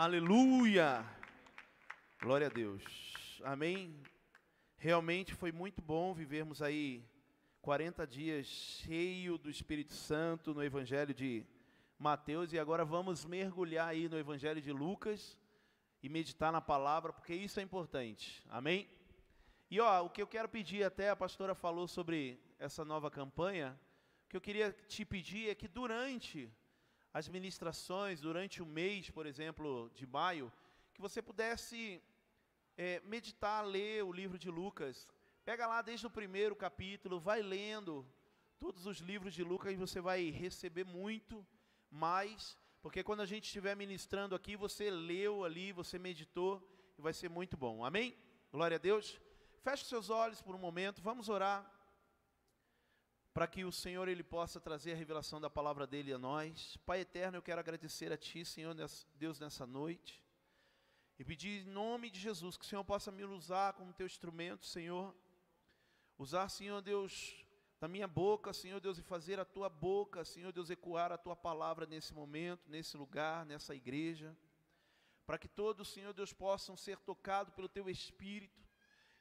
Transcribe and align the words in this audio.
Aleluia! 0.00 1.04
Glória 2.22 2.46
a 2.46 2.50
Deus. 2.50 2.84
Amém. 3.42 4.00
Realmente 4.76 5.34
foi 5.34 5.50
muito 5.50 5.82
bom 5.82 6.14
vivermos 6.14 6.62
aí 6.62 7.04
40 7.62 8.06
dias 8.06 8.46
cheio 8.46 9.36
do 9.36 9.50
Espírito 9.50 9.92
Santo 9.92 10.54
no 10.54 10.62
Evangelho 10.62 11.12
de 11.12 11.44
Mateus 11.98 12.52
e 12.52 12.60
agora 12.60 12.84
vamos 12.84 13.24
mergulhar 13.24 13.88
aí 13.88 14.08
no 14.08 14.16
Evangelho 14.16 14.62
de 14.62 14.70
Lucas 14.70 15.36
e 16.00 16.08
meditar 16.08 16.52
na 16.52 16.60
palavra, 16.60 17.12
porque 17.12 17.34
isso 17.34 17.58
é 17.58 17.62
importante. 17.64 18.40
Amém? 18.48 18.88
E 19.68 19.80
ó, 19.80 20.04
o 20.04 20.10
que 20.10 20.22
eu 20.22 20.28
quero 20.28 20.48
pedir, 20.48 20.84
até 20.84 21.10
a 21.10 21.16
pastora 21.16 21.56
falou 21.56 21.88
sobre 21.88 22.40
essa 22.56 22.84
nova 22.84 23.10
campanha, 23.10 23.76
o 24.26 24.28
que 24.28 24.36
eu 24.36 24.40
queria 24.40 24.70
te 24.86 25.04
pedir 25.04 25.48
é 25.48 25.56
que 25.56 25.66
durante 25.66 26.48
as 27.18 27.28
ministrações, 27.28 28.20
durante 28.20 28.62
o 28.62 28.66
mês, 28.80 29.10
por 29.10 29.26
exemplo, 29.26 29.90
de 29.92 30.06
maio, 30.06 30.52
que 30.94 31.00
você 31.00 31.20
pudesse 31.20 32.00
é, 32.76 33.00
meditar, 33.00 33.66
ler 33.66 34.04
o 34.04 34.12
livro 34.12 34.38
de 34.38 34.48
Lucas. 34.48 35.08
Pega 35.44 35.66
lá 35.66 35.82
desde 35.82 36.06
o 36.06 36.10
primeiro 36.18 36.54
capítulo, 36.54 37.18
vai 37.18 37.42
lendo 37.42 38.06
todos 38.56 38.86
os 38.86 38.98
livros 38.98 39.34
de 39.34 39.42
Lucas 39.42 39.72
e 39.72 39.76
você 39.76 40.00
vai 40.00 40.30
receber 40.30 40.84
muito 40.84 41.44
mais, 41.90 42.56
porque 42.80 43.02
quando 43.02 43.22
a 43.22 43.26
gente 43.26 43.46
estiver 43.46 43.74
ministrando 43.74 44.36
aqui, 44.36 44.54
você 44.54 44.88
leu 44.88 45.44
ali, 45.44 45.72
você 45.72 45.98
meditou 45.98 46.52
e 46.96 47.02
vai 47.02 47.12
ser 47.12 47.28
muito 47.28 47.56
bom. 47.56 47.84
Amém? 47.84 48.16
Glória 48.52 48.76
a 48.76 48.78
Deus. 48.78 49.20
Feche 49.64 49.84
seus 49.86 50.08
olhos 50.08 50.40
por 50.40 50.54
um 50.54 50.58
momento, 50.58 51.02
vamos 51.02 51.28
orar 51.28 51.68
para 53.38 53.46
que 53.46 53.64
o 53.64 53.70
Senhor 53.70 54.08
ele 54.08 54.24
possa 54.24 54.60
trazer 54.60 54.90
a 54.90 54.96
revelação 54.96 55.40
da 55.40 55.48
palavra 55.48 55.86
dele 55.86 56.12
a 56.12 56.18
nós. 56.18 56.76
Pai 56.78 57.02
eterno, 57.02 57.38
eu 57.38 57.42
quero 57.42 57.60
agradecer 57.60 58.12
a 58.12 58.16
ti, 58.16 58.44
Senhor 58.44 58.74
Deus, 59.14 59.38
nessa 59.38 59.64
noite. 59.64 60.20
E 61.20 61.24
pedir 61.24 61.64
em 61.64 61.70
nome 61.70 62.10
de 62.10 62.18
Jesus 62.18 62.56
que 62.56 62.64
o 62.64 62.68
Senhor 62.68 62.82
possa 62.82 63.12
me 63.12 63.22
usar 63.22 63.74
como 63.74 63.92
teu 63.92 64.06
instrumento, 64.06 64.66
Senhor. 64.66 65.14
Usar, 66.18 66.48
Senhor 66.48 66.82
Deus, 66.82 67.46
da 67.80 67.86
minha 67.86 68.08
boca, 68.08 68.52
Senhor 68.52 68.80
Deus, 68.80 68.98
e 68.98 69.02
fazer 69.04 69.38
a 69.38 69.44
tua 69.44 69.68
boca, 69.68 70.24
Senhor 70.24 70.50
Deus, 70.50 70.68
ecoar 70.68 71.12
a 71.12 71.16
tua 71.16 71.36
palavra 71.36 71.86
nesse 71.86 72.12
momento, 72.12 72.68
nesse 72.68 72.96
lugar, 72.96 73.46
nessa 73.46 73.72
igreja. 73.72 74.36
Para 75.24 75.38
que 75.38 75.46
todos, 75.46 75.92
Senhor 75.92 76.12
Deus, 76.12 76.32
possam 76.32 76.76
ser 76.76 76.98
tocados 76.98 77.54
pelo 77.54 77.68
teu 77.68 77.88
Espírito 77.88 78.67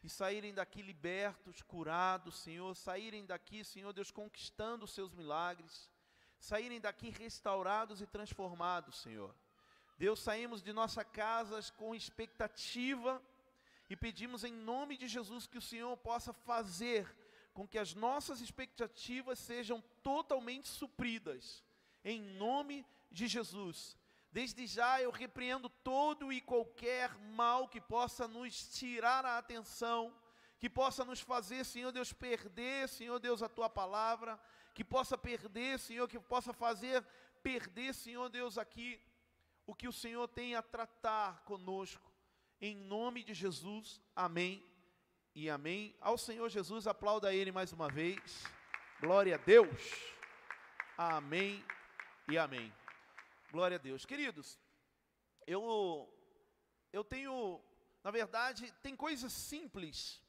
e 0.08 0.10
saírem 0.10 0.54
daqui 0.54 0.82
libertos, 0.82 1.62
curados, 1.62 2.38
Senhor, 2.38 2.74
saírem 2.74 3.26
daqui, 3.26 3.62
Senhor 3.66 3.92
Deus, 3.92 4.10
conquistando 4.10 4.86
os 4.86 4.92
seus 4.92 5.14
milagres, 5.14 5.92
saírem 6.40 6.80
daqui 6.80 7.10
restaurados 7.10 8.02
e 8.02 8.08
transformados, 8.08 9.02
Senhor. 9.02 9.36
Deus, 9.98 10.22
saímos 10.22 10.64
de 10.64 10.72
nossas 10.72 11.06
casas 11.12 11.70
com 11.72 11.94
expectativa 11.94 13.22
e 13.90 13.98
pedimos 13.98 14.46
em 14.46 14.54
nome 14.54 14.96
de 14.96 15.10
Jesus 15.10 15.46
que 15.46 15.58
o 15.58 15.62
Senhor 15.62 15.98
possa 15.98 16.32
fazer 16.32 17.14
com 17.54 17.68
que 17.68 17.78
as 17.78 17.94
nossas 17.94 18.40
expectativas 18.40 19.38
sejam 19.38 19.84
totalmente 20.02 20.70
supridas, 20.70 21.66
em 22.02 22.22
nome 22.22 22.86
de 23.12 23.28
Jesus. 23.28 23.97
Desde 24.32 24.68
já 24.68 25.02
eu 25.02 25.10
repreendo 25.10 25.70
todo 25.70 26.32
e 26.32 26.42
qualquer 26.42 27.18
mal 27.18 27.68
que 27.68 27.80
possa 27.80 28.28
nos 28.28 28.70
tirar 28.78 29.26
a 29.26 29.38
atenção, 29.38 30.14
que 30.60 30.70
possa 30.70 31.06
nos 31.06 31.20
fazer, 31.20 31.64
Senhor 31.64 31.92
Deus, 31.92 32.12
perder, 32.12 32.88
Senhor 32.90 33.20
Deus, 33.20 33.42
a 33.42 33.50
tua 33.50 33.70
palavra, 33.70 34.40
que 34.74 34.84
possa 34.84 35.18
perder, 35.18 35.80
Senhor, 35.80 36.08
que 36.08 36.20
possa 36.20 36.54
fazer 36.54 37.04
perder, 37.42 37.94
Senhor 37.94 38.30
Deus, 38.30 38.58
aqui 38.58 39.02
o 39.66 39.74
que 39.74 39.88
o 39.88 39.94
Senhor 39.94 40.28
tem 40.28 40.56
a 40.56 40.62
tratar 40.62 41.44
conosco. 41.44 42.12
Em 42.60 42.76
nome 42.76 43.24
de 43.24 43.34
Jesus, 43.34 44.02
amém 44.16 44.64
e 45.36 45.50
amém. 45.50 45.96
Ao 46.02 46.18
Senhor 46.18 46.50
Jesus, 46.50 46.88
aplauda 46.88 47.34
Ele 47.34 47.52
mais 47.52 47.72
uma 47.72 47.88
vez. 47.88 48.44
Glória 49.00 49.36
a 49.36 49.38
Deus. 49.38 49.80
Amém 50.98 51.64
e 52.28 52.38
amém. 52.38 52.74
Glória 53.50 53.76
a 53.76 53.80
Deus. 53.80 54.06
Queridos, 54.06 54.60
eu, 55.46 55.62
eu 56.92 57.02
tenho, 57.02 57.64
na 58.04 58.12
verdade, 58.12 58.70
tem 58.84 58.94
coisas 58.94 59.32
simples 59.32 60.22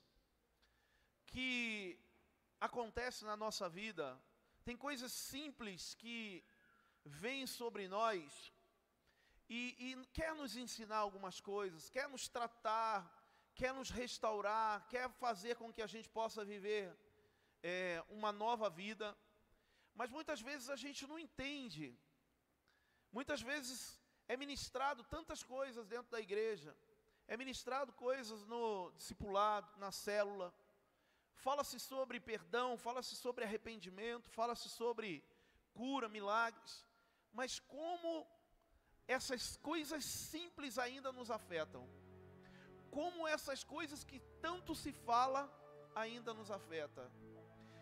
que 1.27 1.99
acontecem 2.61 3.27
na 3.27 3.37
nossa 3.37 3.69
vida, 3.69 4.07
tem 4.65 4.77
coisas 4.77 5.11
simples 5.11 5.95
que 5.95 6.45
vêm 7.05 7.45
sobre 7.45 7.89
nós 7.89 8.53
e, 9.49 9.75
e 9.87 10.07
quer 10.13 10.33
nos 10.33 10.57
ensinar 10.57 10.99
algumas 10.99 11.41
coisas, 11.41 11.91
quer 11.91 12.09
nos 12.09 12.29
tratar, 12.29 12.99
quer 13.53 13.75
nos 13.75 13.91
restaurar, 13.91 14.87
quer 14.89 15.11
fazer 15.11 15.57
com 15.57 15.73
que 15.73 15.83
a 15.83 15.89
gente 15.89 16.09
possa 16.09 16.45
viver 16.45 16.97
é, 17.65 18.01
uma 18.09 18.31
nova 18.31 18.71
vida, 18.71 19.17
mas 19.93 20.09
muitas 20.09 20.41
vezes 20.41 20.71
a 20.71 20.77
gente 20.77 21.05
não 21.05 21.19
entende 21.19 21.99
Muitas 23.13 23.41
vezes 23.41 23.99
é 24.27 24.37
ministrado 24.37 25.03
tantas 25.05 25.43
coisas 25.43 25.87
dentro 25.87 26.11
da 26.11 26.21
igreja, 26.21 26.77
é 27.27 27.37
ministrado 27.37 27.93
coisas 27.93 28.45
no 28.47 28.91
discipulado, 28.93 29.69
na 29.79 29.91
célula. 29.91 30.53
Fala-se 31.35 31.79
sobre 31.79 32.19
perdão, 32.21 32.77
fala-se 32.77 33.15
sobre 33.17 33.45
arrependimento, 33.45 34.31
fala-se 34.31 34.69
sobre 34.69 35.25
cura, 35.73 36.09
milagres. 36.09 36.85
Mas 37.33 37.59
como 37.61 38.27
essas 39.07 39.57
coisas 39.59 40.05
simples 40.05 40.79
ainda 40.79 41.13
nos 41.13 41.31
afetam? 41.31 41.89
Como 42.91 43.27
essas 43.27 43.63
coisas 43.63 44.05
que 44.05 44.21
tanto 44.43 44.75
se 44.75 44.93
fala 44.93 45.43
ainda 45.95 46.35
nos 46.35 46.51
afeta? 46.51 47.11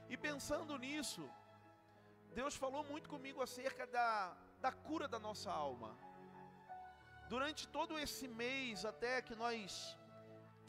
E 0.08 0.16
pensando 0.16 0.78
nisso, 0.78 1.28
Deus 2.34 2.54
falou 2.54 2.84
muito 2.84 3.08
comigo 3.08 3.40
acerca 3.42 3.86
da 3.86 4.36
da 4.66 4.72
cura 4.88 5.06
da 5.14 5.20
nossa 5.26 5.50
alma. 5.66 5.90
Durante 7.32 7.62
todo 7.76 7.98
esse 8.04 8.26
mês, 8.42 8.84
até 8.92 9.12
que 9.26 9.34
nós 9.42 9.96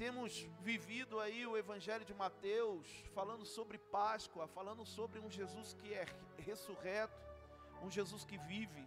temos 0.01 0.31
vivido 0.69 1.19
aí 1.23 1.39
o 1.51 1.57
Evangelho 1.63 2.05
de 2.09 2.15
Mateus, 2.23 2.85
falando 3.15 3.45
sobre 3.55 3.79
Páscoa, 3.97 4.45
falando 4.57 4.83
sobre 4.97 5.17
um 5.23 5.31
Jesus 5.37 5.69
que 5.79 5.89
é 6.01 6.05
ressurreto, 6.49 7.19
um 7.85 7.89
Jesus 7.97 8.23
que 8.29 8.37
vive. 8.51 8.83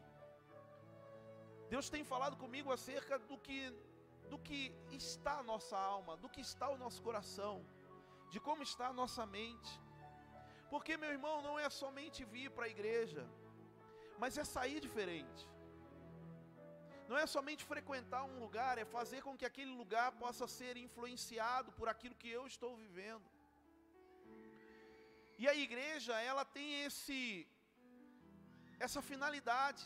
Deus 1.74 1.88
tem 1.94 2.04
falado 2.12 2.36
comigo 2.44 2.70
acerca 2.76 3.18
do 3.30 3.36
que, 3.46 3.60
do 4.32 4.38
que 4.38 4.60
está 5.02 5.34
a 5.38 5.46
nossa 5.52 5.76
alma, 5.76 6.16
do 6.24 6.28
que 6.28 6.42
está 6.50 6.68
o 6.68 6.78
nosso 6.84 7.02
coração, 7.08 7.54
de 8.32 8.38
como 8.48 8.62
está 8.62 8.86
a 8.88 8.98
nossa 9.02 9.26
mente. 9.26 9.72
Porque, 10.72 10.96
meu 10.96 11.10
irmão, 11.10 11.36
não 11.42 11.58
é 11.58 11.68
somente 11.68 12.24
vir 12.24 12.48
para 12.52 12.66
a 12.66 12.74
igreja, 12.76 13.24
mas 14.22 14.38
é 14.42 14.44
sair 14.56 14.80
diferente. 14.86 15.42
Não 17.10 17.18
é 17.22 17.26
somente 17.34 17.62
frequentar 17.72 18.22
um 18.32 18.38
lugar, 18.44 18.74
é 18.82 18.84
fazer 18.96 19.20
com 19.26 19.36
que 19.38 19.46
aquele 19.48 19.72
lugar 19.82 20.08
possa 20.22 20.46
ser 20.58 20.74
influenciado 20.86 21.70
por 21.78 21.86
aquilo 21.92 22.20
que 22.22 22.30
eu 22.38 22.42
estou 22.52 22.72
vivendo. 22.82 23.28
E 25.42 25.46
a 25.52 25.54
igreja, 25.66 26.14
ela 26.30 26.44
tem 26.56 26.68
esse 26.86 27.18
essa 28.86 29.00
finalidade, 29.10 29.84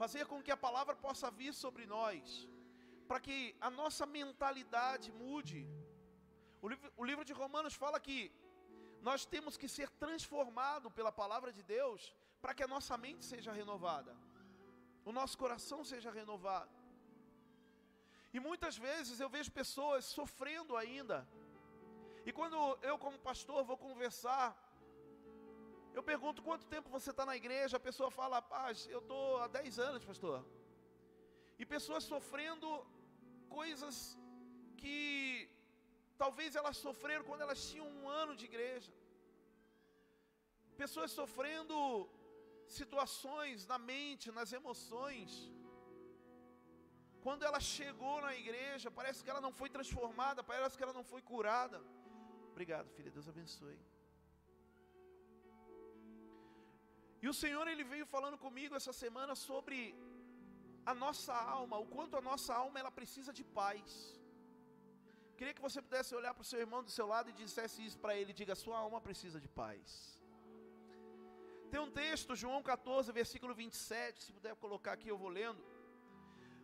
fazer 0.00 0.24
com 0.30 0.42
que 0.46 0.54
a 0.54 0.62
palavra 0.66 0.94
possa 1.06 1.28
vir 1.38 1.52
sobre 1.64 1.84
nós, 1.96 2.24
para 3.08 3.20
que 3.26 3.38
a 3.68 3.70
nossa 3.80 4.04
mentalidade 4.18 5.08
mude. 5.22 5.60
O 6.64 6.68
livro, 6.72 6.90
o 7.02 7.04
livro 7.10 7.24
de 7.28 7.34
Romanos 7.42 7.76
fala 7.84 7.98
que 8.08 8.18
nós 9.08 9.24
temos 9.34 9.56
que 9.60 9.68
ser 9.76 9.88
transformado 10.04 10.90
pela 10.98 11.12
palavra 11.22 11.50
de 11.58 11.62
Deus 11.76 12.02
para 12.42 12.54
que 12.56 12.64
a 12.66 12.72
nossa 12.74 12.96
mente 13.04 13.24
seja 13.32 13.52
renovada, 13.60 14.12
o 15.04 15.12
nosso 15.18 15.36
coração 15.42 15.80
seja 15.92 16.10
renovado. 16.20 16.74
E 18.36 18.38
muitas 18.48 18.76
vezes 18.86 19.18
eu 19.20 19.28
vejo 19.36 19.50
pessoas 19.62 20.04
sofrendo 20.18 20.76
ainda. 20.82 21.18
E 22.28 22.32
quando 22.38 22.56
eu, 22.88 22.96
como 23.04 23.18
pastor, 23.30 23.60
vou 23.70 23.78
conversar, 23.86 24.46
eu 25.96 26.02
pergunto 26.10 26.42
quanto 26.48 26.70
tempo 26.74 26.94
você 26.96 27.10
está 27.12 27.24
na 27.30 27.36
igreja, 27.42 27.76
a 27.76 27.86
pessoa 27.88 28.10
fala, 28.18 28.42
paz, 28.56 28.86
eu 28.94 29.00
estou 29.04 29.24
há 29.42 29.46
10 29.48 29.78
anos, 29.88 30.04
pastor. 30.10 30.38
E 31.58 31.64
pessoas 31.74 32.04
sofrendo 32.12 32.68
coisas 33.58 33.96
que 34.80 35.48
talvez 36.22 36.54
elas 36.60 36.76
sofreram 36.86 37.24
quando 37.28 37.44
elas 37.46 37.62
tinham 37.68 37.88
um 37.96 38.08
ano 38.22 38.34
de 38.40 38.44
igreja. 38.50 38.92
Pessoas 40.82 41.10
sofrendo 41.20 41.78
situações 42.80 43.66
na 43.72 43.78
mente, 43.92 44.32
nas 44.38 44.52
emoções. 44.58 45.30
Quando 47.24 47.44
ela 47.48 47.60
chegou 47.76 48.16
na 48.26 48.32
igreja, 48.42 48.90
parece 48.98 49.22
que 49.22 49.30
ela 49.32 49.44
não 49.46 49.52
foi 49.60 49.68
transformada, 49.76 50.42
parece 50.52 50.76
que 50.76 50.84
ela 50.86 50.96
não 50.98 51.04
foi 51.12 51.22
curada. 51.30 51.78
Obrigado, 52.52 52.88
filha, 52.96 53.10
Deus 53.16 53.28
abençoe. 53.32 53.78
E 57.22 57.28
o 57.32 57.34
Senhor 57.42 57.66
ele 57.72 57.84
veio 57.92 58.06
falando 58.14 58.38
comigo 58.46 58.76
essa 58.80 58.92
semana 58.92 59.34
sobre 59.48 59.78
a 60.90 60.94
nossa 61.04 61.34
alma, 61.58 61.76
o 61.84 61.88
quanto 61.94 62.16
a 62.16 62.22
nossa 62.30 62.52
alma 62.62 62.78
ela 62.82 62.92
precisa 62.98 63.32
de 63.38 63.44
paz. 63.60 64.18
Queria 65.38 65.54
que 65.56 65.66
você 65.66 65.80
pudesse 65.86 66.12
olhar 66.18 66.32
para 66.36 66.44
o 66.46 66.50
seu 66.50 66.60
irmão 66.64 66.82
do 66.86 66.92
seu 66.98 67.06
lado 67.06 67.28
e 67.30 67.38
dissesse 67.40 67.78
isso 67.86 67.98
para 68.04 68.14
ele, 68.18 68.32
diga: 68.40 68.62
sua 68.64 68.78
alma 68.84 69.00
precisa 69.08 69.40
de 69.44 69.50
paz. 69.62 70.17
Tem 71.72 71.80
um 71.80 71.90
texto, 71.90 72.34
João 72.42 72.62
14, 72.62 73.12
versículo 73.12 73.54
27, 73.54 74.22
se 74.22 74.32
puder 74.32 74.54
colocar 74.56 74.92
aqui, 74.92 75.08
eu 75.08 75.18
vou 75.22 75.28
lendo. 75.28 75.62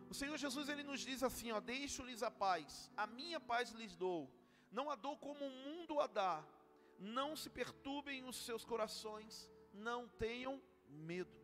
O 0.09 0.15
Senhor 0.19 0.37
Jesus 0.43 0.67
ele 0.69 0.83
nos 0.83 1.01
diz 1.09 1.21
assim, 1.27 1.51
ó: 1.51 1.59
"Deixo-lhes 1.59 2.21
a 2.23 2.31
paz, 2.45 2.91
a 3.03 3.05
minha 3.05 3.39
paz 3.39 3.71
lhes 3.79 3.95
dou. 3.95 4.21
Não 4.77 4.85
a 4.89 4.95
dou 4.95 5.15
como 5.25 5.45
o 5.45 5.55
mundo 5.65 5.99
a 6.05 6.07
dá. 6.19 6.43
Não 7.17 7.29
se 7.41 7.49
perturbem 7.49 8.23
os 8.31 8.37
seus 8.45 8.63
corações, 8.71 9.49
não 9.89 10.07
tenham 10.25 10.55
medo." 11.11 11.37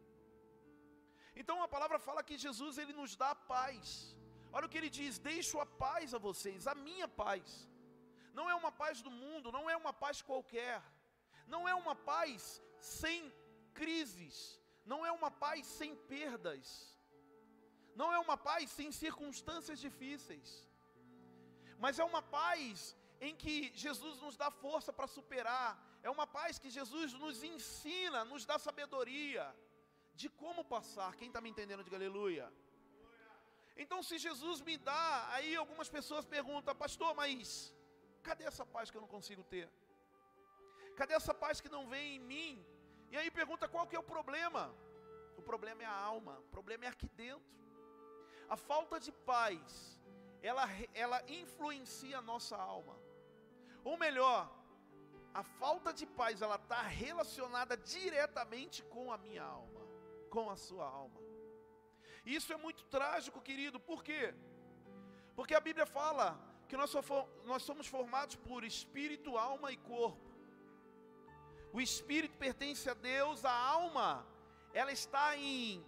Então 1.36 1.58
a 1.66 1.68
palavra 1.76 2.00
fala 2.08 2.24
que 2.30 2.38
Jesus 2.46 2.78
ele 2.78 2.94
nos 3.02 3.16
dá 3.16 3.34
paz. 3.36 3.84
Olha 4.54 4.66
o 4.66 4.70
que 4.70 4.80
ele 4.82 4.90
diz: 4.90 5.20
"Deixo 5.20 5.60
a 5.60 5.68
paz 5.86 6.14
a 6.14 6.18
vocês, 6.30 6.68
a 6.74 6.76
minha 6.88 7.08
paz." 7.08 7.70
Não 8.34 8.50
é 8.50 8.56
uma 8.56 8.72
paz 8.72 9.02
do 9.06 9.12
mundo, 9.12 9.52
não 9.58 9.70
é 9.70 9.76
uma 9.84 9.94
paz 9.94 10.22
qualquer. 10.22 10.82
Não 11.54 11.62
é 11.68 11.76
uma 11.76 11.96
paz 12.12 12.62
sem 12.80 13.32
crises, 13.80 14.36
não 14.92 15.06
é 15.06 15.12
uma 15.20 15.32
paz 15.46 15.66
sem 15.80 15.96
perdas. 16.14 16.92
Não 18.02 18.10
é 18.16 18.20
uma 18.26 18.38
paz 18.50 18.66
sem 18.78 18.90
circunstâncias 19.04 19.80
difíceis. 19.80 20.50
Mas 21.84 22.00
é 22.00 22.04
uma 22.12 22.22
paz 22.22 22.96
em 23.28 23.36
que 23.42 23.56
Jesus 23.86 24.16
nos 24.26 24.36
dá 24.42 24.50
força 24.50 24.92
para 24.98 25.08
superar. 25.18 25.70
É 26.08 26.10
uma 26.10 26.26
paz 26.38 26.58
que 26.64 26.70
Jesus 26.70 27.14
nos 27.24 27.44
ensina, 27.44 28.20
nos 28.32 28.46
dá 28.46 28.58
sabedoria 28.68 29.46
de 30.16 30.30
como 30.42 30.64
passar. 30.64 31.16
Quem 31.20 31.28
está 31.28 31.42
me 31.42 31.50
entendendo, 31.50 31.84
diga 31.84 31.98
aleluia. 31.98 32.52
Então, 33.84 34.00
se 34.08 34.18
Jesus 34.18 34.58
me 34.62 34.78
dá, 34.78 35.28
aí 35.36 35.56
algumas 35.56 35.90
pessoas 35.98 36.26
perguntam, 36.26 36.76
pastor, 36.76 37.12
mas 37.22 37.74
cadê 38.28 38.44
essa 38.52 38.66
paz 38.66 38.90
que 38.90 38.98
eu 38.98 39.02
não 39.06 39.14
consigo 39.16 39.44
ter? 39.44 39.68
Cadê 40.96 41.14
essa 41.14 41.34
paz 41.34 41.62
que 41.62 41.70
não 41.76 41.88
vem 41.94 42.16
em 42.16 42.20
mim? 42.20 42.66
E 43.12 43.18
aí 43.18 43.30
pergunta 43.30 43.68
qual 43.68 43.86
que 43.86 43.96
é 43.96 44.00
o 44.00 44.04
problema? 44.04 44.74
O 45.38 45.42
problema 45.42 45.84
é 45.84 45.86
a 45.86 46.00
alma, 46.14 46.40
o 46.40 46.50
problema 46.56 46.86
é 46.86 46.88
aqui 46.88 47.10
dentro. 47.10 47.60
A 48.50 48.56
falta 48.56 49.00
de 49.00 49.12
paz, 49.12 50.00
ela, 50.42 50.66
ela 50.94 51.22
influencia 51.28 52.20
a 52.20 52.22
nossa 52.22 52.56
alma. 52.56 52.98
Ou 53.84 53.98
melhor, 53.98 54.50
a 55.34 55.44
falta 55.44 55.94
de 55.94 56.06
paz, 56.06 56.42
ela 56.42 56.56
está 56.56 56.82
relacionada 56.82 57.76
diretamente 57.76 58.84
com 58.84 59.12
a 59.12 59.18
minha 59.18 59.44
alma, 59.44 59.82
com 60.30 60.50
a 60.50 60.56
sua 60.56 60.86
alma. 60.86 61.20
Isso 62.26 62.54
é 62.54 62.58
muito 62.58 62.84
trágico, 62.86 63.42
querido, 63.42 63.80
por 63.80 64.04
quê? 64.04 64.34
Porque 65.36 65.56
a 65.56 65.60
Bíblia 65.60 65.86
fala 65.86 66.40
que 66.68 66.78
nós, 66.78 66.94
nós 67.44 67.64
somos 67.64 67.88
formados 67.88 68.36
por 68.36 68.64
espírito, 68.64 69.38
alma 69.38 69.72
e 69.72 69.78
corpo. 69.78 70.31
O 71.74 71.80
espírito 71.80 72.38
pertence 72.38 72.90
a 72.90 72.94
Deus, 72.94 73.46
a 73.46 73.52
alma, 73.52 74.26
ela 74.74 74.92
está 74.92 75.38
em, 75.38 75.86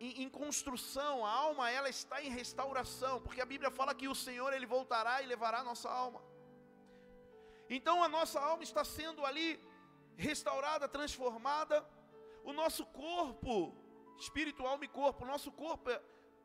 em, 0.00 0.22
em, 0.22 0.28
construção, 0.28 1.26
a 1.26 1.30
alma, 1.30 1.70
ela 1.70 1.88
está 1.88 2.22
em 2.22 2.30
restauração, 2.30 3.20
porque 3.20 3.40
a 3.40 3.46
Bíblia 3.46 3.70
fala 3.70 3.94
que 3.94 4.08
o 4.08 4.14
Senhor, 4.14 4.52
Ele 4.52 4.66
voltará 4.66 5.20
e 5.22 5.26
levará 5.26 5.58
a 5.58 5.64
nossa 5.64 5.90
alma. 5.90 6.22
Então 7.68 8.02
a 8.02 8.08
nossa 8.08 8.40
alma 8.40 8.62
está 8.62 8.84
sendo 8.84 9.24
ali 9.26 9.60
restaurada, 10.16 10.88
transformada, 10.88 11.84
o 12.44 12.52
nosso 12.52 12.86
corpo, 12.86 13.74
espírito, 14.18 14.66
alma 14.66 14.84
e 14.84 14.88
corpo, 14.88 15.24
o 15.24 15.28
nosso 15.28 15.50
corpo, 15.52 15.90
é, 15.90 16.00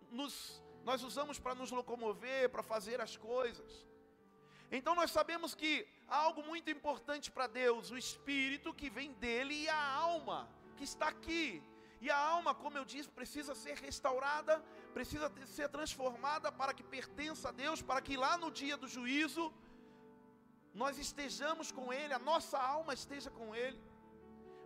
nos, 0.09 0.61
nós 0.83 1.03
usamos 1.03 1.39
para 1.39 1.55
nos 1.55 1.71
locomover, 1.71 2.49
para 2.49 2.63
fazer 2.63 2.99
as 2.99 3.15
coisas. 3.15 3.85
Então 4.77 4.93
nós 4.95 5.11
sabemos 5.11 5.53
que 5.53 5.85
há 6.07 6.17
algo 6.27 6.41
muito 6.51 6.69
importante 6.69 7.29
para 7.29 7.47
Deus, 7.47 7.91
o 7.91 7.97
espírito 7.97 8.73
que 8.73 8.89
vem 8.89 9.11
dele 9.23 9.55
e 9.63 9.69
a 9.69 9.83
alma 10.09 10.49
que 10.77 10.85
está 10.91 11.07
aqui. 11.15 11.61
E 12.03 12.09
a 12.09 12.17
alma, 12.17 12.51
como 12.61 12.77
eu 12.77 12.85
disse, 12.93 13.09
precisa 13.09 13.53
ser 13.63 13.75
restaurada, 13.87 14.53
precisa 14.93 15.31
ser 15.57 15.67
transformada 15.69 16.51
para 16.51 16.73
que 16.73 16.83
pertença 16.95 17.49
a 17.49 17.51
Deus, 17.63 17.81
para 17.89 18.01
que 18.01 18.15
lá 18.25 18.37
no 18.43 18.49
dia 18.49 18.77
do 18.83 18.87
juízo 18.87 19.53
nós 20.73 20.97
estejamos 20.97 21.71
com 21.71 21.91
Ele, 21.93 22.13
a 22.13 22.19
nossa 22.31 22.57
alma 22.57 22.93
esteja 22.93 23.29
com 23.29 23.53
Ele. 23.53 23.79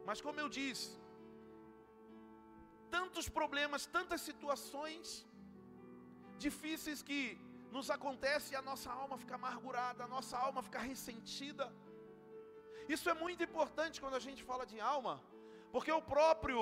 Mas 0.06 0.22
como 0.22 0.40
eu 0.40 0.48
disse, 0.48 0.90
tantos 2.90 3.28
problemas, 3.28 3.86
tantas 3.98 4.22
situações 4.22 5.26
difíceis 6.38 7.02
que 7.02 7.22
nos 7.76 7.90
acontece 7.98 8.48
e 8.54 8.58
a 8.62 8.66
nossa 8.70 8.90
alma 9.02 9.16
fica 9.22 9.36
amargurada, 9.40 10.02
a 10.04 10.12
nossa 10.16 10.36
alma 10.46 10.62
fica 10.68 10.80
ressentida. 10.92 11.66
Isso 12.96 13.08
é 13.14 13.16
muito 13.24 13.42
importante 13.48 14.02
quando 14.04 14.18
a 14.20 14.26
gente 14.28 14.42
fala 14.50 14.66
de 14.72 14.80
alma, 14.96 15.14
porque 15.74 15.92
o 16.00 16.04
próprio 16.14 16.60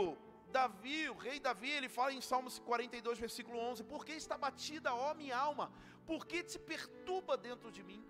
Davi, 0.57 1.01
o 1.13 1.17
rei 1.25 1.37
Davi, 1.47 1.71
ele 1.77 1.89
fala 1.97 2.13
em 2.17 2.23
Salmos 2.29 2.55
42, 2.71 3.19
versículo 3.25 3.57
11: 3.59 3.83
Por 3.93 4.01
que 4.07 4.15
está 4.23 4.37
batida, 4.45 4.89
ó 5.05 5.09
minha 5.21 5.37
alma? 5.49 5.67
Por 6.09 6.21
que 6.29 6.39
te 6.51 6.57
perturba 6.71 7.35
dentro 7.47 7.71
de 7.77 7.83
mim? 7.89 8.01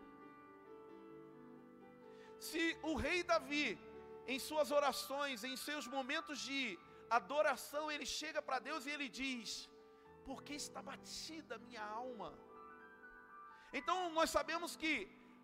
Se 2.47 2.63
o 2.91 2.93
rei 3.05 3.19
Davi, 3.33 3.67
em 4.33 4.39
suas 4.47 4.71
orações, 4.79 5.43
em 5.51 5.57
seus 5.67 5.85
momentos 5.97 6.39
de 6.47 6.61
adoração, 7.19 7.85
ele 7.93 8.07
chega 8.19 8.41
para 8.47 8.63
Deus 8.69 8.85
e 8.85 8.93
ele 8.95 9.09
diz: 9.21 9.69
Por 10.29 10.41
que 10.47 10.55
está 10.63 10.81
batida 10.91 11.63
minha 11.67 11.85
alma? 12.05 12.31
Então 13.73 14.11
nós 14.11 14.29
sabemos 14.29 14.75
que 14.75 14.93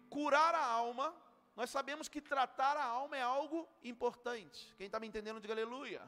curar 0.09 0.53
a 0.55 0.63
alma, 0.63 1.13
nós 1.55 1.69
sabemos 1.69 2.07
que 2.07 2.21
tratar 2.21 2.77
a 2.77 2.85
alma 2.85 3.17
é 3.17 3.21
algo 3.21 3.67
importante. 3.83 4.73
Quem 4.77 4.85
está 4.85 4.99
me 4.99 5.07
entendendo, 5.07 5.41
diga 5.41 5.53
aleluia. 5.53 6.01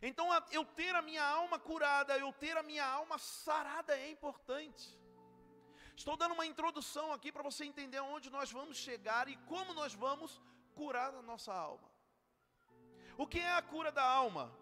Então 0.00 0.26
eu 0.50 0.64
ter 0.64 0.94
a 0.94 1.02
minha 1.02 1.24
alma 1.24 1.58
curada, 1.58 2.16
eu 2.16 2.32
ter 2.32 2.56
a 2.56 2.62
minha 2.62 2.86
alma 2.86 3.18
sarada 3.18 3.98
é 3.98 4.10
importante. 4.10 4.86
Estou 5.96 6.16
dando 6.16 6.34
uma 6.34 6.46
introdução 6.46 7.12
aqui 7.12 7.30
para 7.32 7.42
você 7.42 7.64
entender 7.64 8.00
onde 8.00 8.28
nós 8.30 8.50
vamos 8.50 8.76
chegar 8.76 9.28
e 9.28 9.36
como 9.52 9.72
nós 9.74 9.94
vamos 9.94 10.40
curar 10.74 11.14
a 11.14 11.22
nossa 11.22 11.52
alma. 11.52 11.88
O 13.16 13.26
que 13.26 13.38
é 13.38 13.52
a 13.54 13.62
cura 13.62 13.92
da 13.92 14.04
alma? 14.04 14.52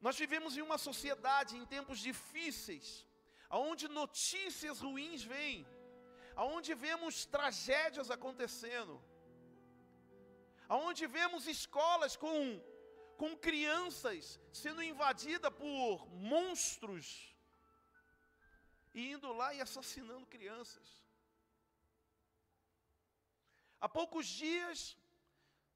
Nós 0.00 0.16
vivemos 0.16 0.56
em 0.56 0.62
uma 0.62 0.78
sociedade 0.78 1.56
em 1.56 1.66
tempos 1.66 1.98
difíceis, 1.98 3.06
aonde 3.54 3.86
notícias 4.00 4.80
ruins 4.84 5.22
vêm, 5.32 5.58
aonde 6.42 6.70
vemos 6.84 7.24
tragédias 7.34 8.08
acontecendo, 8.16 8.94
aonde 10.74 11.06
vemos 11.18 11.46
escolas 11.56 12.14
com 12.24 12.36
com 13.20 13.30
crianças 13.46 14.22
sendo 14.60 14.82
invadidas 14.82 15.52
por 15.60 16.08
monstros 16.32 17.06
e 18.92 19.12
indo 19.12 19.28
lá 19.40 19.48
e 19.54 19.60
assassinando 19.66 20.32
crianças. 20.34 20.88
Há 23.80 23.88
poucos 24.00 24.26
dias, 24.26 24.78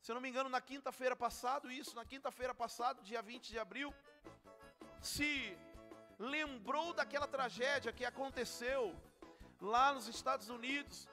se 0.02 0.10
eu 0.10 0.14
não 0.16 0.24
me 0.24 0.30
engano, 0.30 0.56
na 0.56 0.62
quinta-feira 0.72 1.16
passada, 1.24 1.72
isso, 1.82 1.94
na 2.00 2.04
quinta-feira 2.12 2.54
passada, 2.64 3.06
dia 3.10 3.22
20 3.22 3.48
de 3.54 3.58
abril, 3.66 3.90
se 5.12 5.28
lembrou 6.18 6.92
daquela 6.92 7.28
tragédia 7.28 7.92
que 7.92 8.04
aconteceu 8.04 8.94
lá 9.60 9.92
nos 9.92 10.08
Estados 10.08 10.48
Unidos, 10.48 11.08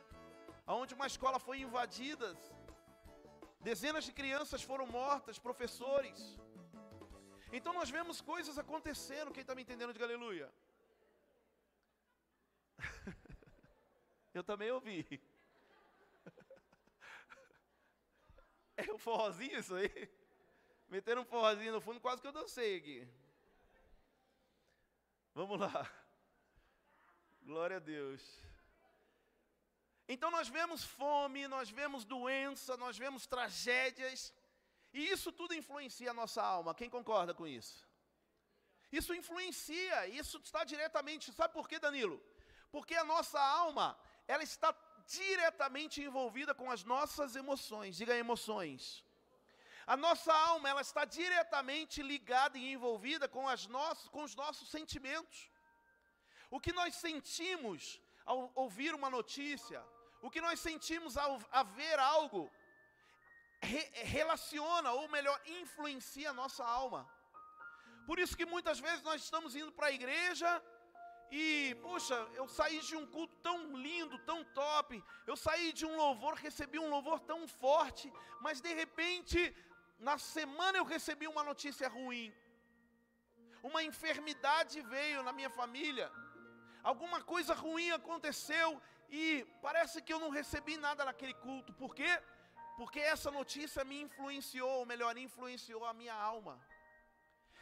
onde 0.65 0.93
uma 0.95 1.05
escola 1.07 1.39
foi 1.39 1.59
invadida, 1.59 2.35
dezenas 3.59 4.03
de 4.03 4.11
crianças 4.11 4.63
foram 4.63 4.87
mortas, 4.87 5.37
professores. 5.37 6.37
Então 7.51 7.73
nós 7.73 7.89
vemos 7.89 8.19
coisas 8.19 8.57
acontecendo, 8.57 9.31
quem 9.31 9.41
está 9.41 9.53
me 9.53 9.61
entendendo, 9.61 9.93
de 9.93 10.03
aleluia. 10.03 10.51
Eu 14.33 14.43
também 14.43 14.71
ouvi. 14.71 15.05
É 18.77 18.91
um 18.91 18.97
forrozinho 18.97 19.57
isso 19.57 19.73
aí? 19.73 20.09
Meteram 20.89 21.21
um 21.21 21.25
forrozinho 21.25 21.71
no 21.71 21.79
fundo, 21.79 22.01
quase 22.01 22.21
que 22.21 22.27
eu 22.27 22.33
dancei 22.33 22.75
aqui. 22.75 23.07
Vamos 25.39 25.59
lá. 25.59 25.91
Glória 27.43 27.75
a 27.75 27.79
Deus. 27.79 28.21
Então 30.07 30.31
nós 30.31 30.47
vemos 30.47 30.81
fome, 30.81 31.45
nós 31.55 31.69
vemos 31.69 32.05
doença, 32.05 32.77
nós 32.77 32.97
vemos 32.97 33.27
tragédias, 33.27 34.33
e 34.93 35.09
isso 35.09 35.33
tudo 35.33 35.53
influencia 35.53 36.11
a 36.11 36.13
nossa 36.13 36.41
alma. 36.41 36.73
Quem 36.73 36.89
concorda 36.89 37.33
com 37.33 37.45
isso? 37.45 37.85
Isso 38.89 39.13
influencia, 39.13 40.07
isso 40.07 40.37
está 40.37 40.63
diretamente, 40.63 41.33
sabe 41.33 41.53
por 41.53 41.67
quê, 41.67 41.79
Danilo? 41.79 42.17
Porque 42.71 42.95
a 42.95 43.03
nossa 43.03 43.41
alma, 43.41 43.99
ela 44.25 44.43
está 44.43 44.73
diretamente 45.05 46.01
envolvida 46.01 46.55
com 46.55 46.71
as 46.71 46.85
nossas 46.85 47.35
emoções. 47.35 47.97
Diga 47.97 48.15
emoções. 48.15 49.03
A 49.87 49.95
nossa 49.95 50.33
alma, 50.33 50.69
ela 50.69 50.81
está 50.81 51.05
diretamente 51.05 52.01
ligada 52.01 52.57
e 52.57 52.71
envolvida 52.71 53.27
com, 53.27 53.47
as 53.47 53.67
nossos, 53.67 54.07
com 54.09 54.23
os 54.23 54.35
nossos 54.35 54.67
sentimentos. 54.69 55.49
O 56.49 56.59
que 56.59 56.73
nós 56.73 56.95
sentimos 56.95 58.01
ao 58.25 58.51
ouvir 58.55 58.95
uma 58.95 59.09
notícia, 59.09 59.83
o 60.21 60.31
que 60.31 60.41
nós 60.41 60.59
sentimos 60.59 61.17
ao, 61.17 61.39
ao 61.51 61.65
ver 61.65 61.99
algo, 61.99 62.51
re, 63.61 63.81
relaciona, 64.17 64.91
ou 64.91 65.07
melhor, 65.07 65.39
influencia 65.45 66.31
a 66.31 66.33
nossa 66.33 66.65
alma. 66.65 67.07
Por 68.07 68.17
isso 68.19 68.37
que 68.37 68.45
muitas 68.45 68.79
vezes 68.79 69.03
nós 69.03 69.21
estamos 69.21 69.55
indo 69.55 69.71
para 69.71 69.87
a 69.87 69.91
igreja 69.91 70.49
e, 71.31 71.75
puxa, 71.81 72.15
eu 72.33 72.47
saí 72.47 72.79
de 72.79 72.95
um 72.95 73.05
culto 73.05 73.35
tão 73.37 73.75
lindo, 73.75 74.17
tão 74.19 74.43
top, 74.43 75.03
eu 75.25 75.35
saí 75.35 75.73
de 75.73 75.85
um 75.85 75.95
louvor, 75.95 76.35
recebi 76.35 76.77
um 76.79 76.89
louvor 76.89 77.19
tão 77.19 77.47
forte, 77.47 78.11
mas 78.41 78.61
de 78.61 78.73
repente, 78.73 79.55
na 79.99 80.17
semana 80.17 80.77
eu 80.77 80.83
recebi 80.83 81.27
uma 81.27 81.43
notícia 81.43 81.87
ruim. 81.87 82.33
Uma 83.63 83.83
enfermidade 83.83 84.81
veio 84.81 85.23
na 85.23 85.31
minha 85.31 85.49
família, 85.49 86.11
alguma 86.83 87.19
coisa 87.21 87.53
ruim 87.53 87.89
aconteceu 87.91 88.79
e 89.09 89.45
parece 89.61 90.01
que 90.01 90.13
eu 90.13 90.19
não 90.19 90.29
recebi 90.29 90.77
nada 90.77 91.03
naquele 91.03 91.33
culto. 91.33 91.73
Por 91.73 91.95
quê? 91.95 92.11
Porque 92.77 92.99
essa 92.99 93.31
notícia 93.31 93.83
me 93.83 94.01
influenciou, 94.01 94.79
ou 94.79 94.85
melhor, 94.85 95.17
influenciou 95.17 95.83
a 95.85 95.93
minha 95.93 96.13
alma. 96.13 96.59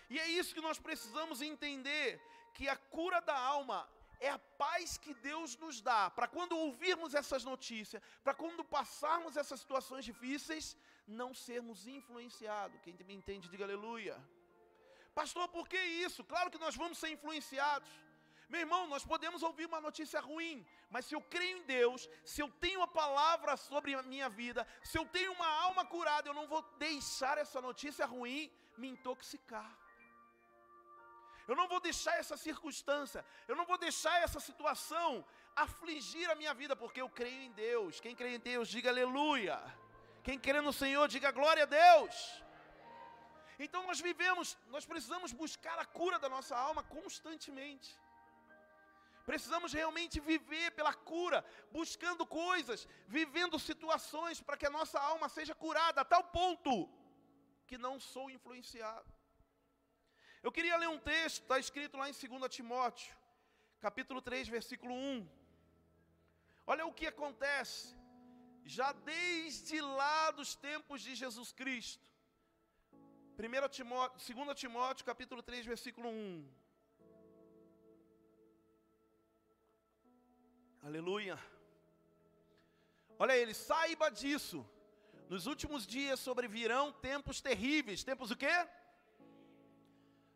E 0.10 0.20
é 0.20 0.28
isso 0.28 0.54
que 0.54 0.68
nós 0.68 0.80
precisamos 0.80 1.42
entender: 1.42 2.22
que 2.54 2.68
a 2.68 2.76
cura 2.76 3.22
da 3.22 3.38
alma 3.38 3.88
é 4.20 4.30
a 4.30 4.40
paz 4.40 4.98
que 4.98 5.14
Deus 5.14 5.58
nos 5.58 5.82
dá, 5.82 6.10
para 6.10 6.28
quando 6.28 6.58
ouvirmos 6.58 7.14
essas 7.14 7.44
notícias, 7.44 8.02
para 8.24 8.34
quando 8.34 8.64
passarmos 8.64 9.38
essas 9.38 9.60
situações 9.60 10.06
difíceis, 10.06 10.78
não 11.08 11.34
sermos 11.34 11.88
influenciados. 11.88 12.80
Quem 12.82 12.96
me 13.06 13.14
entende, 13.14 13.50
diga 13.50 13.66
aleluia. 13.66 14.16
Pastor, 15.14 15.48
por 15.48 15.68
que 15.68 15.78
isso? 15.78 16.24
Claro 16.24 16.50
que 16.50 16.58
nós 16.58 16.76
vamos 16.76 16.98
ser 16.98 17.10
influenciados. 17.10 17.90
Meu 18.50 18.62
irmão, 18.62 18.88
nós 18.88 19.04
podemos 19.04 19.42
ouvir 19.42 19.66
uma 19.66 19.82
notícia 19.82 20.20
ruim, 20.20 20.66
mas 20.90 21.06
se 21.06 21.16
eu 21.16 21.22
creio 21.22 21.58
em 21.58 21.64
Deus, 21.64 22.10
se 22.24 22.42
eu 22.42 22.50
tenho 22.66 22.82
a 22.82 22.88
palavra 22.88 23.56
sobre 23.58 23.96
a 23.96 24.04
minha 24.04 24.30
vida, 24.30 24.68
se 24.84 24.98
eu 24.98 25.06
tenho 25.06 25.32
uma 25.34 25.48
alma 25.48 25.86
curada, 25.86 26.30
eu 26.30 26.34
não 26.34 26.48
vou 26.48 26.62
deixar 26.78 27.38
essa 27.38 27.62
notícia 27.62 28.06
ruim 28.06 28.52
me 28.78 28.90
intoxicar. 28.90 29.72
Eu 31.48 31.56
não 31.56 31.68
vou 31.68 31.80
deixar 31.80 32.18
essa 32.18 32.38
circunstância, 32.38 33.26
eu 33.48 33.56
não 33.56 33.66
vou 33.66 33.78
deixar 33.78 34.22
essa 34.22 34.40
situação 34.40 35.26
afligir 35.56 36.30
a 36.30 36.36
minha 36.36 36.54
vida, 36.54 36.76
porque 36.76 37.02
eu 37.02 37.10
creio 37.10 37.42
em 37.42 37.52
Deus. 37.52 38.00
Quem 38.00 38.16
crê 38.16 38.36
em 38.36 38.40
Deus, 38.40 38.70
diga 38.70 38.90
aleluia. 38.90 39.62
Quem 40.24 40.40
crê 40.40 40.62
no 40.62 40.74
Senhor, 40.82 41.06
diga 41.08 41.32
glória 41.32 41.64
a 41.64 41.72
Deus. 41.82 42.16
Então 43.60 43.82
nós 43.90 44.00
vivemos, 44.08 44.58
nós 44.76 44.86
precisamos 44.86 45.32
buscar 45.32 45.78
a 45.80 45.86
cura 45.86 46.18
da 46.24 46.30
nossa 46.36 46.56
alma 46.68 46.82
constantemente. 46.98 47.90
Precisamos 49.30 49.72
realmente 49.80 50.20
viver 50.20 50.72
pela 50.72 50.94
cura, 50.94 51.46
buscando 51.72 52.26
coisas, 52.26 52.88
vivendo 53.08 53.58
situações 53.58 54.42
para 54.42 54.58
que 54.58 54.66
a 54.66 54.76
nossa 54.78 55.00
alma 55.00 55.30
seja 55.30 55.56
curada 55.56 56.02
a 56.02 56.06
tal 56.14 56.24
ponto 56.40 56.90
que 57.68 57.78
não 57.78 58.00
sou 58.00 58.30
influenciado. 58.30 59.10
Eu 60.42 60.52
queria 60.52 60.76
ler 60.76 60.90
um 60.90 61.00
texto, 61.00 61.42
está 61.44 61.58
escrito 61.58 61.98
lá 61.98 62.10
em 62.10 62.14
2 62.14 62.54
Timóteo, 62.56 63.16
capítulo 63.80 64.22
3, 64.22 64.50
versículo 64.50 64.94
1. 64.94 65.30
Olha 66.68 66.86
o 66.86 66.94
que 66.94 67.08
acontece, 67.08 67.96
já 68.66 68.92
desde 68.92 69.82
lá 69.82 70.32
dos 70.32 70.56
tempos 70.56 71.02
de 71.02 71.16
Jesus 71.16 71.52
Cristo. 71.52 72.10
1 73.38 73.70
Timóteo, 73.70 74.36
2 74.46 74.60
Timóteo, 74.60 75.06
capítulo 75.06 75.42
3, 75.42 75.66
versículo 75.66 76.10
1. 76.10 76.48
Aleluia. 80.84 81.40
Olha 83.18 83.36
ele, 83.38 83.54
saiba 83.54 84.10
disso. 84.10 84.66
Nos 85.30 85.46
últimos 85.48 85.88
dias 85.88 86.20
sobrevirão 86.20 86.92
tempos 86.92 87.42
terríveis. 87.42 88.04
Tempos 88.04 88.32
o 88.32 88.36
quê? 88.36 88.68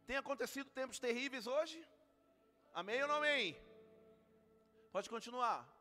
Tem 0.05 0.15
acontecido 0.15 0.69
tempos 0.69 0.99
terríveis 0.99 1.45
hoje? 1.45 1.85
Amém 2.73 3.01
ou 3.01 3.07
não 3.07 3.17
amém? 3.17 3.57
Pode 4.91 5.09
continuar. 5.09 5.76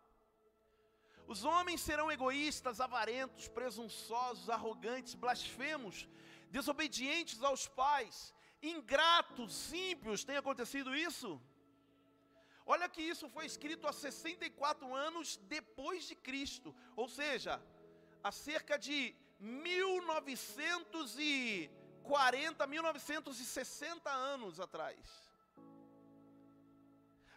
Os 1.26 1.45
homens 1.45 1.80
serão 1.80 2.11
egoístas, 2.11 2.80
avarentos, 2.80 3.49
presunçosos, 3.49 4.49
arrogantes, 4.49 5.14
blasfemos, 5.14 6.09
desobedientes 6.50 7.42
aos 7.42 7.66
pais, 7.66 8.35
ingratos, 8.62 9.73
ímpios. 9.73 10.25
Tem 10.25 10.37
acontecido 10.37 10.95
isso? 10.95 11.40
Olha 12.64 12.88
que 12.88 13.02
isso 13.02 13.28
foi 13.28 13.47
escrito 13.47 13.87
há 13.88 13.92
64 13.92 14.95
anos 14.95 15.37
depois 15.56 16.04
de 16.09 16.14
Cristo, 16.14 16.75
ou 16.97 17.09
seja, 17.09 17.62
há 18.23 18.33
cerca 18.33 18.76
de 18.76 19.14
1900 19.38 21.16
e 21.18 21.71
40, 22.02 22.66
1960 22.66 24.11
anos 24.11 24.59
atrás. 24.59 24.99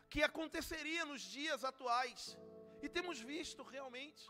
Que 0.10 0.24
aconteceria 0.24 1.06
nos 1.06 1.22
dias 1.22 1.64
atuais. 1.64 2.38
E 2.82 2.88
temos 2.88 3.20
visto 3.20 3.64
realmente 3.64 4.24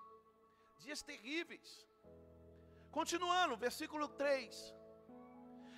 dias 0.79 1.01
terríveis. 1.01 1.87
Continuando, 2.91 3.55
versículo 3.57 4.07
3. 4.07 4.73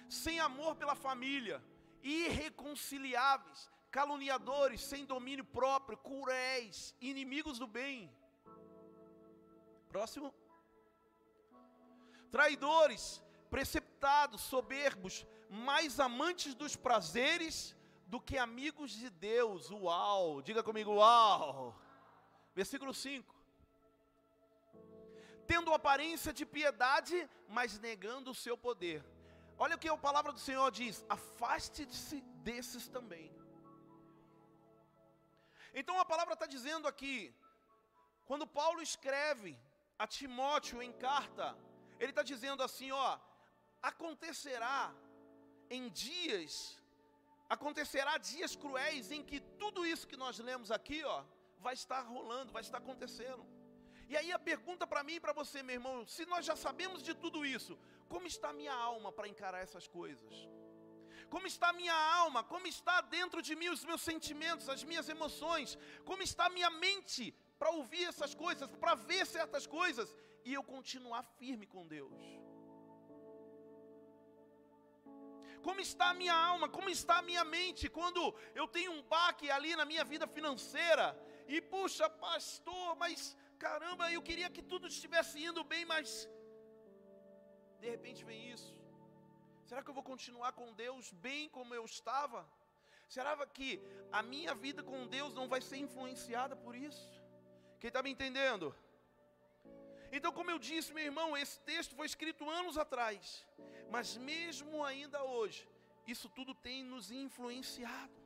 Sem 0.09 0.39
amor 0.39 0.75
pela 0.75 0.95
família, 0.95 1.63
irreconciliáveis, 2.01 3.69
caluniadores, 3.89 4.81
sem 4.81 5.05
domínio 5.05 5.43
próprio, 5.43 5.97
cruéis, 5.97 6.95
inimigos 7.01 7.59
do 7.59 7.67
bem. 7.67 8.09
Próximo. 9.89 10.33
Traidores, 12.31 13.21
preceptados, 13.49 14.41
soberbos, 14.41 15.25
mais 15.49 15.99
amantes 15.99 16.55
dos 16.55 16.77
prazeres 16.77 17.75
do 18.07 18.21
que 18.21 18.37
amigos 18.37 18.91
de 18.91 19.09
Deus. 19.09 19.69
Uau! 19.69 20.41
Diga 20.41 20.63
comigo, 20.63 20.93
uau! 20.93 21.77
Versículo 22.53 22.93
5. 22.93 23.35
Tendo 25.47 25.73
aparência 25.73 26.31
de 26.31 26.45
piedade, 26.45 27.29
mas 27.47 27.79
negando 27.79 28.31
o 28.31 28.35
seu 28.35 28.57
poder. 28.57 29.03
Olha 29.57 29.75
o 29.75 29.79
que 29.79 29.89
a 29.89 29.97
palavra 29.97 30.31
do 30.31 30.39
Senhor 30.39 30.69
diz: 30.71 31.05
afaste-se 31.09 32.21
desses 32.47 32.87
também. 32.87 33.27
Então 35.73 35.99
a 35.99 36.05
palavra 36.05 36.33
está 36.33 36.45
dizendo 36.45 36.87
aqui, 36.87 37.33
quando 38.25 38.45
Paulo 38.45 38.81
escreve 38.81 39.57
a 39.97 40.07
Timóteo 40.07 40.81
em 40.81 40.91
carta, 40.91 41.57
ele 41.99 42.11
está 42.11 42.23
dizendo 42.23 42.63
assim: 42.67 42.91
ó, 42.91 43.19
acontecerá 43.81 44.93
em 45.69 45.89
dias, 45.89 46.77
acontecerá 47.49 48.17
dias 48.17 48.55
cruéis 48.55 49.11
em 49.11 49.23
que 49.23 49.39
tudo 49.61 49.85
isso 49.85 50.07
que 50.07 50.17
nós 50.17 50.39
lemos 50.39 50.71
aqui, 50.71 51.03
ó, 51.03 51.23
vai 51.67 51.73
estar 51.81 52.01
rolando, 52.15 52.51
vai 52.57 52.63
estar 52.67 52.79
acontecendo. 52.83 53.43
E 54.11 54.17
aí 54.19 54.29
a 54.37 54.39
pergunta 54.51 54.85
para 54.91 55.03
mim 55.07 55.15
e 55.17 55.23
para 55.25 55.33
você, 55.41 55.57
meu 55.63 55.75
irmão, 55.79 55.97
se 56.15 56.25
nós 56.31 56.45
já 56.49 56.55
sabemos 56.65 57.01
de 57.07 57.13
tudo 57.23 57.45
isso, 57.57 57.73
como 58.13 58.27
está 58.27 58.49
a 58.49 58.57
minha 58.61 58.73
alma 58.73 59.09
para 59.17 59.29
encarar 59.33 59.61
essas 59.67 59.87
coisas? 59.87 60.33
Como 61.33 61.47
está 61.51 61.67
a 61.69 61.77
minha 61.81 61.97
alma? 62.21 62.43
Como 62.43 62.67
está 62.67 62.95
dentro 63.17 63.41
de 63.47 63.55
mim 63.59 63.69
os 63.69 63.85
meus 63.89 64.01
sentimentos, 64.09 64.67
as 64.75 64.83
minhas 64.89 65.07
emoções? 65.15 65.77
Como 66.09 66.21
está 66.21 66.45
a 66.47 66.55
minha 66.57 66.69
mente 66.85 67.33
para 67.57 67.69
ouvir 67.79 68.05
essas 68.11 68.33
coisas, 68.43 68.69
para 68.83 68.95
ver 68.95 69.25
certas 69.25 69.65
coisas 69.65 70.13
e 70.43 70.53
eu 70.53 70.63
continuar 70.75 71.23
firme 71.39 71.65
com 71.65 71.87
Deus? 71.87 72.21
Como 75.67 75.79
está 75.79 76.05
a 76.09 76.13
minha 76.21 76.35
alma? 76.51 76.67
Como 76.67 76.89
está 76.89 77.17
a 77.19 77.27
minha 77.31 77.45
mente 77.45 77.87
quando 77.97 78.21
eu 78.53 78.67
tenho 78.67 78.91
um 78.91 79.03
baque 79.03 79.49
ali 79.49 79.73
na 79.75 79.85
minha 79.85 80.03
vida 80.03 80.27
financeira? 80.27 81.05
E 81.47 81.61
puxa, 81.61 82.09
pastor, 82.09 82.95
mas 82.95 83.35
caramba, 83.59 84.11
eu 84.11 84.21
queria 84.21 84.49
que 84.49 84.61
tudo 84.61 84.87
estivesse 84.87 85.43
indo 85.43 85.63
bem, 85.63 85.83
mas 85.85 86.27
de 87.79 87.89
repente 87.89 88.23
vem 88.23 88.51
isso. 88.51 88.73
Será 89.67 89.81
que 89.81 89.89
eu 89.89 89.97
vou 89.99 90.03
continuar 90.03 90.51
com 90.53 90.73
Deus 90.73 91.11
bem 91.27 91.49
como 91.49 91.73
eu 91.73 91.85
estava? 91.85 92.41
Será 93.15 93.31
que 93.57 93.69
a 94.11 94.21
minha 94.31 94.53
vida 94.65 94.81
com 94.83 95.07
Deus 95.15 95.33
não 95.33 95.47
vai 95.53 95.61
ser 95.61 95.77
influenciada 95.77 96.55
por 96.55 96.75
isso? 96.75 97.07
Quem 97.79 97.89
está 97.89 98.01
me 98.03 98.11
entendendo? 98.15 98.75
Então, 100.17 100.31
como 100.37 100.51
eu 100.51 100.59
disse, 100.59 100.93
meu 100.93 101.05
irmão, 101.09 101.37
esse 101.37 101.57
texto 101.71 101.95
foi 101.95 102.05
escrito 102.05 102.49
anos 102.49 102.77
atrás, 102.77 103.45
mas 103.89 104.17
mesmo 104.17 104.83
ainda 104.83 105.23
hoje, 105.23 105.61
isso 106.05 106.27
tudo 106.37 106.53
tem 106.53 106.83
nos 106.83 107.11
influenciado. 107.11 108.17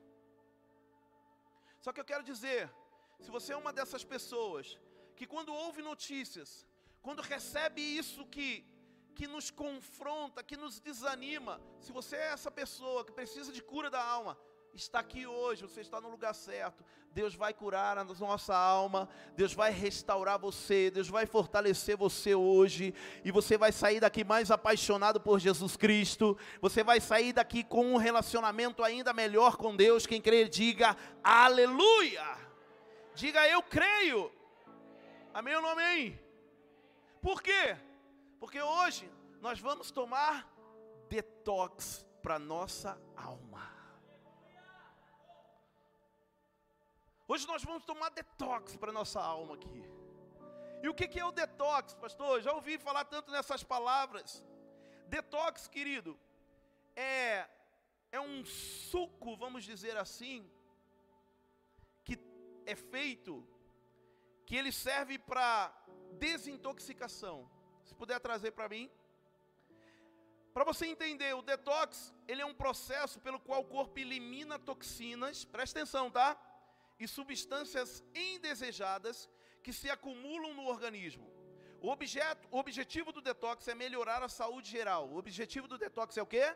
Só 1.83 1.91
que 1.93 2.01
eu 2.01 2.09
quero 2.11 2.23
dizer, 2.23 2.61
se 3.19 3.31
você 3.31 3.53
é 3.53 3.57
uma 3.57 3.73
dessas 3.73 4.03
pessoas 4.03 4.77
que 5.15 5.25
quando 5.25 5.53
ouve 5.53 5.81
notícias, 5.81 6.65
quando 7.01 7.21
recebe 7.21 7.81
isso 7.81 8.25
que 8.25 8.65
que 9.15 9.27
nos 9.27 9.49
confronta, 9.49 10.43
que 10.43 10.57
nos 10.57 10.79
desanima, 10.81 11.61
se 11.79 11.91
você 11.93 12.17
é 12.17 12.33
essa 12.33 12.51
pessoa 12.51 13.05
que 13.05 13.13
precisa 13.13 13.49
de 13.49 13.63
cura 13.63 13.89
da 13.89 14.03
alma, 14.03 14.37
está 14.73 14.99
aqui 14.99 15.25
hoje, 15.25 15.61
você 15.61 15.79
está 15.79 16.01
no 16.01 16.09
lugar 16.09 16.35
certo. 16.35 16.83
Deus 17.13 17.33
vai 17.33 17.53
curar 17.53 17.97
a 17.97 18.03
nossa 18.03 18.53
alma, 18.53 19.07
Deus 19.37 19.53
vai 19.53 19.71
restaurar 19.71 20.37
você, 20.37 20.91
Deus 20.91 21.07
vai 21.07 21.25
fortalecer 21.25 21.95
você 21.95 22.35
hoje, 22.35 22.93
e 23.23 23.31
você 23.31 23.57
vai 23.57 23.71
sair 23.71 24.01
daqui 24.01 24.25
mais 24.25 24.51
apaixonado 24.51 25.21
por 25.21 25.39
Jesus 25.39 25.77
Cristo, 25.77 26.37
você 26.59 26.83
vai 26.83 26.99
sair 26.99 27.31
daqui 27.31 27.63
com 27.63 27.93
um 27.93 27.97
relacionamento 27.97 28.83
ainda 28.83 29.13
melhor 29.13 29.55
com 29.55 29.73
Deus. 29.73 30.05
Quem 30.05 30.21
crê, 30.21 30.49
diga 30.49 30.97
aleluia, 31.23 32.44
diga 33.15 33.47
eu 33.47 33.63
creio, 33.63 34.31
amém 35.33 35.55
ou 35.55 35.61
não 35.61 35.69
amém? 35.69 36.19
Por 37.21 37.41
quê? 37.41 37.77
Porque 38.39 38.61
hoje 38.61 39.09
nós 39.41 39.59
vamos 39.59 39.89
tomar 39.89 40.47
detox 41.09 42.05
para 42.21 42.37
nossa 42.37 42.99
alma. 43.15 43.73
Hoje 47.27 47.47
nós 47.47 47.63
vamos 47.63 47.83
tomar 47.85 48.09
detox 48.09 48.75
para 48.75 48.91
nossa 48.91 49.19
alma 49.19 49.55
aqui. 49.55 49.83
E 50.83 50.89
o 50.89 50.93
que 50.93 51.19
é 51.19 51.25
o 51.25 51.31
detox, 51.31 51.95
pastor? 51.95 52.41
Já 52.41 52.53
ouvi 52.53 52.77
falar 52.77 53.05
tanto 53.05 53.31
nessas 53.31 53.63
palavras. 53.63 54.43
Detox, 55.07 55.67
querido, 55.67 56.19
é, 56.95 57.47
é 58.11 58.19
um 58.19 58.45
suco, 58.45 59.35
vamos 59.35 59.63
dizer 59.63 59.97
assim, 59.97 60.47
é 62.65 62.75
feito, 62.75 63.47
que 64.45 64.55
ele 64.55 64.71
serve 64.71 65.17
para 65.17 65.73
desintoxicação. 66.13 67.49
Se 67.83 67.93
puder 67.93 68.19
trazer 68.19 68.51
para 68.51 68.69
mim. 68.69 68.89
Para 70.53 70.63
você 70.63 70.85
entender, 70.85 71.33
o 71.35 71.41
detox, 71.41 72.13
ele 72.27 72.41
é 72.41 72.45
um 72.45 72.53
processo 72.53 73.19
pelo 73.19 73.39
qual 73.39 73.61
o 73.61 73.65
corpo 73.65 73.99
elimina 73.99 74.57
toxinas, 74.57 75.43
presta 75.43 75.79
atenção, 75.79 76.09
tá? 76.09 76.37
e 76.99 77.07
substâncias 77.07 78.03
indesejadas 78.13 79.29
que 79.63 79.73
se 79.73 79.89
acumulam 79.89 80.53
no 80.53 80.65
organismo. 80.67 81.29
O, 81.81 81.89
objeto, 81.89 82.47
o 82.51 82.57
objetivo 82.57 83.11
do 83.11 83.21
detox 83.21 83.67
é 83.67 83.75
melhorar 83.75 84.23
a 84.23 84.29
saúde 84.29 84.69
geral. 84.69 85.09
O 85.09 85.17
objetivo 85.17 85.67
do 85.67 85.77
detox 85.77 86.17
é 86.17 86.21
o 86.21 86.25
quê? 86.25 86.55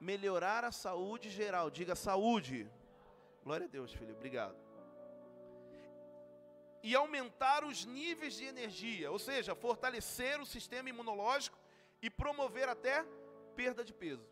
Melhorar 0.00 0.64
a 0.64 0.72
saúde 0.72 1.28
geral. 1.28 1.70
Diga 1.70 1.94
saúde. 1.94 2.70
Glória 3.42 3.66
a 3.66 3.68
Deus, 3.68 3.92
filho. 3.92 4.14
Obrigado. 4.14 4.67
E 6.88 6.94
aumentar 6.94 7.60
os 7.70 7.78
níveis 7.84 8.34
de 8.38 8.44
energia, 8.52 9.06
ou 9.14 9.18
seja, 9.28 9.54
fortalecer 9.64 10.40
o 10.40 10.46
sistema 10.54 10.88
imunológico 10.88 11.58
e 12.00 12.08
promover 12.08 12.66
até 12.74 12.94
perda 13.54 13.82
de 13.88 13.92
peso. 14.02 14.26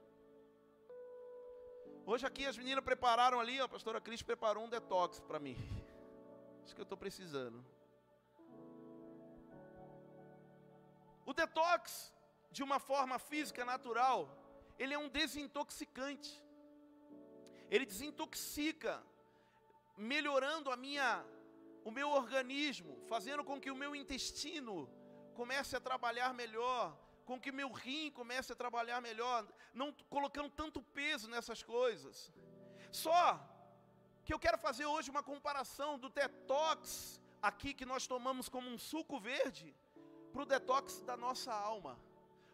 Hoje 2.10 2.24
aqui 2.28 2.46
as 2.46 2.56
meninas 2.56 2.82
prepararam 2.82 3.38
ali, 3.38 3.60
a 3.60 3.68
pastora 3.68 4.00
Cris 4.00 4.22
preparou 4.22 4.64
um 4.64 4.70
detox 4.70 5.20
para 5.28 5.38
mim. 5.38 5.56
Isso 6.64 6.74
que 6.74 6.80
eu 6.80 6.88
estou 6.88 6.96
precisando. 6.96 7.62
O 11.26 11.34
detox, 11.34 12.10
de 12.50 12.62
uma 12.62 12.78
forma 12.90 13.18
física 13.18 13.66
natural, 13.66 14.18
ele 14.78 14.94
é 14.94 14.98
um 14.98 15.10
desintoxicante. 15.10 16.32
Ele 17.70 17.84
desintoxica, 17.84 19.02
melhorando 19.94 20.70
a 20.70 20.76
minha, 20.86 21.10
o 21.86 21.90
meu 21.98 22.08
organismo, 22.20 22.92
fazendo 23.12 23.42
com 23.48 23.60
que 23.62 23.70
o 23.70 23.80
meu 23.82 23.94
intestino 23.94 24.74
comece 25.38 25.72
a 25.76 25.80
trabalhar 25.88 26.30
melhor, 26.34 26.84
com 27.28 27.40
que 27.42 27.52
meu 27.52 27.70
rim 27.82 28.10
comece 28.10 28.52
a 28.52 28.56
trabalhar 28.62 29.00
melhor, 29.00 29.46
não 29.72 29.92
colocando 30.14 30.50
tanto 30.50 30.82
peso 30.98 31.28
nessas 31.34 31.62
coisas. 31.62 32.32
Só 32.90 33.22
que 34.24 34.34
eu 34.34 34.40
quero 34.44 34.58
fazer 34.58 34.86
hoje 34.94 35.12
uma 35.14 35.22
comparação 35.22 35.96
do 35.96 36.08
detox 36.08 37.20
aqui 37.40 37.72
que 37.72 37.86
nós 37.92 38.04
tomamos 38.14 38.48
como 38.48 38.68
um 38.68 38.80
suco 38.90 39.20
verde 39.20 39.72
para 40.32 40.42
o 40.42 40.50
detox 40.54 40.98
da 41.02 41.16
nossa 41.16 41.52
alma. 41.54 41.96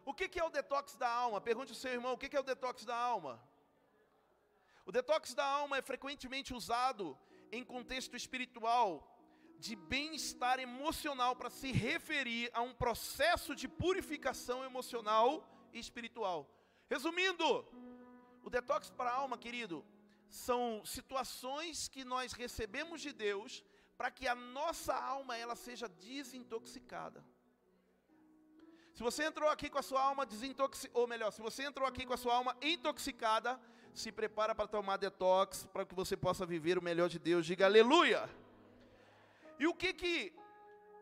O 0.05 0.13
que, 0.13 0.29
que 0.29 0.39
é 0.39 0.43
o 0.43 0.55
detox 0.59 0.95
da 0.95 1.09
alma? 1.09 1.41
Pergunte 1.41 1.71
ao 1.71 1.81
seu 1.83 1.91
irmão, 1.91 2.13
o 2.13 2.19
que, 2.19 2.29
que 2.29 2.37
é 2.37 2.39
o 2.39 2.49
detox 2.51 2.85
da 2.85 2.95
alma? 2.95 3.41
O 4.85 4.91
detox 4.91 5.33
da 5.33 5.47
alma 5.61 5.77
é 5.79 5.81
frequentemente 5.81 6.53
usado 6.53 7.17
em 7.51 7.63
contexto 7.63 8.15
espiritual 8.15 9.09
de 9.65 9.75
bem-estar 9.93 10.57
emocional 10.59 11.33
para 11.39 11.49
se 11.49 11.69
referir 11.71 12.45
a 12.53 12.61
um 12.61 12.73
processo 12.83 13.51
de 13.55 13.67
purificação 13.83 14.57
emocional 14.69 15.29
e 15.71 15.79
espiritual. 15.85 16.39
Resumindo, 16.89 17.47
o 18.43 18.49
detox 18.49 18.89
para 18.89 19.09
a 19.11 19.15
alma, 19.23 19.37
querido, 19.37 19.77
são 20.27 20.83
situações 20.83 21.87
que 21.87 22.03
nós 22.03 22.33
recebemos 22.33 22.99
de 23.05 23.13
Deus 23.13 23.63
para 23.97 24.11
que 24.11 24.27
a 24.27 24.35
nossa 24.35 24.93
alma 24.93 25.37
ela 25.37 25.55
seja 25.55 25.87
desintoxicada. 25.87 27.23
Se 28.93 29.01
você 29.01 29.23
entrou 29.23 29.49
aqui 29.49 29.69
com 29.69 29.79
a 29.79 29.87
sua 29.89 30.01
alma 30.01 30.25
desintoxicada, 30.25 30.99
ou 30.99 31.07
melhor, 31.07 31.31
se 31.31 31.41
você 31.41 31.63
entrou 31.63 31.87
aqui 31.87 32.05
com 32.05 32.13
a 32.13 32.17
sua 32.17 32.35
alma 32.35 32.53
intoxicada, 32.61 33.57
se 33.93 34.11
prepara 34.11 34.53
para 34.53 34.67
tomar 34.67 34.97
detox, 34.97 35.65
para 35.71 35.85
que 35.85 35.95
você 35.95 36.17
possa 36.17 36.45
viver 36.45 36.77
o 36.77 36.83
melhor 36.83 37.07
de 37.07 37.17
Deus. 37.17 37.45
Diga 37.45 37.65
aleluia. 37.65 38.42
E 39.63 39.67
o 39.71 39.73
que 39.81 39.91
que 40.01 40.15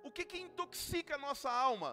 o 0.08 0.10
que 0.16 0.24
que 0.32 0.40
intoxica 0.48 1.16
a 1.16 1.24
nossa 1.28 1.50
alma? 1.50 1.92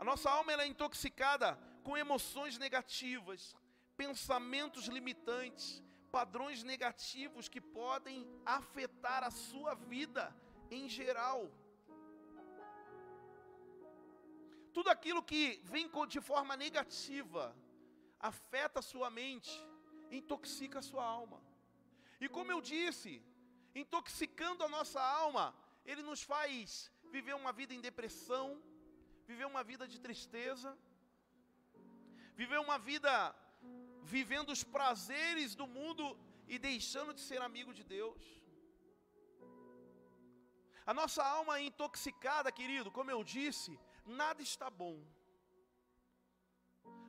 A 0.00 0.04
nossa 0.08 0.28
alma 0.36 0.50
ela 0.52 0.64
é 0.64 0.66
intoxicada 0.72 1.48
com 1.84 1.96
emoções 1.96 2.58
negativas, 2.64 3.54
pensamentos 3.96 4.86
limitantes, 4.96 5.80
padrões 6.10 6.64
negativos 6.72 7.48
que 7.52 7.60
podem 7.60 8.18
afetar 8.44 9.22
a 9.22 9.30
sua 9.30 9.74
vida 9.92 10.24
em 10.72 10.88
geral. 10.88 11.40
Tudo 14.74 14.90
aquilo 14.90 15.22
que 15.22 15.60
vem 15.72 15.88
de 16.08 16.20
forma 16.32 16.56
negativa 16.56 17.56
afeta 18.18 18.80
a 18.80 18.88
sua 18.92 19.08
mente, 19.08 19.54
intoxica 20.10 20.80
a 20.80 20.88
sua 20.90 21.04
alma. 21.04 21.40
E 22.20 22.28
como 22.28 22.50
eu 22.50 22.60
disse, 22.60 23.22
intoxicando 23.82 24.64
a 24.64 24.68
nossa 24.68 25.00
alma, 25.00 25.61
ele 25.84 26.02
nos 26.02 26.22
faz 26.32 26.90
viver 27.14 27.34
uma 27.34 27.52
vida 27.52 27.72
em 27.74 27.80
depressão, 27.88 28.46
viver 29.30 29.46
uma 29.52 29.62
vida 29.70 29.86
de 29.92 29.98
tristeza, 30.06 30.70
viver 32.40 32.60
uma 32.66 32.78
vida 32.78 33.12
vivendo 34.16 34.50
os 34.50 34.62
prazeres 34.76 35.54
do 35.54 35.66
mundo 35.66 36.04
e 36.46 36.58
deixando 36.58 37.14
de 37.14 37.22
ser 37.28 37.40
amigo 37.40 37.72
de 37.78 37.84
Deus. 37.96 38.22
A 40.90 40.92
nossa 41.00 41.22
alma 41.24 41.58
é 41.58 41.64
intoxicada, 41.70 42.50
querido, 42.60 42.90
como 42.90 43.10
eu 43.10 43.22
disse, 43.22 43.78
nada 44.04 44.42
está 44.42 44.68
bom. 44.68 44.96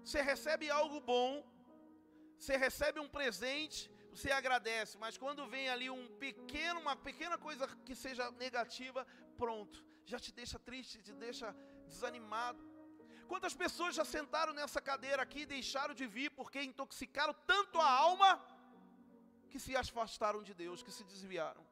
Você 0.04 0.22
recebe 0.22 0.70
algo 0.70 1.00
bom, 1.00 1.32
você 2.38 2.56
recebe 2.66 3.00
um 3.00 3.10
presente, 3.18 3.90
você 4.16 4.32
agradece, 4.32 4.94
mas 5.04 5.18
quando 5.24 5.48
vem 5.54 5.68
ali 5.70 5.90
um 5.90 6.06
pequeno, 6.26 6.80
uma 6.86 6.96
pequena 7.08 7.38
coisa 7.46 7.66
que 7.86 7.96
seja 8.04 8.26
negativa, 8.44 9.02
pronto, 9.42 9.84
já 10.12 10.20
te 10.26 10.32
deixa 10.40 10.60
triste, 10.60 11.02
te 11.08 11.14
deixa 11.26 11.48
desanimado. 11.88 12.62
Quantas 13.32 13.56
pessoas 13.64 13.96
já 14.00 14.06
sentaram 14.06 14.54
nessa 14.54 14.80
cadeira 14.90 15.22
aqui 15.24 15.42
e 15.44 15.52
deixaram 15.58 15.96
de 16.00 16.06
vir 16.16 16.30
porque 16.40 16.62
intoxicaram 16.62 17.36
tanto 17.54 17.80
a 17.80 17.90
alma 18.08 18.32
que 19.52 19.60
se 19.66 19.76
afastaram 19.76 20.44
de 20.44 20.54
Deus, 20.54 20.84
que 20.84 20.92
se 20.98 21.04
desviaram? 21.04 21.66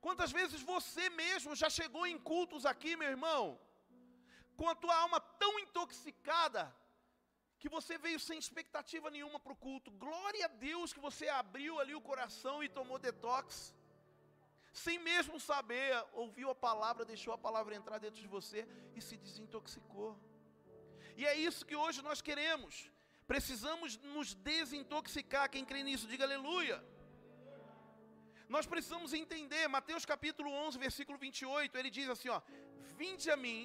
Quantas 0.00 0.30
vezes 0.38 0.60
você 0.74 1.10
mesmo 1.24 1.54
já 1.62 1.68
chegou 1.68 2.06
em 2.06 2.18
cultos 2.30 2.64
aqui, 2.64 2.92
meu 2.96 3.10
irmão, 3.16 3.42
com 4.56 4.68
a 4.68 4.74
tua 4.74 4.96
alma 5.04 5.20
tão 5.42 5.58
intoxicada 5.58 6.62
que 7.60 7.68
você 7.76 7.94
veio 8.04 8.20
sem 8.26 8.38
expectativa 8.44 9.08
nenhuma 9.16 9.38
para 9.44 9.54
o 9.54 9.60
culto. 9.66 9.90
Glória 10.04 10.44
a 10.46 10.52
Deus 10.68 10.92
que 10.94 11.02
você 11.08 11.26
abriu 11.42 11.72
ali 11.80 11.94
o 11.94 12.06
coração 12.10 12.56
e 12.64 12.68
tomou 12.78 12.98
detox. 12.98 13.74
Sem 14.84 14.98
mesmo 15.10 15.38
saber, 15.50 15.90
ouviu 16.22 16.48
a 16.50 16.54
palavra, 16.68 17.04
deixou 17.12 17.32
a 17.34 17.42
palavra 17.46 17.74
entrar 17.80 17.98
dentro 17.98 18.20
de 18.24 18.30
você 18.36 18.60
e 18.96 19.02
se 19.08 19.16
desintoxicou. 19.24 20.10
E 21.20 21.26
é 21.32 21.34
isso 21.48 21.66
que 21.66 21.76
hoje 21.84 22.00
nós 22.08 22.22
queremos. 22.28 22.74
Precisamos 23.32 23.98
nos 24.14 24.28
desintoxicar. 24.34 25.50
Quem 25.54 25.64
crê 25.70 25.82
nisso, 25.82 26.06
diga 26.12 26.24
aleluia. 26.24 26.78
Nós 28.48 28.66
precisamos 28.66 29.12
entender, 29.12 29.64
Mateus 29.68 30.04
capítulo 30.12 30.50
11, 30.50 30.78
versículo 30.86 31.18
28, 31.18 31.76
ele 31.78 31.90
diz 31.98 32.08
assim, 32.14 32.30
ó: 32.36 32.40
"Vinde 33.00 33.30
a 33.30 33.36
mim, 33.36 33.60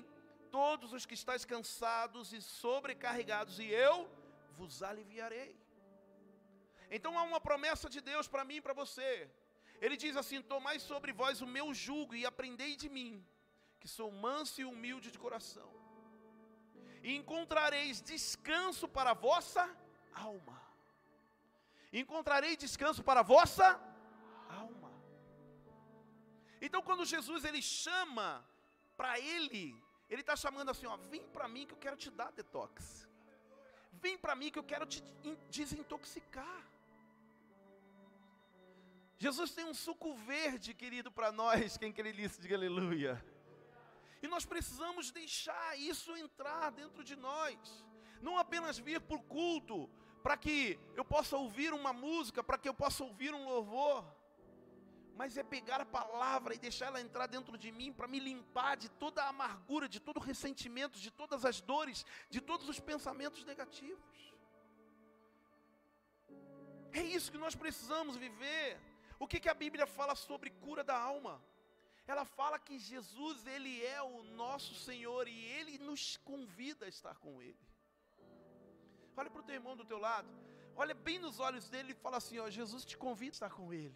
todos 0.56 0.90
os 0.98 1.06
que 1.08 1.16
estáis 1.22 1.44
cansados 1.54 2.28
e 2.38 2.40
sobrecarregados, 2.42 3.56
e 3.64 3.68
eu 3.88 3.96
vos 4.58 4.74
aliviarei. 4.90 5.52
Então 6.96 7.12
há 7.20 7.24
uma 7.32 7.42
promessa 7.48 7.88
de 7.96 8.02
Deus 8.10 8.28
para 8.34 8.46
mim 8.50 8.58
e 8.60 8.66
para 8.66 8.76
você. 8.82 9.10
Ele 9.84 9.98
diz 10.04 10.16
assim: 10.22 10.42
Tomai 10.54 10.78
sobre 10.80 11.12
vós 11.22 11.42
o 11.46 11.48
meu 11.56 11.68
jugo 11.86 12.14
e 12.20 12.26
aprendei 12.32 12.74
de 12.84 12.90
mim, 12.98 13.14
que 13.82 13.90
sou 13.98 14.10
manso 14.26 14.56
e 14.62 14.66
humilde 14.74 15.10
de 15.16 15.20
coração. 15.26 15.70
e 17.08 17.12
encontrareis 17.22 17.98
descanso 18.14 18.86
para 18.96 19.12
a 19.12 19.20
vossa 19.28 19.64
alma. 20.30 20.60
Encontrarei 22.02 22.54
descanso 22.64 23.02
para 23.10 23.20
a 23.24 23.28
vossa 23.36 23.68
alma. 24.64 24.92
Então, 26.66 26.82
quando 26.88 27.12
Jesus 27.16 27.44
ele 27.50 27.62
chama 27.62 28.28
para 29.00 29.14
ele, 29.36 29.64
ele 30.10 30.22
está 30.22 30.36
chamando 30.36 30.70
assim: 30.70 30.86
ó, 30.86 30.98
vem 30.98 31.24
para 31.30 31.48
mim 31.48 31.66
que 31.66 31.74
eu 31.74 31.78
quero 31.78 31.98
te 31.98 32.10
dar 32.12 32.32
detox. 32.32 33.08
Vem 33.94 34.18
para 34.18 34.36
mim 34.36 34.52
que 34.52 34.60
eu 34.60 34.64
quero 34.64 34.86
te 34.86 35.02
desintoxicar. 35.50 36.64
Jesus 39.18 39.52
tem 39.52 39.66
um 39.66 39.74
suco 39.74 40.14
verde, 40.14 40.74
querido, 40.74 41.12
para 41.12 41.32
nós. 41.32 41.78
Quem 41.78 41.92
quer 41.92 42.06
isso, 42.08 42.42
diga 42.42 42.56
aleluia. 42.56 43.24
E 44.22 44.28
nós 44.28 44.46
precisamos 44.46 45.12
deixar 45.12 45.78
isso 45.80 46.16
entrar 46.18 46.72
dentro 46.72 47.04
de 47.04 47.16
nós. 47.16 47.58
Não 48.22 48.38
apenas 48.38 48.78
vir 48.78 49.00
por 49.02 49.22
culto, 49.24 49.90
para 50.22 50.36
que 50.36 50.80
eu 50.96 51.06
possa 51.06 51.38
ouvir 51.38 51.74
uma 51.74 51.94
música, 51.94 52.44
para 52.44 52.58
que 52.58 52.68
eu 52.68 52.74
possa 52.74 53.04
ouvir 53.04 53.34
um 53.34 53.46
louvor, 53.46 54.06
mas 55.16 55.38
é 55.38 55.44
pegar 55.44 55.80
a 55.82 55.86
palavra 55.86 56.54
e 56.54 56.58
deixar 56.58 56.88
ela 56.88 57.02
entrar 57.02 57.28
dentro 57.28 57.58
de 57.58 57.72
mim 57.72 57.92
para 57.94 58.08
me 58.08 58.20
limpar 58.20 58.76
de 58.76 58.90
toda 58.90 59.24
a 59.24 59.30
amargura, 59.30 59.88
de 59.88 60.00
todo 60.00 60.18
o 60.18 60.26
ressentimento, 60.32 61.00
de 61.00 61.12
todas 61.12 61.46
as 61.46 61.62
dores, 61.62 62.06
de 62.30 62.42
todos 62.42 62.68
os 62.68 62.80
pensamentos 62.80 63.44
negativos. 63.46 64.36
É 66.92 67.02
isso 67.02 67.32
que 67.32 67.38
nós 67.38 67.56
precisamos 67.56 68.16
viver. 68.16 68.80
O 69.18 69.28
que, 69.28 69.40
que 69.40 69.50
a 69.50 69.54
Bíblia 69.54 69.88
fala 69.88 70.16
sobre 70.16 70.50
cura 70.50 70.84
da 70.84 70.98
alma? 70.98 71.42
Ela 72.08 72.26
fala 72.26 72.60
que 72.60 72.78
Jesus, 72.78 73.48
Ele 73.48 73.84
é 73.84 74.02
o 74.02 74.24
nosso 74.24 74.76
Senhor 74.76 75.28
e 75.28 75.46
Ele 75.58 75.78
nos 75.80 76.18
convida 76.18 76.86
a 76.86 76.90
estar 76.90 77.16
com 77.18 77.42
Ele. 77.42 77.66
Olha 79.18 79.30
para 79.30 79.42
o 79.42 79.44
teu 79.44 79.56
irmão 79.56 79.78
do 79.78 79.86
teu 79.86 79.98
lado. 79.98 80.28
Olha 80.76 80.94
bem 80.94 81.18
nos 81.18 81.40
olhos 81.40 81.70
dele 81.70 81.94
e 81.94 81.96
fala 81.96 82.18
assim: 82.18 82.38
ó, 82.38 82.50
Jesus 82.50 82.84
te 82.84 82.98
convida 82.98 83.32
a 83.32 83.38
estar 83.38 83.50
com 83.50 83.74
ele. 83.74 83.96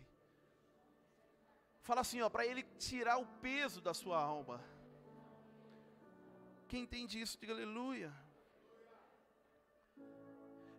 Fala 1.82 2.02
assim, 2.02 2.22
ó, 2.22 2.30
para 2.30 2.46
ele 2.46 2.64
tirar 2.78 3.18
o 3.18 3.26
peso 3.26 3.82
da 3.82 3.94
sua 3.94 4.22
alma. 4.22 4.64
Quem 6.68 6.84
entende 6.84 7.20
isso, 7.20 7.38
diga 7.40 7.54
aleluia. 7.54 8.14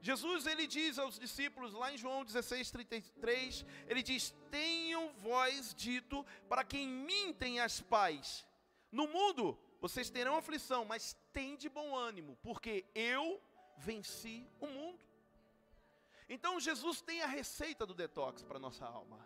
Jesus 0.02 0.46
ele 0.46 0.66
diz 0.66 0.98
aos 0.98 1.18
discípulos 1.18 1.74
lá 1.74 1.92
em 1.92 1.98
João 1.98 2.24
16, 2.24 2.70
33, 2.70 3.66
ele 3.86 4.02
diz: 4.02 4.34
Tenham 4.50 5.12
vós 5.14 5.74
dito 5.74 6.24
para 6.48 6.64
quem 6.64 6.88
mintem 6.88 7.60
as 7.60 7.80
pais. 7.80 8.46
No 8.90 9.06
mundo 9.06 9.58
vocês 9.80 10.08
terão 10.08 10.36
aflição, 10.36 10.84
mas 10.84 11.16
tem 11.32 11.56
de 11.56 11.68
bom 11.68 11.94
ânimo, 11.94 12.38
porque 12.42 12.86
eu 12.94 13.40
venci 13.76 14.46
o 14.60 14.66
mundo. 14.66 15.00
Então 16.28 16.60
Jesus 16.60 17.00
tem 17.00 17.22
a 17.22 17.26
receita 17.26 17.84
do 17.84 17.92
detox 17.92 18.42
para 18.42 18.58
nossa 18.58 18.86
alma. 18.86 19.18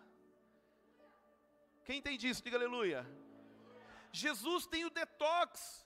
Quem 1.85 1.97
entende 1.99 2.27
isso? 2.27 2.43
Diga 2.43 2.57
aleluia. 2.57 3.01
Jesus 4.11 4.65
tem 4.65 4.85
o 4.85 4.89
detox. 4.89 5.85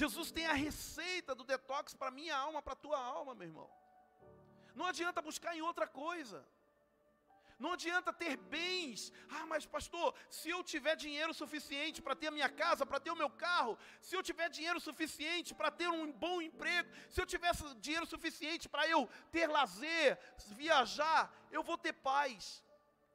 Jesus 0.00 0.32
tem 0.32 0.46
a 0.46 0.54
receita 0.54 1.34
do 1.34 1.44
detox 1.44 1.94
para 1.94 2.10
minha 2.10 2.36
alma, 2.36 2.60
para 2.62 2.74
tua 2.74 2.98
alma, 2.98 3.34
meu 3.34 3.48
irmão. 3.48 3.70
Não 4.74 4.86
adianta 4.86 5.20
buscar 5.20 5.54
em 5.56 5.62
outra 5.62 5.86
coisa. 5.86 6.38
Não 7.58 7.74
adianta 7.74 8.12
ter 8.12 8.36
bens. 8.36 9.12
Ah, 9.36 9.46
mas 9.46 9.64
pastor, 9.64 10.08
se 10.28 10.48
eu 10.54 10.64
tiver 10.64 10.96
dinheiro 10.96 11.32
suficiente 11.32 12.02
para 12.02 12.16
ter 12.16 12.28
a 12.28 12.36
minha 12.38 12.48
casa, 12.48 12.84
para 12.84 12.98
ter 12.98 13.12
o 13.12 13.20
meu 13.22 13.30
carro, 13.30 13.78
se 14.00 14.16
eu 14.16 14.22
tiver 14.22 14.48
dinheiro 14.48 14.80
suficiente 14.80 15.54
para 15.54 15.70
ter 15.70 15.88
um 15.88 16.10
bom 16.10 16.42
emprego, 16.42 16.90
se 17.08 17.20
eu 17.20 17.26
tivesse 17.26 17.62
dinheiro 17.76 18.06
suficiente 18.14 18.68
para 18.68 18.88
eu 18.88 19.08
ter 19.30 19.46
lazer, 19.46 20.18
viajar, 20.62 21.32
eu 21.52 21.62
vou 21.62 21.78
ter 21.78 21.92
paz. 21.92 22.64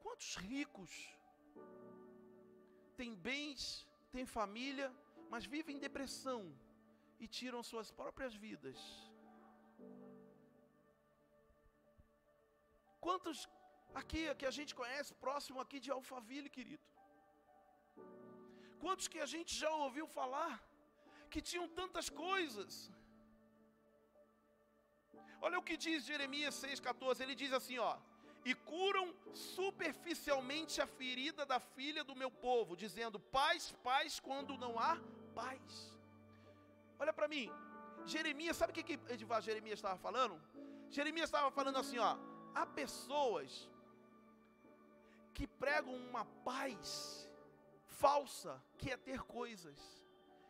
Quantos 0.01 0.36
ricos 0.36 1.16
têm 2.99 3.13
bens, 3.29 3.62
têm 4.13 4.25
família, 4.38 4.88
mas 5.31 5.45
vivem 5.53 5.75
em 5.75 5.86
depressão 5.88 6.39
e 7.23 7.27
tiram 7.38 7.62
suas 7.71 7.89
próprias 7.99 8.33
vidas? 8.45 8.79
Quantos 13.05 13.39
Aqui, 14.01 14.21
que 14.39 14.47
a 14.49 14.55
gente 14.57 14.73
conhece, 14.79 15.12
próximo 15.25 15.60
aqui 15.63 15.77
de 15.86 15.89
Alphaville, 15.95 16.49
querido. 16.57 16.86
Quantos 18.83 19.07
que 19.13 19.19
a 19.25 19.29
gente 19.33 19.51
já 19.62 19.71
ouviu 19.86 20.05
falar 20.19 20.53
que 21.31 21.41
tinham 21.49 21.67
tantas 21.79 22.07
coisas? 22.25 22.73
Olha 25.45 25.57
o 25.60 25.65
que 25.67 25.77
diz 25.86 26.05
Jeremias 26.12 26.55
6,14, 26.63 27.21
ele 27.23 27.36
diz 27.41 27.53
assim: 27.60 27.77
ó, 27.89 27.93
e 28.49 28.53
curam 28.71 29.05
superficialmente 29.33 30.75
a 30.79 30.88
ferida 30.99 31.45
da 31.45 31.60
filha 31.60 32.01
do 32.10 32.15
meu 32.15 32.31
povo, 32.31 32.77
dizendo 32.83 33.19
paz, 33.19 33.73
paz, 33.83 34.21
quando 34.27 34.57
não 34.57 34.79
há 34.79 34.97
paz. 35.36 35.69
Olha 36.97 37.12
para 37.12 37.27
mim, 37.27 37.51
Jeremias, 38.05 38.55
sabe 38.55 38.71
o 38.71 38.75
que, 38.77 38.83
que 38.89 39.13
Edivar 39.13 39.41
Jeremias 39.41 39.79
estava 39.79 39.97
falando? 39.97 40.41
Jeremias 40.89 41.27
estava 41.27 41.51
falando 41.51 41.77
assim: 41.77 41.97
ó, 41.97 42.15
há 42.55 42.65
pessoas 42.65 43.69
que 45.33 45.45
pregam 45.45 45.93
uma 45.93 46.23
paz 46.49 47.29
falsa, 48.03 48.63
que 48.77 48.89
é 48.91 48.95
ter 48.95 49.23
coisas, 49.23 49.77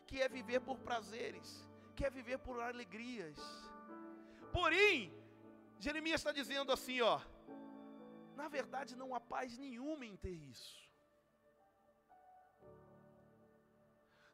que 0.06 0.22
é 0.22 0.30
viver 0.30 0.60
por 0.60 0.78
prazeres, 0.78 1.68
que 1.96 2.06
é 2.06 2.12
viver 2.12 2.38
por 2.38 2.62
alegrias. 2.62 3.40
Porém, 4.54 5.12
Jeremias 5.80 6.22
está 6.22 6.32
dizendo 6.32 6.72
assim, 6.72 7.02
ó, 7.02 7.20
na 8.42 8.48
verdade 8.58 8.96
não 8.96 9.10
há 9.16 9.20
paz 9.20 9.58
nenhuma 9.58 10.06
em 10.06 10.16
ter 10.16 10.38
isso. 10.54 10.78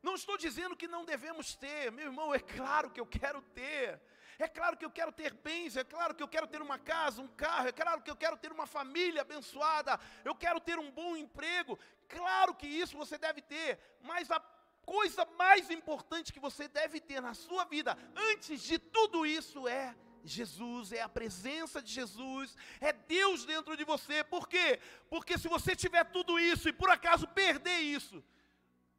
Não 0.07 0.15
estou 0.15 0.37
dizendo 0.37 0.75
que 0.75 0.93
não 0.95 1.05
devemos 1.05 1.55
ter, 1.55 1.89
meu 1.97 2.07
irmão, 2.09 2.33
é 2.33 2.39
claro 2.39 2.89
que 2.93 2.99
eu 2.99 3.05
quero 3.05 3.41
ter. 3.59 4.01
É 4.37 4.47
claro 4.47 4.75
que 4.75 4.83
eu 4.83 4.91
quero 4.91 5.11
ter 5.11 5.31
bens, 5.47 5.77
é 5.77 5.83
claro 5.83 6.13
que 6.15 6.23
eu 6.23 6.27
quero 6.27 6.47
ter 6.47 6.61
uma 6.61 6.77
casa, 6.77 7.21
um 7.21 7.27
carro, 7.43 7.67
é 7.69 7.71
claro 7.71 8.01
que 8.01 8.11
eu 8.11 8.15
quero 8.23 8.35
ter 8.35 8.51
uma 8.51 8.65
família 8.65 9.21
abençoada, 9.21 9.97
eu 10.25 10.35
quero 10.35 10.59
ter 10.59 10.77
um 10.77 10.91
bom 10.91 11.15
emprego. 11.15 11.79
Claro 12.09 12.53
que 12.55 12.67
isso 12.67 12.97
você 12.97 13.17
deve 13.17 13.41
ter, 13.41 13.79
mas 14.01 14.31
a 14.31 14.41
coisa 14.85 15.23
mais 15.43 15.69
importante 15.69 16.33
que 16.33 16.39
você 16.47 16.67
deve 16.67 16.99
ter 16.99 17.21
na 17.21 17.33
sua 17.33 17.63
vida, 17.63 17.97
antes 18.31 18.61
de 18.61 18.77
tudo 18.79 19.25
isso, 19.25 19.67
é 19.67 19.95
Jesus, 20.23 20.91
é 20.91 21.01
a 21.01 21.09
presença 21.09 21.81
de 21.81 21.91
Jesus, 21.91 22.55
é 22.79 22.93
Deus 22.93 23.45
dentro 23.45 23.75
de 23.75 23.83
você. 23.83 24.23
Por 24.23 24.47
quê? 24.47 24.79
Porque 25.09 25.37
se 25.37 25.47
você 25.47 25.75
tiver 25.75 26.03
tudo 26.05 26.39
isso 26.39 26.69
e 26.69 26.73
por 26.73 26.89
acaso 26.89 27.27
perder 27.27 27.79
isso, 27.79 28.23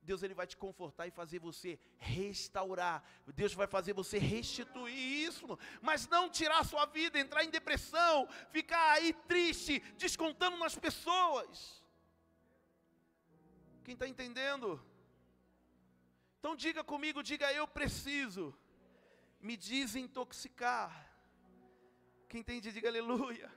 Deus 0.03 0.23
ele 0.23 0.35
vai 0.35 0.47
te 0.47 0.57
confortar 0.57 1.07
e 1.07 1.11
fazer 1.11 1.39
você 1.39 1.79
restaurar. 1.97 3.03
Deus 3.35 3.55
vai 3.55 3.67
fazer 3.67 3.95
você 3.95 4.19
restituir 4.19 4.95
isso, 4.95 5.59
mas 5.81 6.07
não 6.09 6.29
tirar 6.29 6.59
a 6.59 6.65
sua 6.65 6.85
vida, 6.85 7.19
entrar 7.19 7.43
em 7.43 7.51
depressão, 7.51 8.29
ficar 8.51 8.93
aí 8.93 9.15
triste, 9.27 9.81
descontando 9.97 10.59
nas 10.59 10.77
pessoas. 10.77 11.83
Quem 13.83 13.95
está 13.95 14.07
entendendo? 14.07 14.81
Então 16.39 16.55
diga 16.55 16.85
comigo, 16.85 17.23
diga 17.23 17.51
eu 17.53 17.67
preciso 17.67 18.55
me 19.41 19.57
desintoxicar. 19.57 21.04
Quem 22.35 22.41
entende, 22.45 22.73
diga 22.77 22.89
aleluia. 22.93 23.49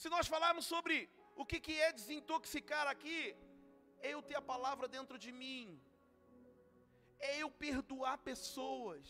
Se 0.00 0.08
nós 0.14 0.26
falarmos 0.32 0.64
sobre 0.72 0.96
o 1.34 1.44
que, 1.50 1.58
que 1.66 1.74
é 1.84 1.90
desintoxicar 1.98 2.86
aqui, 2.90 3.20
é 4.06 4.08
eu 4.14 4.20
ter 4.30 4.36
a 4.40 4.42
palavra 4.50 4.86
dentro 4.96 5.16
de 5.24 5.30
mim, 5.38 5.62
é 7.28 7.30
eu 7.42 7.48
perdoar 7.64 8.16
pessoas, 8.30 9.06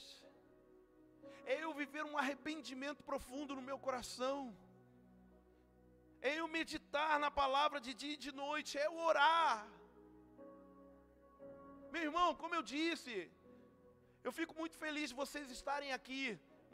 é 1.52 1.56
eu 1.64 1.72
viver 1.80 2.04
um 2.10 2.16
arrependimento 2.22 3.02
profundo 3.10 3.56
no 3.58 3.64
meu 3.70 3.78
coração, 3.86 4.38
é 6.28 6.34
eu 6.40 6.46
meditar 6.58 7.14
na 7.24 7.30
palavra 7.42 7.80
de 7.86 7.94
dia 8.02 8.14
e 8.18 8.24
de 8.26 8.32
noite, 8.44 8.78
é 8.82 8.86
eu 8.90 8.96
orar. 9.08 9.66
Meu 11.96 12.04
irmão, 12.08 12.28
como 12.44 12.54
eu 12.54 12.62
disse, 12.74 13.16
eu 14.22 14.34
fico 14.38 14.54
muito 14.62 14.78
feliz 14.84 15.08
de 15.10 15.20
vocês 15.22 15.50
estarem 15.58 15.92
aqui, 15.98 16.24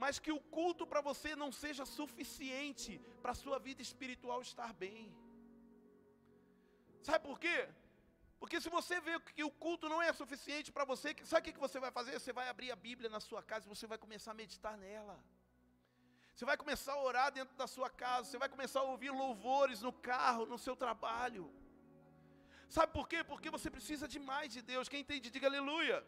mas 0.03 0.19
que 0.19 0.33
o 0.33 0.41
culto 0.57 0.87
para 0.87 1.01
você 1.01 1.35
não 1.43 1.51
seja 1.63 1.85
suficiente 1.99 2.93
para 3.23 3.33
a 3.33 3.41
sua 3.43 3.59
vida 3.59 3.83
espiritual 3.89 4.41
estar 4.43 4.73
bem. 4.73 5.15
Sabe 7.03 7.25
por 7.29 7.39
quê? 7.45 7.59
Porque 8.41 8.61
se 8.61 8.69
você 8.69 9.01
vê 9.01 9.15
que 9.37 9.45
o 9.45 9.51
culto 9.65 9.89
não 9.93 10.01
é 10.03 10.13
suficiente 10.13 10.71
para 10.71 10.85
você, 10.85 11.17
sabe 11.25 11.49
o 11.49 11.53
que 11.53 11.59
você 11.67 11.79
vai 11.85 11.91
fazer? 11.91 12.13
Você 12.19 12.33
vai 12.39 12.49
abrir 12.49 12.71
a 12.71 12.77
Bíblia 12.77 13.09
na 13.17 13.21
sua 13.21 13.43
casa 13.43 13.65
e 13.67 13.75
você 13.75 13.87
vai 13.87 13.99
começar 14.05 14.33
a 14.33 14.41
meditar 14.43 14.77
nela. 14.77 15.17
Você 16.35 16.45
vai 16.45 16.57
começar 16.63 16.93
a 16.95 17.03
orar 17.03 17.29
dentro 17.33 17.57
da 17.57 17.67
sua 17.67 17.89
casa, 17.89 18.29
você 18.29 18.39
vai 18.43 18.49
começar 18.55 18.81
a 18.81 18.91
ouvir 18.95 19.11
louvores 19.11 19.81
no 19.81 19.93
carro, 19.93 20.45
no 20.45 20.59
seu 20.59 20.77
trabalho. 20.77 21.45
Sabe 22.69 22.93
por 22.93 23.09
quê? 23.09 23.25
Porque 23.25 23.49
você 23.57 23.71
precisa 23.71 24.07
de 24.07 24.19
mais 24.19 24.53
de 24.53 24.61
Deus. 24.61 24.89
Quem 24.89 25.01
entende, 25.01 25.31
diga 25.31 25.47
aleluia. 25.47 25.99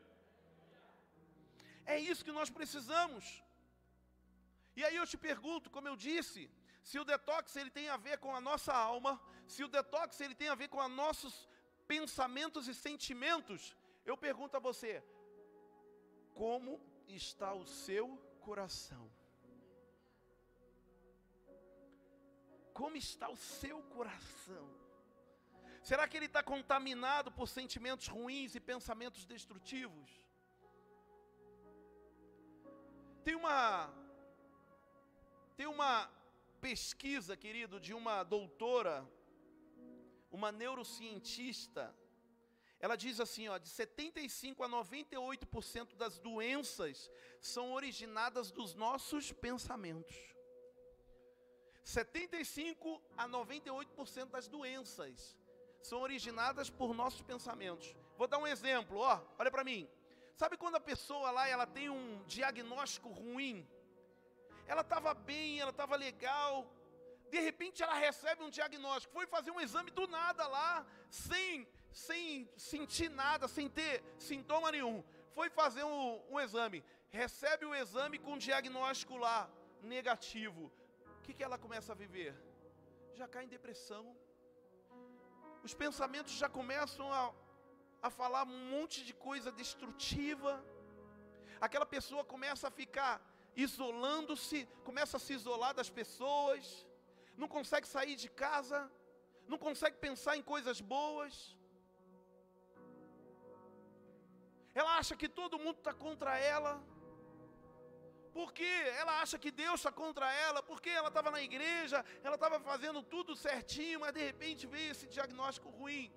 É 1.87 1.99
isso 1.99 2.25
que 2.27 2.39
nós 2.39 2.51
precisamos. 2.51 3.43
E 4.79 4.85
aí 4.87 4.97
eu 4.99 5.07
te 5.13 5.19
pergunto, 5.29 5.71
como 5.75 5.89
eu 5.91 5.97
disse, 6.09 6.41
se 6.89 6.97
o 7.01 7.07
detox 7.11 7.57
ele 7.61 7.73
tem 7.79 7.87
a 7.95 7.97
ver 8.07 8.17
com 8.25 8.33
a 8.39 8.41
nossa 8.49 8.73
alma, 8.91 9.13
se 9.53 9.65
o 9.65 9.73
detox 9.77 10.21
ele 10.25 10.37
tem 10.41 10.51
a 10.51 10.59
ver 10.61 10.69
com 10.73 10.81
os 10.85 10.93
nossos 11.03 11.35
pensamentos 11.93 12.69
e 12.69 12.75
sentimentos, 12.87 13.61
eu 14.11 14.17
pergunto 14.27 14.57
a 14.57 14.61
você: 14.69 14.93
como 16.41 16.73
está 17.21 17.51
o 17.63 17.67
seu 17.67 18.07
coração? 18.47 19.05
Como 22.81 22.97
está 22.97 23.29
o 23.37 23.37
seu 23.61 23.79
coração? 23.97 24.67
Será 25.83 26.07
que 26.07 26.17
ele 26.17 26.31
está 26.33 26.43
contaminado 26.55 27.33
por 27.33 27.49
sentimentos 27.49 28.07
ruins 28.07 28.55
e 28.55 28.61
pensamentos 28.73 29.25
destrutivos? 29.25 30.09
Tem 33.25 33.35
uma 33.35 33.59
tem 35.59 35.67
uma 35.67 36.09
pesquisa, 36.61 37.37
querido, 37.37 37.81
de 37.81 37.93
uma 37.93 38.23
doutora, 38.23 39.05
uma 40.31 40.53
neurocientista. 40.53 41.93
Ela 42.79 42.95
diz 42.95 43.19
assim, 43.19 43.49
ó, 43.49 43.59
de 43.59 43.69
75 43.69 44.63
a 44.63 44.69
98% 44.69 45.97
das 45.97 46.17
doenças 46.21 47.11
são 47.41 47.73
originadas 47.73 48.53
dos 48.53 48.77
nossos 48.77 49.33
pensamentos. 49.33 50.17
75 51.83 53.03
a 53.17 53.29
98% 53.29 54.27
das 54.27 54.47
doenças 54.47 55.37
são 55.83 56.03
originadas 56.03 56.71
por 56.71 56.95
nossos 56.95 57.23
pensamentos. 57.23 57.97
Vou 58.17 58.29
dar 58.29 58.39
um 58.39 58.47
exemplo, 58.47 58.99
ó, 58.99 59.21
olha 59.37 59.51
para 59.51 59.65
mim. 59.65 59.91
Sabe 60.37 60.57
quando 60.57 60.77
a 60.77 60.81
pessoa 60.81 61.33
lá 61.33 61.49
ela 61.49 61.67
tem 61.67 61.91
um 61.91 62.23
diagnóstico 62.29 63.09
ruim? 63.09 63.69
Ela 64.69 64.83
estava 64.83 65.13
bem, 65.15 65.59
ela 65.63 65.75
estava 65.77 65.97
legal. 65.97 66.53
De 67.33 67.41
repente 67.49 67.83
ela 67.83 67.95
recebe 68.07 68.43
um 68.47 68.51
diagnóstico, 68.59 69.13
foi 69.19 69.27
fazer 69.27 69.51
um 69.51 69.61
exame 69.67 69.91
do 69.99 70.07
nada 70.07 70.47
lá, 70.47 70.87
sem, 71.11 71.67
sem 71.93 72.49
sentir 72.57 73.11
nada, 73.23 73.49
sem 73.57 73.69
ter 73.69 73.95
sintoma 74.19 74.71
nenhum. 74.77 75.03
Foi 75.37 75.49
fazer 75.51 75.85
um, 75.85 76.23
um 76.33 76.39
exame, 76.45 76.85
recebe 77.11 77.65
o 77.67 77.75
exame 77.75 78.19
com 78.19 78.35
um 78.35 78.43
diagnóstico 78.49 79.17
lá, 79.17 79.39
negativo. 79.83 80.65
O 81.19 81.23
que, 81.23 81.35
que 81.35 81.45
ela 81.49 81.59
começa 81.59 81.93
a 81.93 82.01
viver? 82.05 82.35
Já 83.15 83.27
cai 83.27 83.45
em 83.45 83.55
depressão. 83.57 84.05
Os 85.63 85.75
pensamentos 85.75 86.33
já 86.33 86.49
começam 86.49 87.13
a, 87.13 87.33
a 88.03 88.11
falar 88.11 88.45
um 88.45 88.71
monte 88.75 89.05
de 89.05 89.13
coisa 89.13 89.51
destrutiva. 89.51 90.53
Aquela 91.61 91.87
pessoa 91.87 92.23
começa 92.25 92.69
a 92.69 92.71
ficar 92.71 93.15
isolando-se, 93.67 94.59
começa 94.89 95.17
a 95.17 95.21
se 95.25 95.33
isolar 95.39 95.73
das 95.79 95.91
pessoas, 96.01 96.87
não 97.41 97.49
consegue 97.57 97.87
sair 97.95 98.15
de 98.25 98.29
casa, 98.45 98.79
não 99.53 99.59
consegue 99.67 99.97
pensar 100.07 100.37
em 100.37 100.45
coisas 100.53 100.81
boas. 100.81 101.33
Ela 104.81 104.93
acha 105.01 105.17
que 105.21 105.29
todo 105.41 105.63
mundo 105.65 105.79
está 105.79 105.93
contra 106.07 106.33
ela. 106.39 106.73
Porque 108.39 108.71
ela 109.01 109.15
acha 109.23 109.37
que 109.43 109.51
Deus 109.51 109.77
está 109.81 109.91
contra 109.91 110.27
ela, 110.47 110.61
porque 110.63 110.91
ela 110.91 111.09
estava 111.09 111.31
na 111.37 111.43
igreja, 111.43 112.05
ela 112.23 112.37
estava 112.37 112.61
fazendo 112.61 113.03
tudo 113.15 113.35
certinho, 113.35 114.01
mas 114.01 114.13
de 114.13 114.23
repente 114.31 114.67
veio 114.75 114.93
esse 114.93 115.09
diagnóstico 115.09 115.71
ruim, 115.71 116.13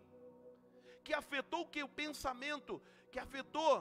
que 1.04 1.13
afetou 1.21 1.62
o 1.62 1.69
que? 1.73 1.82
O 1.82 1.95
pensamento, 2.04 2.80
que 3.12 3.17
afetou 3.17 3.71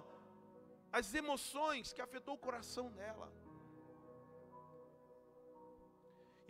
as 0.90 1.12
emoções, 1.12 1.92
que 1.92 2.00
afetou 2.00 2.34
o 2.36 2.44
coração 2.46 2.86
dela. 3.00 3.30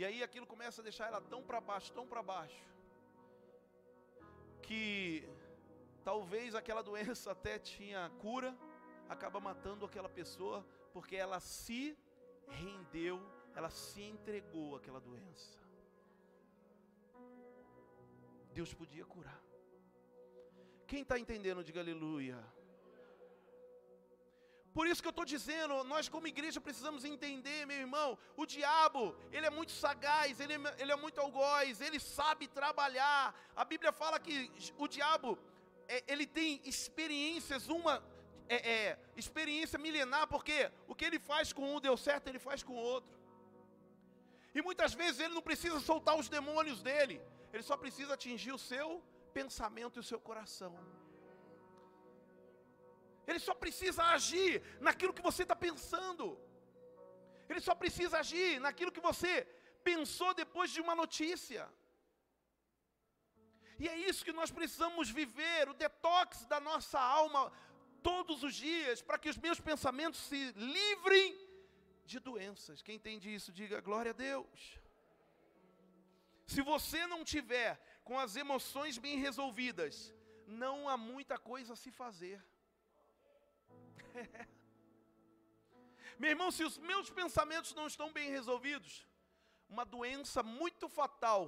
E 0.00 0.04
aí 0.08 0.22
aquilo 0.22 0.46
começa 0.46 0.80
a 0.80 0.84
deixar 0.88 1.08
ela 1.08 1.20
tão 1.20 1.42
para 1.42 1.60
baixo, 1.60 1.92
tão 1.92 2.06
para 2.10 2.22
baixo, 2.22 2.64
que 4.62 5.28
talvez 6.02 6.54
aquela 6.54 6.82
doença 6.90 7.32
até 7.32 7.58
tinha 7.58 8.10
cura, 8.18 8.56
acaba 9.10 9.38
matando 9.48 9.84
aquela 9.84 10.08
pessoa, 10.08 10.66
porque 10.94 11.16
ela 11.16 11.38
se 11.38 11.98
rendeu, 12.48 13.20
ela 13.54 13.68
se 13.68 14.00
entregou 14.00 14.74
àquela 14.74 15.00
doença. 15.08 15.58
Deus 18.54 18.72
podia 18.72 19.04
curar. 19.04 19.42
Quem 20.86 21.02
está 21.02 21.18
entendendo, 21.18 21.62
diga 21.62 21.80
aleluia. 21.80 22.42
Por 24.72 24.86
isso 24.86 25.02
que 25.02 25.08
eu 25.08 25.16
estou 25.16 25.24
dizendo, 25.24 25.82
nós 25.84 26.08
como 26.08 26.28
igreja 26.28 26.60
precisamos 26.60 27.04
entender, 27.04 27.66
meu 27.66 27.76
irmão, 27.76 28.16
o 28.36 28.46
diabo, 28.46 29.16
ele 29.32 29.46
é 29.46 29.50
muito 29.50 29.72
sagaz, 29.72 30.38
ele, 30.38 30.54
é, 30.54 30.60
ele 30.78 30.92
é 30.92 30.96
muito 30.96 31.20
algoz, 31.20 31.80
ele 31.80 31.98
sabe 31.98 32.46
trabalhar. 32.46 33.34
A 33.56 33.64
Bíblia 33.64 33.92
fala 33.92 34.20
que 34.20 34.50
o 34.78 34.86
diabo, 34.86 35.36
é, 35.88 36.04
ele 36.06 36.24
tem 36.24 36.60
experiências, 36.64 37.68
uma 37.68 38.02
é, 38.48 38.56
é, 38.74 38.98
experiência 39.16 39.78
milenar, 39.78 40.28
porque 40.28 40.70
o 40.86 40.94
que 40.94 41.04
ele 41.04 41.18
faz 41.18 41.52
com 41.52 41.74
um 41.74 41.80
deu 41.80 41.96
certo, 41.96 42.28
ele 42.28 42.38
faz 42.38 42.62
com 42.62 42.74
o 42.74 42.84
outro. 42.94 43.12
E 44.54 44.62
muitas 44.62 44.94
vezes 44.94 45.20
ele 45.20 45.34
não 45.34 45.42
precisa 45.42 45.80
soltar 45.80 46.16
os 46.16 46.28
demônios 46.28 46.80
dele, 46.80 47.20
ele 47.52 47.62
só 47.62 47.76
precisa 47.76 48.14
atingir 48.14 48.52
o 48.52 48.58
seu 48.58 49.02
pensamento 49.34 49.96
e 49.96 50.00
o 50.00 50.08
seu 50.10 50.20
coração. 50.20 50.72
Ele 53.30 53.40
só 53.48 53.54
precisa 53.64 54.02
agir 54.16 54.52
naquilo 54.86 55.16
que 55.16 55.26
você 55.28 55.42
está 55.46 55.56
pensando. 55.66 56.26
Ele 57.48 57.60
só 57.68 57.74
precisa 57.82 58.18
agir 58.22 58.60
naquilo 58.66 58.94
que 58.96 59.06
você 59.10 59.32
pensou 59.90 60.30
depois 60.42 60.70
de 60.70 60.80
uma 60.84 60.94
notícia. 61.02 61.62
E 63.82 63.88
é 63.88 63.96
isso 64.08 64.24
que 64.26 64.38
nós 64.40 64.50
precisamos 64.50 65.08
viver, 65.20 65.68
o 65.68 65.78
detox 65.84 66.44
da 66.52 66.60
nossa 66.60 67.00
alma 67.00 67.42
todos 68.02 68.42
os 68.42 68.54
dias, 68.54 69.00
para 69.00 69.18
que 69.18 69.30
os 69.32 69.38
meus 69.38 69.60
pensamentos 69.60 70.20
se 70.20 70.40
livrem 70.76 71.28
de 72.04 72.18
doenças. 72.18 72.82
Quem 72.82 72.96
entende 72.96 73.32
isso, 73.34 73.52
diga 73.52 73.80
glória 73.80 74.10
a 74.10 74.18
Deus. 74.28 74.78
Se 76.46 76.60
você 76.72 77.06
não 77.06 77.22
tiver 77.24 77.80
com 78.02 78.18
as 78.18 78.34
emoções 78.34 78.98
bem 78.98 79.18
resolvidas, 79.18 80.12
não 80.46 80.88
há 80.88 80.96
muita 80.96 81.38
coisa 81.38 81.74
a 81.74 81.76
se 81.76 81.90
fazer. 81.92 82.38
Meu 86.18 86.30
irmão, 86.30 86.50
se 86.50 86.62
os 86.64 86.76
meus 86.78 87.08
pensamentos 87.10 87.74
não 87.74 87.86
estão 87.86 88.12
bem 88.12 88.30
resolvidos, 88.30 89.06
uma 89.68 89.84
doença 89.84 90.42
muito 90.42 90.88
fatal 90.88 91.42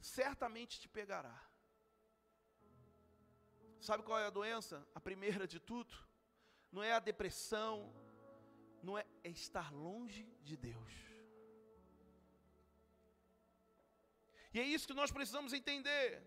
certamente 0.00 0.80
te 0.80 0.88
pegará. 0.88 1.36
Sabe 3.80 4.02
qual 4.02 4.18
é 4.18 4.26
a 4.26 4.30
doença? 4.30 4.86
A 4.94 5.00
primeira 5.00 5.46
de 5.46 5.58
tudo, 5.58 5.92
não 6.70 6.82
é 6.82 6.92
a 6.92 7.00
depressão, 7.00 7.92
não 8.82 8.96
é, 8.96 9.04
é 9.24 9.28
estar 9.28 9.72
longe 9.72 10.24
de 10.42 10.56
Deus. 10.56 10.92
E 14.54 14.60
é 14.60 14.62
isso 14.62 14.86
que 14.86 14.94
nós 14.94 15.10
precisamos 15.10 15.52
entender. 15.52 16.22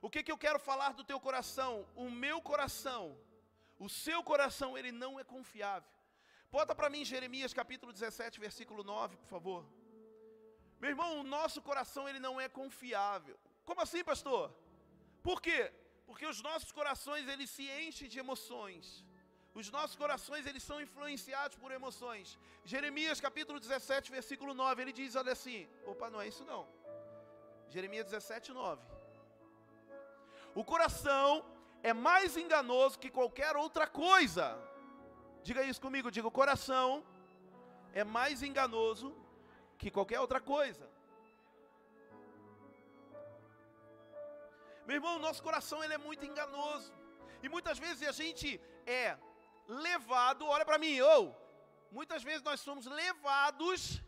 O 0.00 0.08
que, 0.08 0.22
que 0.22 0.30
eu 0.30 0.38
quero 0.38 0.58
falar 0.58 0.92
do 0.92 1.04
teu 1.04 1.18
coração? 1.18 1.88
O 1.96 2.10
meu 2.10 2.40
coração 2.40 3.18
o 3.78 3.88
seu 3.88 4.22
coração, 4.22 4.76
ele 4.78 4.92
não 4.92 5.18
é 5.20 5.24
confiável. 5.24 5.90
Bota 6.50 6.74
para 6.74 6.90
mim 6.94 7.04
Jeremias 7.04 7.52
capítulo 7.52 7.92
17, 7.92 8.40
versículo 8.40 8.82
9, 8.82 9.16
por 9.16 9.28
favor. 9.34 9.60
Meu 10.80 10.90
irmão, 10.94 11.10
o 11.20 11.28
nosso 11.36 11.60
coração, 11.68 12.08
ele 12.08 12.20
não 12.26 12.40
é 12.40 12.48
confiável. 12.48 13.36
Como 13.64 13.80
assim, 13.80 14.02
pastor? 14.12 14.44
Por 15.22 15.40
quê? 15.46 15.60
Porque 16.06 16.26
os 16.26 16.40
nossos 16.48 16.72
corações, 16.72 17.28
eles 17.28 17.50
se 17.50 17.64
enchem 17.86 18.08
de 18.08 18.18
emoções. 18.18 19.04
Os 19.60 19.70
nossos 19.76 19.96
corações, 20.02 20.46
eles 20.46 20.62
são 20.62 20.80
influenciados 20.80 21.56
por 21.62 21.70
emoções. 21.78 22.38
Jeremias 22.64 23.20
capítulo 23.20 23.58
17, 23.60 24.10
versículo 24.10 24.54
9, 24.54 24.82
ele 24.82 24.92
diz, 25.00 25.16
olha 25.16 25.32
assim, 25.32 25.68
opa, 25.84 26.08
não 26.08 26.20
é 26.20 26.28
isso 26.28 26.44
não. 26.44 26.62
Jeremias 27.68 28.06
17, 28.06 28.52
9. 28.52 28.82
O 30.54 30.64
coração 30.64 31.44
é 31.82 31.92
mais 31.92 32.36
enganoso 32.36 32.98
que 32.98 33.10
qualquer 33.10 33.56
outra 33.56 33.86
coisa. 33.86 34.46
Diga 35.42 35.62
isso 35.62 35.80
comigo, 35.80 36.10
diga: 36.10 36.26
o 36.26 36.38
coração 36.42 37.04
é 37.92 38.04
mais 38.04 38.42
enganoso 38.42 39.14
que 39.76 39.90
qualquer 39.90 40.20
outra 40.20 40.40
coisa. 40.40 40.88
Meu 44.86 44.96
irmão, 44.96 45.18
nosso 45.18 45.42
coração 45.42 45.82
ele 45.84 45.94
é 45.94 45.98
muito 45.98 46.24
enganoso. 46.24 46.92
E 47.42 47.48
muitas 47.48 47.78
vezes 47.78 48.08
a 48.08 48.12
gente 48.12 48.60
é 48.86 49.18
levado, 49.68 50.46
olha 50.46 50.64
para 50.64 50.78
mim, 50.78 50.98
ou 51.00 51.28
oh, 51.28 51.94
muitas 51.94 52.22
vezes 52.22 52.42
nós 52.42 52.60
somos 52.60 52.86
levados 52.86 54.02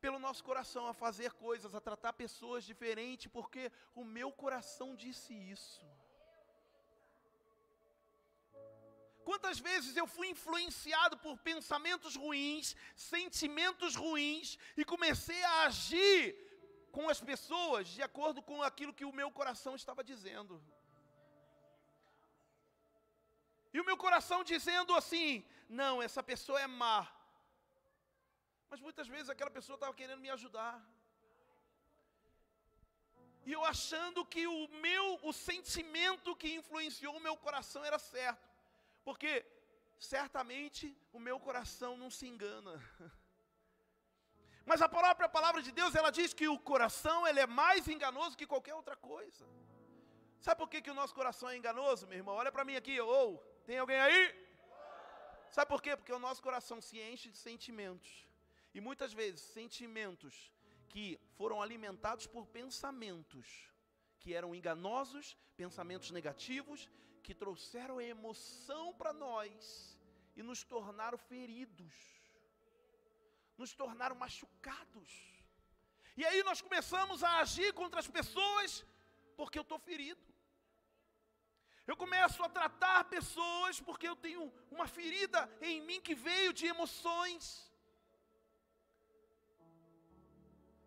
pelo 0.00 0.18
nosso 0.18 0.44
coração 0.44 0.86
a 0.86 0.92
fazer 0.92 1.32
coisas, 1.32 1.74
a 1.74 1.80
tratar 1.80 2.12
pessoas 2.12 2.64
diferente, 2.64 3.28
porque 3.28 3.72
o 3.94 4.04
meu 4.04 4.30
coração 4.30 4.94
disse 4.94 5.34
isso. 5.34 5.84
Quantas 9.28 9.58
vezes 9.68 9.94
eu 10.00 10.06
fui 10.12 10.26
influenciado 10.34 11.14
por 11.24 11.34
pensamentos 11.48 12.12
ruins, 12.22 12.66
sentimentos 12.96 13.94
ruins, 14.02 14.46
e 14.80 14.82
comecei 14.92 15.40
a 15.48 15.56
agir 15.64 16.20
com 16.96 17.04
as 17.14 17.20
pessoas 17.30 17.88
de 17.96 18.02
acordo 18.06 18.40
com 18.48 18.58
aquilo 18.68 18.96
que 18.98 19.08
o 19.08 19.12
meu 19.18 19.30
coração 19.38 19.74
estava 19.80 20.02
dizendo. 20.12 20.54
E 23.74 23.78
o 23.82 23.86
meu 23.90 23.98
coração 24.06 24.40
dizendo 24.54 24.94
assim: 25.00 25.44
não, 25.68 25.94
essa 26.06 26.22
pessoa 26.32 26.60
é 26.66 26.66
má. 26.82 27.00
Mas 28.70 28.80
muitas 28.80 29.08
vezes 29.14 29.28
aquela 29.28 29.54
pessoa 29.58 29.76
estava 29.76 29.98
querendo 30.00 30.24
me 30.26 30.30
ajudar. 30.38 30.74
E 33.44 33.52
eu 33.58 33.64
achando 33.74 34.24
que 34.34 34.46
o 34.46 34.68
meu, 34.86 35.06
o 35.22 35.34
sentimento 35.48 36.38
que 36.42 36.50
influenciou 36.60 37.14
o 37.16 37.24
meu 37.28 37.36
coração 37.46 37.84
era 37.84 37.98
certo. 37.98 38.57
Porque 39.08 39.32
certamente 39.98 40.84
o 41.16 41.20
meu 41.26 41.36
coração 41.40 41.92
não 41.96 42.10
se 42.16 42.24
engana. 42.32 42.74
Mas 44.70 44.82
a 44.86 44.88
própria 44.96 45.28
palavra 45.36 45.62
de 45.66 45.72
Deus, 45.78 45.94
ela 45.94 46.10
diz 46.18 46.34
que 46.38 46.46
o 46.46 46.58
coração 46.58 47.26
ele 47.26 47.40
é 47.40 47.46
mais 47.46 47.88
enganoso 47.94 48.36
que 48.36 48.50
qualquer 48.52 48.74
outra 48.74 48.96
coisa. 49.12 49.46
Sabe 50.46 50.58
por 50.60 50.68
que, 50.68 50.82
que 50.82 50.90
o 50.90 50.98
nosso 51.00 51.14
coração 51.14 51.48
é 51.48 51.56
enganoso, 51.56 52.06
meu 52.06 52.18
irmão? 52.18 52.34
Olha 52.34 52.52
para 52.52 52.66
mim 52.68 52.76
aqui, 52.76 53.00
ou 53.00 53.36
oh, 53.36 53.38
tem 53.68 53.78
alguém 53.78 53.98
aí? 53.98 54.22
Sabe 55.56 55.68
por 55.72 55.80
quê? 55.80 55.96
Porque 55.96 56.12
o 56.12 56.24
nosso 56.26 56.42
coração 56.42 56.78
se 56.88 57.00
enche 57.00 57.30
de 57.30 57.38
sentimentos. 57.38 58.28
E 58.74 58.80
muitas 58.88 59.14
vezes, 59.14 59.40
sentimentos 59.40 60.52
que 60.90 61.18
foram 61.38 61.62
alimentados 61.62 62.26
por 62.26 62.46
pensamentos 62.60 63.46
que 64.20 64.34
eram 64.34 64.54
enganosos, 64.54 65.34
pensamentos 65.56 66.10
negativos, 66.10 66.90
que 67.26 67.34
trouxeram 67.42 68.00
emoção 68.00 68.84
para 69.00 69.12
nós 69.12 69.98
e 70.36 70.42
nos 70.42 70.62
tornaram 70.72 71.18
feridos, 71.18 71.94
nos 73.56 73.72
tornaram 73.80 74.16
machucados. 74.24 75.10
E 76.20 76.24
aí 76.28 76.42
nós 76.48 76.60
começamos 76.66 77.22
a 77.28 77.32
agir 77.42 77.72
contra 77.80 78.00
as 78.00 78.08
pessoas 78.18 78.84
porque 79.36 79.58
eu 79.58 79.66
estou 79.66 79.78
ferido. 79.78 80.24
Eu 81.90 81.96
começo 81.96 82.40
a 82.46 82.48
tratar 82.58 82.98
pessoas 83.16 83.80
porque 83.86 84.06
eu 84.08 84.16
tenho 84.24 84.42
uma 84.76 84.86
ferida 84.96 85.40
em 85.68 85.76
mim 85.88 86.00
que 86.06 86.14
veio 86.14 86.52
de 86.52 86.66
emoções. 86.74 87.44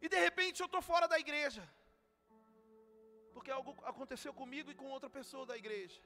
E 0.03 0.09
de 0.13 0.19
repente 0.27 0.59
eu 0.61 0.69
estou 0.69 0.81
fora 0.89 1.07
da 1.13 1.19
igreja. 1.25 1.63
Porque 3.33 3.51
algo 3.57 3.71
aconteceu 3.91 4.33
comigo 4.41 4.69
e 4.69 4.75
com 4.81 4.87
outra 4.95 5.09
pessoa 5.09 5.45
da 5.51 5.57
igreja. 5.63 5.99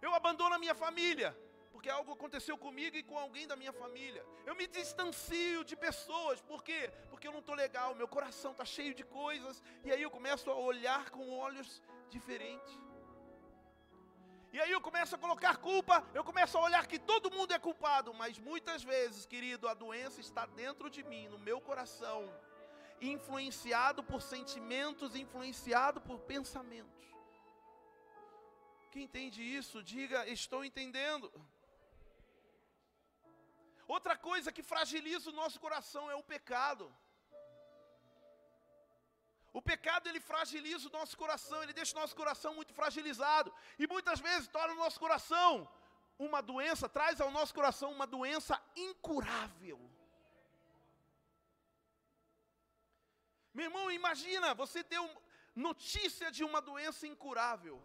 Eu 0.00 0.14
abandono 0.14 0.54
a 0.54 0.58
minha 0.58 0.74
família. 0.74 1.36
Porque 1.72 1.90
algo 1.90 2.12
aconteceu 2.12 2.56
comigo 2.56 2.96
e 2.96 3.02
com 3.02 3.18
alguém 3.18 3.46
da 3.46 3.56
minha 3.56 3.72
família. 3.72 4.24
Eu 4.46 4.54
me 4.54 4.66
distancio 4.66 5.64
de 5.64 5.76
pessoas. 5.76 6.40
Por 6.40 6.62
quê? 6.62 6.90
Porque 7.10 7.26
eu 7.26 7.32
não 7.32 7.40
estou 7.40 7.54
legal. 7.54 7.94
Meu 7.94 8.06
coração 8.06 8.52
está 8.52 8.64
cheio 8.64 8.94
de 8.94 9.04
coisas. 9.04 9.62
E 9.84 9.90
aí 9.90 10.00
eu 10.00 10.10
começo 10.10 10.50
a 10.50 10.54
olhar 10.54 11.10
com 11.10 11.28
olhos 11.30 11.82
diferentes. 12.08 12.78
E 14.52 14.60
aí 14.60 14.70
eu 14.70 14.80
começo 14.80 15.16
a 15.16 15.18
colocar 15.18 15.56
culpa, 15.56 16.06
eu 16.14 16.22
começo 16.22 16.56
a 16.56 16.60
olhar 16.60 16.86
que 16.86 16.96
todo 16.96 17.28
mundo 17.28 17.52
é 17.52 17.58
culpado, 17.58 18.14
mas 18.14 18.38
muitas 18.38 18.84
vezes, 18.84 19.26
querido, 19.26 19.66
a 19.66 19.74
doença 19.74 20.20
está 20.20 20.46
dentro 20.46 20.88
de 20.88 21.02
mim, 21.02 21.26
no 21.26 21.40
meu 21.40 21.60
coração 21.60 22.32
influenciado 23.00 24.02
por 24.02 24.22
sentimentos, 24.22 25.16
influenciado 25.16 26.00
por 26.00 26.20
pensamentos. 26.20 27.13
Quem 28.94 29.04
entende 29.08 29.40
isso, 29.60 29.78
diga: 29.92 30.18
Estou 30.38 30.60
entendendo. 30.68 31.28
Outra 33.94 34.14
coisa 34.26 34.52
que 34.56 34.62
fragiliza 34.72 35.30
o 35.30 35.38
nosso 35.40 35.58
coração 35.64 36.04
é 36.12 36.16
o 36.20 36.26
pecado. 36.34 36.84
O 39.58 39.60
pecado 39.70 40.08
ele 40.08 40.20
fragiliza 40.28 40.84
o 40.88 40.92
nosso 40.98 41.16
coração, 41.22 41.58
ele 41.62 41.76
deixa 41.78 41.96
o 41.96 42.00
nosso 42.00 42.14
coração 42.20 42.52
muito 42.58 42.72
fragilizado 42.78 43.50
e 43.82 43.86
muitas 43.94 44.20
vezes 44.26 44.54
torna 44.56 44.74
o 44.74 44.82
nosso 44.84 45.00
coração 45.04 45.50
uma 46.26 46.40
doença, 46.52 46.88
traz 46.98 47.20
ao 47.20 47.32
nosso 47.38 47.52
coração 47.58 47.90
uma 47.98 48.06
doença 48.16 48.56
incurável. 48.76 49.80
Meu 53.52 53.66
irmão, 53.68 53.90
imagina 54.00 54.54
você 54.62 54.82
ter 54.92 55.00
notícia 55.66 56.30
de 56.36 56.44
uma 56.44 56.62
doença 56.70 57.06
incurável. 57.12 57.76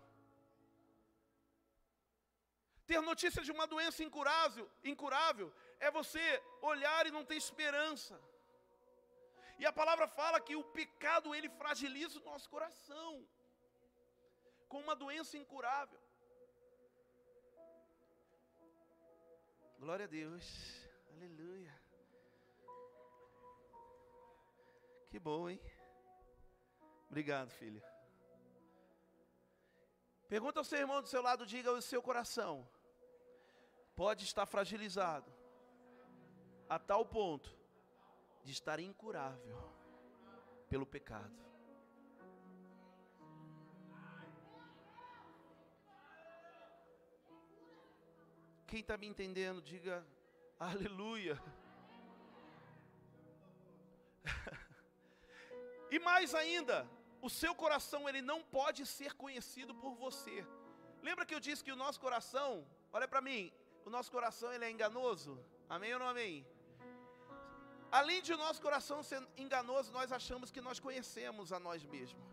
Ter 2.90 3.02
notícia 3.10 3.42
de 3.48 3.52
uma 3.56 3.66
doença 3.74 4.00
incurável, 4.04 4.66
incurável 4.92 5.48
é 5.80 5.90
você 5.98 6.24
olhar 6.72 7.02
e 7.06 7.12
não 7.16 7.24
ter 7.30 7.36
esperança. 7.36 8.16
E 9.62 9.66
a 9.72 9.74
palavra 9.80 10.08
fala 10.08 10.40
que 10.48 10.56
o 10.56 10.64
pecado 10.78 11.36
ele 11.36 11.50
fragiliza 11.60 12.16
o 12.20 12.24
nosso 12.30 12.48
coração 12.54 13.12
com 14.72 14.80
uma 14.86 14.96
doença 15.04 15.38
incurável. 15.38 16.00
Glória 19.84 20.06
a 20.06 20.14
Deus. 20.22 20.44
Aleluia. 21.14 21.74
Que 25.12 25.20
bom, 25.20 25.48
hein? 25.48 25.62
Obrigado, 27.08 27.52
filho. 27.62 27.84
Pergunta 30.28 30.60
ao 30.60 30.68
seu 30.72 30.80
irmão 30.80 31.02
do 31.04 31.08
seu 31.08 31.22
lado, 31.22 31.46
diga 31.46 31.72
o 31.72 31.88
seu 31.92 32.02
coração. 32.02 32.68
Pode 34.02 34.24
estar 34.24 34.46
fragilizado 34.46 35.30
a 36.70 36.80
tal 36.80 37.04
ponto 37.06 37.54
de 38.46 38.54
estar 38.54 38.80
incurável 38.80 39.58
pelo 40.70 40.86
pecado. 40.86 41.38
Quem 48.68 48.80
está 48.80 48.96
me 48.96 49.06
entendendo, 49.06 49.62
diga 49.62 49.98
aleluia. 50.72 51.38
E 55.92 55.98
mais 55.98 56.36
ainda, 56.36 56.88
o 57.20 57.30
seu 57.30 57.54
coração 57.54 58.08
ele 58.08 58.22
não 58.22 58.42
pode 58.44 58.86
ser 58.86 59.14
conhecido 59.14 59.74
por 59.76 59.96
você. 59.96 60.46
Lembra 61.02 61.26
que 61.26 61.36
eu 61.36 61.40
disse 61.40 61.64
que 61.64 61.72
o 61.72 61.76
nosso 61.76 62.00
coração, 62.00 62.64
olha 62.94 63.08
para 63.08 63.22
mim, 63.22 63.52
o 63.88 63.90
nosso 63.96 64.12
coração 64.18 64.52
ele 64.54 64.66
é 64.66 64.72
enganoso? 64.76 65.34
Amém 65.76 65.94
ou 65.94 66.00
não 66.00 66.10
amém? 66.14 66.36
Além 67.92 68.22
de 68.26 68.34
o 68.34 68.42
nosso 68.46 68.62
coração 68.68 68.98
ser 69.10 69.22
enganoso, 69.46 69.92
nós 69.92 70.12
achamos 70.12 70.52
que 70.52 70.62
nós 70.68 70.80
conhecemos 70.88 71.52
a 71.52 71.60
nós 71.68 71.84
mesmos. 71.84 72.28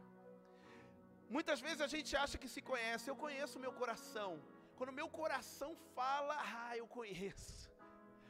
Muitas 1.37 1.61
vezes 1.66 1.80
a 1.80 1.90
gente 1.94 2.12
acha 2.24 2.37
que 2.42 2.48
se 2.54 2.62
conhece. 2.70 3.09
Eu 3.11 3.16
conheço 3.24 3.59
o 3.59 3.64
meu 3.64 3.72
coração. 3.80 4.30
Quando 4.76 4.90
o 4.90 4.98
meu 5.00 5.09
coração 5.20 5.70
fala, 5.94 6.37
ah, 6.38 6.76
eu 6.76 6.87
conheço. 6.87 7.70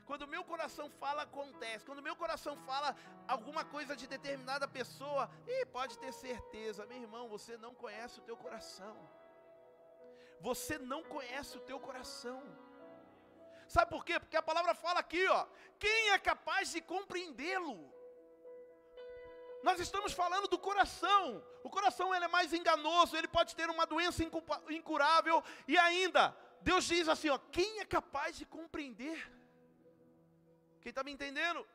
Quando 0.08 0.22
o 0.22 0.32
meu 0.34 0.42
coração 0.50 0.86
fala, 1.00 1.22
acontece. 1.22 1.84
Quando 1.84 1.98
o 2.02 2.08
meu 2.08 2.16
coração 2.22 2.54
fala 2.68 2.90
alguma 3.34 3.64
coisa 3.74 3.94
de 4.00 4.06
determinada 4.06 4.66
pessoa, 4.68 5.28
e 5.54 5.66
pode 5.76 5.98
ter 6.02 6.12
certeza, 6.12 6.86
meu 6.86 7.00
irmão, 7.06 7.24
você 7.28 7.56
não 7.64 7.74
conhece 7.74 8.20
o 8.20 8.26
teu 8.28 8.36
coração. 8.36 8.96
Você 10.48 10.78
não 10.78 11.02
conhece 11.02 11.52
o 11.56 11.64
teu 11.70 11.80
coração. 11.80 12.40
Sabe 13.68 13.90
por 13.90 14.04
quê? 14.04 14.18
Porque 14.20 14.36
a 14.36 14.42
palavra 14.42 14.74
fala 14.74 15.00
aqui, 15.00 15.26
ó, 15.28 15.46
quem 15.78 16.10
é 16.10 16.18
capaz 16.18 16.72
de 16.72 16.80
compreendê-lo? 16.80 17.92
Nós 19.62 19.80
estamos 19.80 20.12
falando 20.12 20.46
do 20.46 20.58
coração. 20.58 21.44
O 21.64 21.70
coração 21.70 22.14
ele 22.14 22.24
é 22.24 22.28
mais 22.28 22.52
enganoso, 22.52 23.16
ele 23.16 23.26
pode 23.26 23.56
ter 23.56 23.68
uma 23.68 23.86
doença 23.86 24.22
incurável 24.70 25.42
e 25.66 25.76
ainda 25.76 26.36
Deus 26.60 26.84
diz 26.84 27.08
assim, 27.08 27.28
ó, 27.28 27.38
quem 27.38 27.80
é 27.80 27.84
capaz 27.84 28.36
de 28.36 28.46
compreender? 28.46 29.18
Quem 30.80 30.90
está 30.90 31.02
me 31.02 31.10
entendendo? 31.10 31.66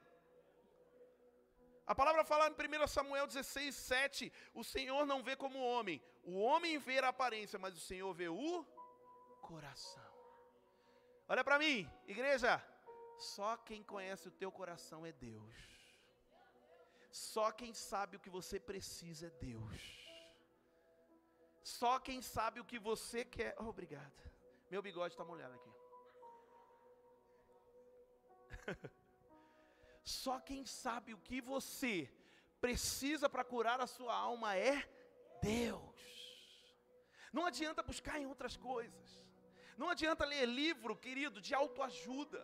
A 1.86 1.94
palavra 1.94 2.24
fala 2.24 2.48
em 2.48 2.54
1 2.54 2.88
Samuel 2.88 3.28
16, 3.28 3.76
7: 3.76 4.34
O 4.54 4.64
Senhor 4.64 5.06
não 5.06 5.22
vê 5.22 5.36
como 5.36 5.60
homem, 5.60 6.02
o 6.24 6.40
homem 6.40 6.78
vê 6.78 7.00
a 7.00 7.10
aparência, 7.10 7.60
mas 7.60 7.76
o 7.76 7.80
Senhor 7.82 8.14
vê 8.14 8.30
o 8.30 8.66
coração. 9.42 10.11
Olha 11.32 11.44
para 11.46 11.58
mim, 11.58 11.90
igreja, 12.14 12.62
só 13.18 13.56
quem 13.68 13.82
conhece 13.92 14.28
o 14.28 14.32
teu 14.40 14.52
coração 14.52 15.06
é 15.06 15.14
Deus. 15.14 15.56
Só 17.10 17.46
quem 17.60 17.74
sabe 17.74 18.18
o 18.18 18.20
que 18.20 18.30
você 18.30 18.60
precisa 18.60 19.28
é 19.28 19.30
Deus. 19.30 19.82
Só 21.64 22.00
quem 22.00 22.22
sabe 22.22 22.60
o 22.60 22.66
que 22.66 22.78
você 22.78 23.24
quer. 23.24 23.56
Oh, 23.60 23.70
obrigado. 23.76 24.20
Meu 24.70 24.82
bigode 24.82 25.14
está 25.14 25.24
molhado 25.24 25.56
aqui. 25.56 25.72
Só 30.04 30.38
quem 30.38 30.66
sabe 30.66 31.14
o 31.14 31.24
que 31.30 31.40
você 31.40 32.14
precisa 32.60 33.30
para 33.30 33.46
curar 33.46 33.80
a 33.80 33.88
sua 33.88 34.14
alma 34.14 34.58
é 34.58 34.86
Deus. 35.42 36.06
Não 37.32 37.46
adianta 37.46 37.82
buscar 37.82 38.20
em 38.20 38.26
outras 38.26 38.58
coisas. 38.58 39.21
Não 39.82 39.90
adianta 39.94 40.32
ler 40.32 40.46
livro, 40.62 40.96
querido, 41.06 41.38
de 41.46 41.54
autoajuda. 41.62 42.42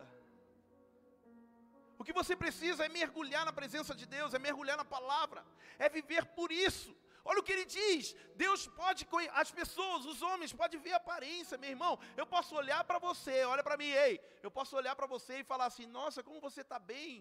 O 2.00 2.04
que 2.06 2.14
você 2.20 2.34
precisa 2.44 2.80
é 2.86 2.96
mergulhar 3.00 3.44
na 3.48 3.52
presença 3.58 3.92
de 4.00 4.06
Deus, 4.14 4.34
é 4.36 4.40
mergulhar 4.46 4.76
na 4.80 4.86
palavra, 4.96 5.40
é 5.84 5.88
viver 5.98 6.24
por 6.38 6.50
isso. 6.68 6.90
Olha 7.28 7.40
o 7.40 7.46
que 7.46 7.54
ele 7.56 7.66
diz: 7.78 8.04
Deus 8.44 8.60
pode, 8.80 9.06
as 9.42 9.50
pessoas, 9.60 10.04
os 10.12 10.20
homens, 10.28 10.52
podem 10.62 10.80
ver 10.86 10.94
a 10.94 11.02
aparência, 11.02 11.60
meu 11.64 11.72
irmão. 11.76 11.92
Eu 12.20 12.26
posso 12.34 12.52
olhar 12.62 12.82
para 12.90 12.98
você, 13.08 13.36
olha 13.52 13.64
para 13.68 13.76
mim, 13.82 13.90
ei, 14.06 14.14
eu 14.46 14.50
posso 14.58 14.74
olhar 14.80 14.94
para 15.00 15.10
você 15.14 15.34
e 15.40 15.50
falar 15.52 15.66
assim: 15.66 15.86
nossa, 15.98 16.24
como 16.28 16.40
você 16.48 16.62
está 16.66 16.80
bem. 16.94 17.12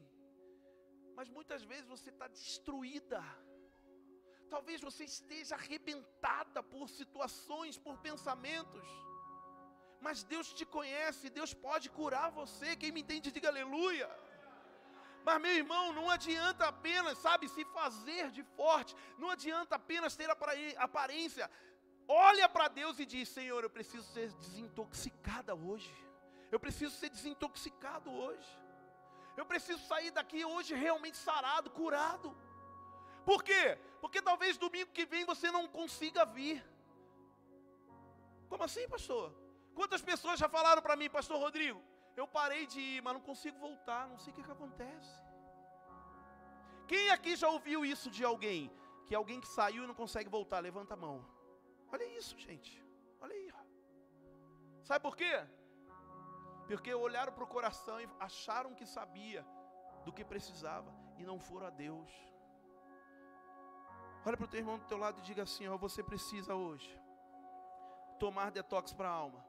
Mas 1.18 1.30
muitas 1.38 1.64
vezes 1.72 1.88
você 1.96 2.10
está 2.16 2.28
destruída. 2.40 3.22
Talvez 4.56 4.82
você 4.90 5.04
esteja 5.16 5.56
arrebentada 5.62 6.62
por 6.74 6.86
situações, 7.02 7.78
por 7.88 7.98
pensamentos. 8.10 8.88
Mas 10.08 10.24
Deus 10.34 10.48
te 10.58 10.66
conhece, 10.66 11.30
Deus 11.38 11.54
pode 11.54 11.88
curar 11.98 12.28
você. 12.32 12.68
Quem 12.82 12.92
me 12.94 13.02
entende, 13.02 13.32
diga 13.38 13.50
aleluia. 13.50 14.10
Mas, 15.26 15.42
meu 15.46 15.56
irmão, 15.62 15.86
não 15.98 16.10
adianta 16.10 16.66
apenas, 16.66 17.18
sabe, 17.18 17.50
se 17.50 17.64
fazer 17.78 18.26
de 18.32 18.44
forte, 18.60 18.96
não 19.22 19.30
adianta 19.30 19.76
apenas 19.76 20.16
ter 20.16 20.30
aparência. 20.88 21.46
Olha 22.08 22.48
para 22.48 22.70
Deus 22.70 23.02
e 23.04 23.06
diz: 23.14 23.28
Senhor, 23.38 23.62
eu 23.64 23.70
preciso 23.78 24.06
ser 24.14 24.30
desintoxicada 24.44 25.54
hoje. 25.54 25.94
Eu 26.54 26.60
preciso 26.66 26.94
ser 26.96 27.10
desintoxicado 27.10 28.10
hoje. 28.10 28.52
Eu 29.36 29.46
preciso 29.46 29.82
sair 29.88 30.12
daqui 30.20 30.46
hoje 30.46 30.74
realmente 30.86 31.18
sarado, 31.18 31.70
curado. 31.82 32.30
Por 33.26 33.44
quê? 33.44 33.78
Porque 34.00 34.22
talvez 34.22 34.58
domingo 34.58 34.94
que 35.00 35.06
vem 35.06 35.26
você 35.26 35.52
não 35.52 35.68
consiga 35.68 36.24
vir. 36.24 36.64
Como 38.48 38.64
assim, 38.64 38.88
pastor? 38.88 39.47
Quantas 39.78 40.02
pessoas 40.02 40.40
já 40.42 40.50
falaram 40.58 40.82
para 40.82 40.96
mim, 41.00 41.10
pastor 41.18 41.38
Rodrigo? 41.46 41.80
Eu 42.20 42.28
parei 42.28 42.66
de 42.66 42.80
ir, 42.80 43.02
mas 43.04 43.14
não 43.14 43.22
consigo 43.22 43.58
voltar, 43.60 44.08
não 44.12 44.18
sei 44.22 44.32
o 44.32 44.36
que, 44.36 44.44
que 44.48 44.56
acontece. 44.58 45.16
Quem 46.92 47.12
aqui 47.16 47.36
já 47.36 47.50
ouviu 47.56 47.86
isso 47.86 48.10
de 48.10 48.24
alguém? 48.32 48.62
Que 49.06 49.14
alguém 49.14 49.40
que 49.44 49.48
saiu 49.48 49.84
e 49.84 49.88
não 49.88 49.94
consegue 49.94 50.30
voltar, 50.38 50.60
levanta 50.60 50.96
a 50.96 51.02
mão. 51.06 51.18
Olha 51.94 52.06
isso, 52.20 52.36
gente. 52.40 52.84
Olha 53.22 53.36
aí. 53.36 53.48
Sabe 54.84 55.04
por 55.08 55.16
quê? 55.16 55.36
Porque 56.68 56.94
olharam 56.94 57.34
para 57.34 57.44
o 57.44 57.54
coração 57.56 58.00
e 58.02 58.10
acharam 58.20 58.74
que 58.74 58.86
sabia 58.86 59.46
do 60.06 60.12
que 60.12 60.26
precisava 60.26 60.92
e 61.20 61.24
não 61.24 61.40
foram 61.40 61.68
a 61.68 61.70
Deus. 61.70 62.12
Olha 64.26 64.38
para 64.38 64.46
o 64.46 64.48
teu 64.48 64.60
irmão 64.60 64.80
do 64.80 64.86
teu 64.86 64.98
lado 64.98 65.20
e 65.20 65.22
diga 65.22 65.44
assim: 65.44 65.68
ó, 65.68 65.78
você 65.78 66.02
precisa 66.02 66.56
hoje 66.56 66.90
tomar 68.18 68.50
detox 68.50 68.92
para 68.92 69.10
a 69.10 69.14
alma. 69.14 69.47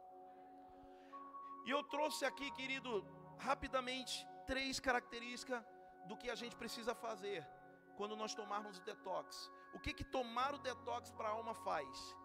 E 1.69 1.71
eu 1.71 1.83
trouxe 1.85 2.25
aqui, 2.25 2.51
querido, 2.53 2.91
rapidamente, 3.39 4.27
três 4.47 4.81
características 4.81 5.63
do 6.07 6.17
que 6.17 6.31
a 6.31 6.35
gente 6.35 6.57
precisa 6.57 6.95
fazer 6.95 7.47
quando 7.95 8.17
nós 8.17 8.35
tomarmos 8.35 8.79
o 8.79 8.85
detox. 8.85 9.51
O 9.75 9.79
que 9.79 9.93
que 9.93 10.03
tomar 10.03 10.55
o 10.55 10.59
detox 10.59 11.11
para 11.11 11.29
a 11.29 11.33
alma 11.33 11.53
faz? 11.53 12.17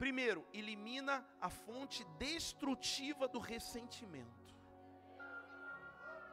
Primeiro, 0.00 0.44
elimina 0.52 1.24
a 1.40 1.48
fonte 1.48 2.04
destrutiva 2.18 3.28
do 3.28 3.38
ressentimento. 3.38 4.52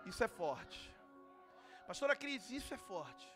Isso 0.07 0.23
é 0.23 0.27
forte. 0.27 0.91
Pastora 1.85 2.15
Cris, 2.15 2.49
isso 2.49 2.73
é 2.73 2.79
forte. 2.79 3.27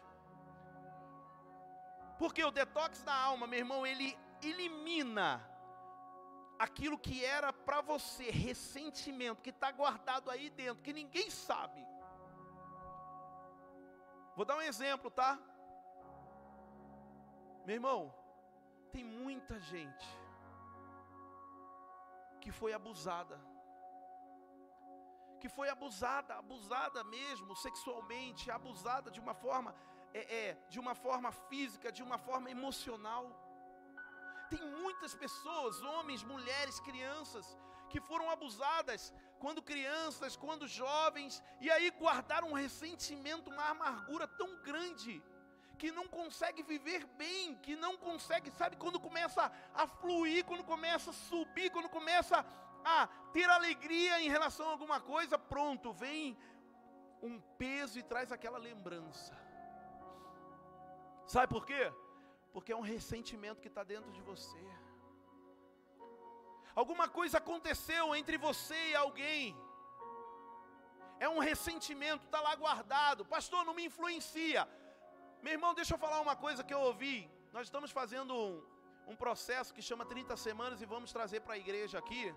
Porque 2.18 2.44
o 2.44 2.50
detox 2.50 3.04
da 3.04 3.14
alma, 3.14 3.46
meu 3.46 3.60
irmão, 3.60 3.86
ele 3.86 4.18
elimina 4.42 5.48
aquilo 6.60 6.98
que 7.00 7.24
era 7.24 7.54
para 7.54 7.80
você, 7.80 8.30
ressentimento, 8.30 9.42
que 9.42 9.50
está 9.50 9.72
guardado 9.72 10.30
aí 10.30 10.50
dentro, 10.50 10.84
que 10.84 10.92
ninguém 10.92 11.30
sabe. 11.30 11.88
Vou 14.36 14.46
dar 14.46 14.58
um 14.58 14.62
exemplo, 14.62 15.10
tá? 15.10 15.40
Meu 17.66 17.76
irmão, 17.76 18.14
tem 18.92 19.04
muita 19.06 19.58
gente 19.60 20.08
que 22.42 22.52
foi 22.52 22.74
abusada. 22.74 23.40
Que 25.40 25.48
foi 25.48 25.70
abusada, 25.70 26.36
abusada 26.36 27.04
mesmo, 27.06 27.56
sexualmente, 27.56 28.52
abusada 28.52 29.10
de 29.10 29.20
uma 29.22 29.34
forma, 29.34 29.74
é, 30.14 30.22
é, 30.42 30.58
de 30.68 30.80
uma 30.80 30.94
forma 30.94 31.32
física, 31.32 31.92
de 31.92 32.04
uma 32.04 32.18
forma 32.18 32.52
emocional. 32.52 33.49
Tem 34.50 34.62
muitas 34.82 35.14
pessoas, 35.14 35.82
homens, 35.82 36.24
mulheres, 36.24 36.80
crianças, 36.80 37.58
que 37.90 38.00
foram 38.00 38.30
abusadas 38.30 39.14
quando 39.40 39.62
crianças, 39.62 40.36
quando 40.36 40.68
jovens, 40.68 41.42
e 41.62 41.70
aí 41.72 41.90
guardaram 41.92 42.50
um 42.50 42.54
ressentimento, 42.54 43.50
uma 43.50 43.70
amargura 43.70 44.28
tão 44.28 44.62
grande, 44.62 45.24
que 45.78 45.92
não 45.92 46.08
consegue 46.08 46.62
viver 46.62 47.06
bem, 47.18 47.56
que 47.56 47.76
não 47.76 47.96
consegue, 47.98 48.52
sabe, 48.52 48.76
quando 48.76 49.00
começa 49.00 49.52
a 49.74 49.88
fluir, 49.88 50.44
quando 50.46 50.64
começa 50.64 51.12
a 51.12 51.14
subir, 51.14 51.72
quando 51.72 51.90
começa 51.90 52.46
a 52.84 53.08
ter 53.32 53.50
alegria 53.50 54.22
em 54.22 54.30
relação 54.30 54.68
a 54.68 54.72
alguma 54.72 55.00
coisa, 55.00 55.38
pronto, 55.38 55.94
vem 55.94 56.38
um 57.22 57.40
peso 57.58 57.98
e 57.98 58.04
traz 58.04 58.32
aquela 58.32 58.58
lembrança. 58.58 59.38
Sabe 61.26 61.48
por 61.48 61.66
quê? 61.66 61.94
Porque 62.54 62.72
é 62.72 62.76
um 62.76 62.88
ressentimento 62.94 63.62
que 63.62 63.68
está 63.68 63.84
dentro 63.84 64.12
de 64.12 64.22
você. 64.22 64.64
Alguma 66.76 67.08
coisa 67.08 67.38
aconteceu 67.38 68.16
entre 68.16 68.38
você 68.38 68.80
e 68.92 68.96
alguém. 68.96 69.56
É 71.20 71.28
um 71.28 71.40
ressentimento, 71.40 72.26
está 72.26 72.40
lá 72.40 72.56
guardado. 72.56 73.26
Pastor, 73.26 73.66
não 73.66 73.74
me 73.74 73.86
influencia. 73.86 74.68
Meu 75.42 75.54
irmão, 75.54 75.74
deixa 75.74 75.94
eu 75.94 75.98
falar 75.98 76.22
uma 76.22 76.36
coisa 76.36 76.64
que 76.64 76.74
eu 76.74 76.80
ouvi. 76.80 77.30
Nós 77.52 77.68
estamos 77.68 77.92
fazendo 77.92 78.34
um, 78.34 78.64
um 79.08 79.16
processo 79.16 79.74
que 79.74 79.82
chama 79.82 80.06
30 80.06 80.38
semanas 80.38 80.82
e 80.82 80.86
vamos 80.86 81.12
trazer 81.12 81.42
para 81.42 81.56
a 81.56 81.58
igreja 81.58 81.98
aqui. 82.00 82.34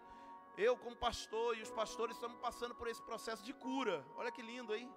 Eu, 0.57 0.77
como 0.77 0.97
pastor, 0.97 1.57
e 1.57 1.63
os 1.63 1.71
pastores 1.71 2.17
estamos 2.17 2.39
passando 2.41 2.75
por 2.75 2.89
esse 2.89 3.03
processo 3.03 3.43
de 3.43 3.53
cura. 3.53 4.05
Olha 4.17 4.33
que 4.33 4.43
lindo 4.43 4.73
aí. 4.73 4.89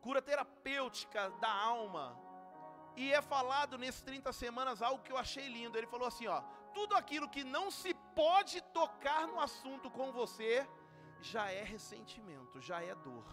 Cura 0.00 0.20
terapêutica 0.22 1.30
da 1.40 1.50
alma. 1.50 2.25
E 2.96 3.12
é 3.12 3.20
falado 3.20 3.76
nesses 3.76 4.02
30 4.02 4.32
semanas 4.32 4.80
algo 4.80 5.02
que 5.02 5.12
eu 5.12 5.18
achei 5.18 5.46
lindo. 5.48 5.76
Ele 5.76 5.86
falou 5.86 6.08
assim: 6.08 6.26
ó, 6.26 6.42
tudo 6.72 6.94
aquilo 6.96 7.28
que 7.28 7.44
não 7.44 7.70
se 7.70 7.92
pode 8.14 8.60
tocar 8.72 9.26
no 9.26 9.38
assunto 9.38 9.90
com 9.90 10.10
você, 10.12 10.66
já 11.20 11.50
é 11.50 11.62
ressentimento, 11.62 12.60
já 12.60 12.82
é 12.82 12.94
dor. 12.94 13.26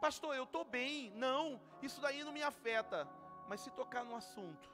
Pastor, 0.00 0.34
eu 0.34 0.44
estou 0.44 0.64
bem. 0.64 1.10
Não, 1.10 1.60
isso 1.82 2.00
daí 2.00 2.24
não 2.24 2.32
me 2.32 2.42
afeta. 2.42 3.08
Mas 3.48 3.60
se 3.60 3.70
tocar 3.70 4.04
no 4.04 4.16
assunto, 4.16 4.70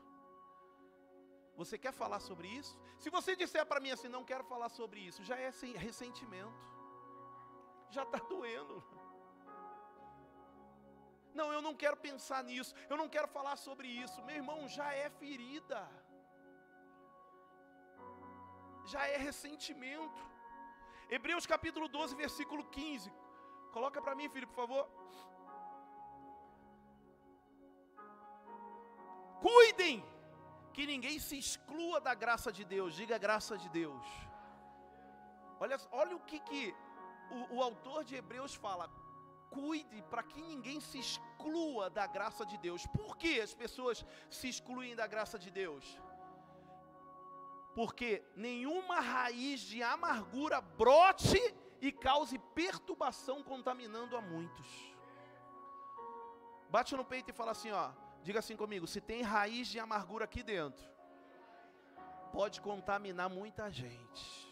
você 1.56 1.78
quer 1.78 1.92
falar 1.92 2.20
sobre 2.20 2.46
isso? 2.48 2.76
Se 2.98 3.08
você 3.10 3.34
disser 3.34 3.64
para 3.66 3.80
mim 3.80 3.90
assim, 3.90 4.08
não 4.08 4.24
quero 4.24 4.44
falar 4.44 4.68
sobre 4.68 5.00
isso, 5.00 5.24
já 5.24 5.36
é 5.36 5.50
ressentimento, 5.76 6.52
já 7.90 8.02
está 8.02 8.18
doendo. 8.18 8.84
Não, 11.38 11.48
eu 11.56 11.62
não 11.66 11.74
quero 11.82 11.96
pensar 12.08 12.40
nisso, 12.50 12.72
eu 12.90 12.96
não 13.00 13.08
quero 13.14 13.28
falar 13.36 13.56
sobre 13.66 13.86
isso. 14.04 14.24
Meu 14.28 14.36
irmão, 14.40 14.58
já 14.76 14.88
é 15.04 15.08
ferida, 15.20 15.80
já 18.92 19.02
é 19.14 19.16
ressentimento. 19.28 20.22
Hebreus 21.16 21.46
capítulo 21.54 21.88
12, 21.88 22.14
versículo 22.24 22.64
15. 22.64 23.12
Coloca 23.76 24.00
para 24.04 24.16
mim, 24.18 24.28
filho, 24.34 24.48
por 24.52 24.60
favor. 24.62 24.84
Cuidem 29.46 29.96
que 30.74 30.84
ninguém 30.92 31.18
se 31.26 31.36
exclua 31.44 31.98
da 32.08 32.14
graça 32.22 32.50
de 32.58 32.64
Deus. 32.74 32.94
Diga 33.00 33.24
graça 33.26 33.56
de 33.62 33.68
Deus. 33.80 34.06
Olha, 35.60 35.76
olha 36.02 36.14
o 36.16 36.24
que, 36.28 36.38
que 36.48 36.62
o, 37.36 37.56
o 37.56 37.62
autor 37.68 38.00
de 38.08 38.14
Hebreus 38.20 38.54
fala 38.54 38.86
cuide 39.50 40.02
para 40.10 40.22
que 40.22 40.40
ninguém 40.40 40.80
se 40.80 40.98
exclua 40.98 41.88
da 41.90 42.06
graça 42.06 42.44
de 42.44 42.56
Deus. 42.58 42.86
Por 42.86 43.16
que 43.16 43.40
as 43.40 43.54
pessoas 43.54 44.04
se 44.30 44.48
excluem 44.48 44.94
da 44.94 45.06
graça 45.06 45.38
de 45.38 45.50
Deus? 45.50 45.84
Porque 47.74 48.24
nenhuma 48.34 49.00
raiz 49.00 49.60
de 49.60 49.82
amargura 49.82 50.60
brote 50.60 51.38
e 51.80 51.92
cause 51.92 52.38
perturbação 52.54 53.42
contaminando 53.42 54.16
a 54.16 54.20
muitos. 54.20 54.66
Bate 56.70 56.96
no 56.96 57.04
peito 57.04 57.30
e 57.30 57.34
fala 57.34 57.52
assim, 57.52 57.70
ó, 57.70 57.90
diga 58.22 58.38
assim 58.38 58.56
comigo, 58.56 58.86
se 58.86 59.00
tem 59.00 59.22
raiz 59.22 59.68
de 59.68 59.78
amargura 59.78 60.24
aqui 60.24 60.42
dentro, 60.42 60.88
pode 62.32 62.60
contaminar 62.60 63.28
muita 63.28 63.70
gente. 63.70 64.46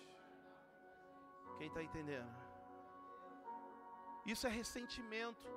Quem 1.57 1.69
está 1.69 1.83
entendendo? 1.83 2.44
Isso 4.33 4.47
é 4.47 4.51
ressentimento. 4.51 5.49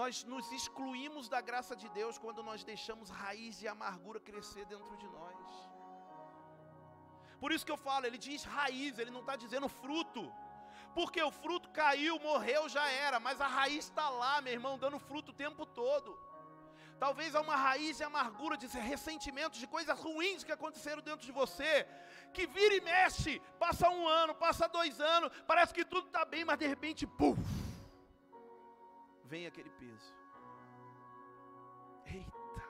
Nós 0.00 0.24
nos 0.24 0.50
excluímos 0.58 1.28
da 1.28 1.40
graça 1.48 1.74
de 1.82 1.88
Deus 1.98 2.18
quando 2.24 2.42
nós 2.42 2.64
deixamos 2.64 3.10
raiz 3.10 3.58
de 3.58 3.68
amargura 3.68 4.20
crescer 4.28 4.64
dentro 4.64 4.96
de 4.96 5.08
nós. 5.16 5.38
Por 7.42 7.52
isso 7.52 7.66
que 7.66 7.72
eu 7.72 7.76
falo, 7.88 8.06
ele 8.06 8.18
diz 8.28 8.44
raiz, 8.44 8.98
ele 8.98 9.10
não 9.10 9.20
está 9.20 9.36
dizendo 9.44 9.68
fruto. 9.68 10.22
Porque 10.94 11.20
o 11.22 11.30
fruto 11.30 11.68
caiu, 11.70 12.18
morreu, 12.20 12.68
já 12.68 12.86
era, 12.88 13.18
mas 13.18 13.40
a 13.40 13.48
raiz 13.58 13.84
está 13.84 14.08
lá, 14.08 14.40
meu 14.40 14.52
irmão, 14.52 14.78
dando 14.78 14.98
fruto 14.98 15.30
o 15.32 15.38
tempo 15.44 15.64
todo. 15.66 16.10
Talvez 17.04 17.34
há 17.34 17.40
uma 17.40 17.56
raiz 17.56 17.96
de 17.96 18.04
amargura, 18.04 18.56
de 18.56 18.68
ressentimentos, 18.78 19.58
de 19.58 19.66
coisas 19.66 19.98
ruins 19.98 20.44
que 20.44 20.52
aconteceram 20.52 21.02
dentro 21.02 21.26
de 21.26 21.32
você, 21.32 21.84
que 22.32 22.46
vira 22.46 22.76
e 22.76 22.80
mexe, 22.80 23.40
passa 23.58 23.90
um 23.90 24.06
ano, 24.06 24.36
passa 24.36 24.68
dois 24.68 25.00
anos, 25.00 25.32
parece 25.44 25.74
que 25.74 25.84
tudo 25.84 26.06
está 26.06 26.24
bem, 26.24 26.44
mas 26.44 26.60
de 26.60 26.66
repente, 26.68 27.04
puf, 27.04 27.40
vem 29.24 29.48
aquele 29.48 29.70
peso. 29.70 30.14
Eita! 32.06 32.62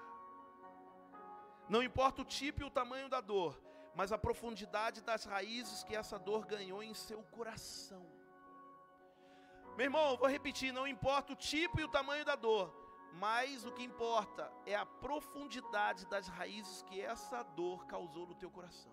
Não 1.69 1.83
importa 1.83 2.23
o 2.23 2.25
tipo 2.25 2.63
e 2.63 2.65
o 2.65 2.71
tamanho 2.71 3.11
da 3.11 3.21
dor, 3.21 3.61
mas 3.95 4.13
a 4.13 4.17
profundidade 4.27 5.03
das 5.03 5.27
raízes 5.27 5.85
que 5.85 5.95
essa 5.95 6.19
dor 6.19 6.47
ganhou 6.47 6.83
em 6.83 6.95
seu 6.95 7.23
coração. 7.25 8.03
Meu 9.77 9.85
irmão, 9.85 10.17
vou 10.17 10.27
repetir: 10.27 10.73
não 10.73 10.89
importa 10.89 11.35
o 11.35 11.37
tipo 11.37 11.79
e 11.79 11.85
o 11.85 11.95
tamanho 11.99 12.25
da 12.25 12.35
dor, 12.35 12.82
mas 13.15 13.65
o 13.65 13.73
que 13.73 13.83
importa 13.83 14.51
é 14.67 14.75
a 14.75 14.87
profundidade 14.87 16.07
das 16.07 16.27
raízes 16.29 16.83
que 16.83 17.01
essa 17.01 17.43
dor 17.43 17.87
causou 17.87 18.27
no 18.27 18.35
teu 18.35 18.51
coração. 18.51 18.93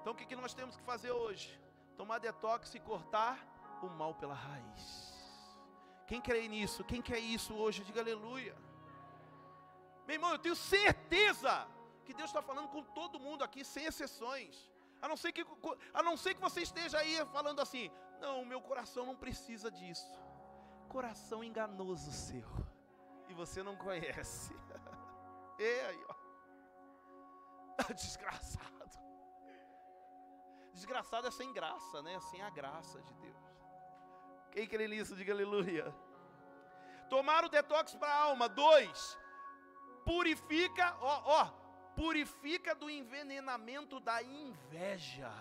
Então 0.00 0.12
o 0.12 0.16
que, 0.16 0.26
que 0.26 0.36
nós 0.36 0.54
temos 0.54 0.76
que 0.76 0.82
fazer 0.82 1.12
hoje? 1.12 1.60
Tomar 1.96 2.18
detox 2.18 2.74
e 2.74 2.80
cortar 2.80 3.38
o 3.82 3.86
mal 3.86 4.14
pela 4.14 4.34
raiz. 4.34 5.12
Quem 6.06 6.20
crê 6.20 6.48
nisso? 6.48 6.84
Quem 6.84 7.00
quer 7.00 7.18
isso 7.18 7.54
hoje? 7.54 7.84
Diga 7.84 8.00
aleluia. 8.00 8.56
Meu 10.06 10.14
irmão, 10.14 10.32
eu 10.32 10.38
tenho 10.38 10.56
certeza 10.56 11.66
que 12.04 12.12
Deus 12.12 12.30
está 12.30 12.42
falando 12.42 12.68
com 12.68 12.82
todo 12.82 13.20
mundo 13.20 13.44
aqui, 13.44 13.64
sem 13.64 13.84
exceções. 13.84 14.70
A 15.00 15.08
não, 15.08 15.16
ser 15.16 15.32
que, 15.32 15.44
a 15.94 16.02
não 16.02 16.16
ser 16.16 16.34
que 16.34 16.40
você 16.40 16.62
esteja 16.62 16.98
aí 16.98 17.24
falando 17.26 17.60
assim: 17.60 17.90
não, 18.20 18.44
meu 18.44 18.60
coração 18.60 19.06
não 19.06 19.16
precisa 19.16 19.70
disso. 19.70 20.06
Coração 20.92 21.42
enganoso 21.42 22.12
seu. 22.12 22.48
E 23.28 23.34
você 23.34 23.62
não 23.62 23.76
conhece. 23.76 24.54
E 25.58 25.80
aí, 25.88 26.04
ó. 26.08 26.14
Desgraçado. 27.94 28.72
Desgraçado 30.72 31.26
é 31.28 31.30
sem 31.30 31.52
graça, 31.52 32.02
né? 32.02 32.18
Sem 32.20 32.42
a 32.42 32.50
graça 32.50 33.00
de 33.02 33.14
Deus. 33.14 33.42
Quem 34.50 34.66
crê 34.66 34.86
nisso, 34.86 35.16
diga 35.16 35.32
aleluia. 35.32 35.94
Tomar 37.08 37.44
o 37.44 37.48
detox 37.48 37.94
para 37.94 38.12
a 38.12 38.22
alma. 38.24 38.48
Dois, 38.48 39.18
purifica, 40.04 40.96
ó, 41.00 41.22
ó, 41.40 41.44
purifica 41.94 42.74
do 42.74 42.90
envenenamento 42.90 44.00
da 44.00 44.22
inveja. 44.22 45.32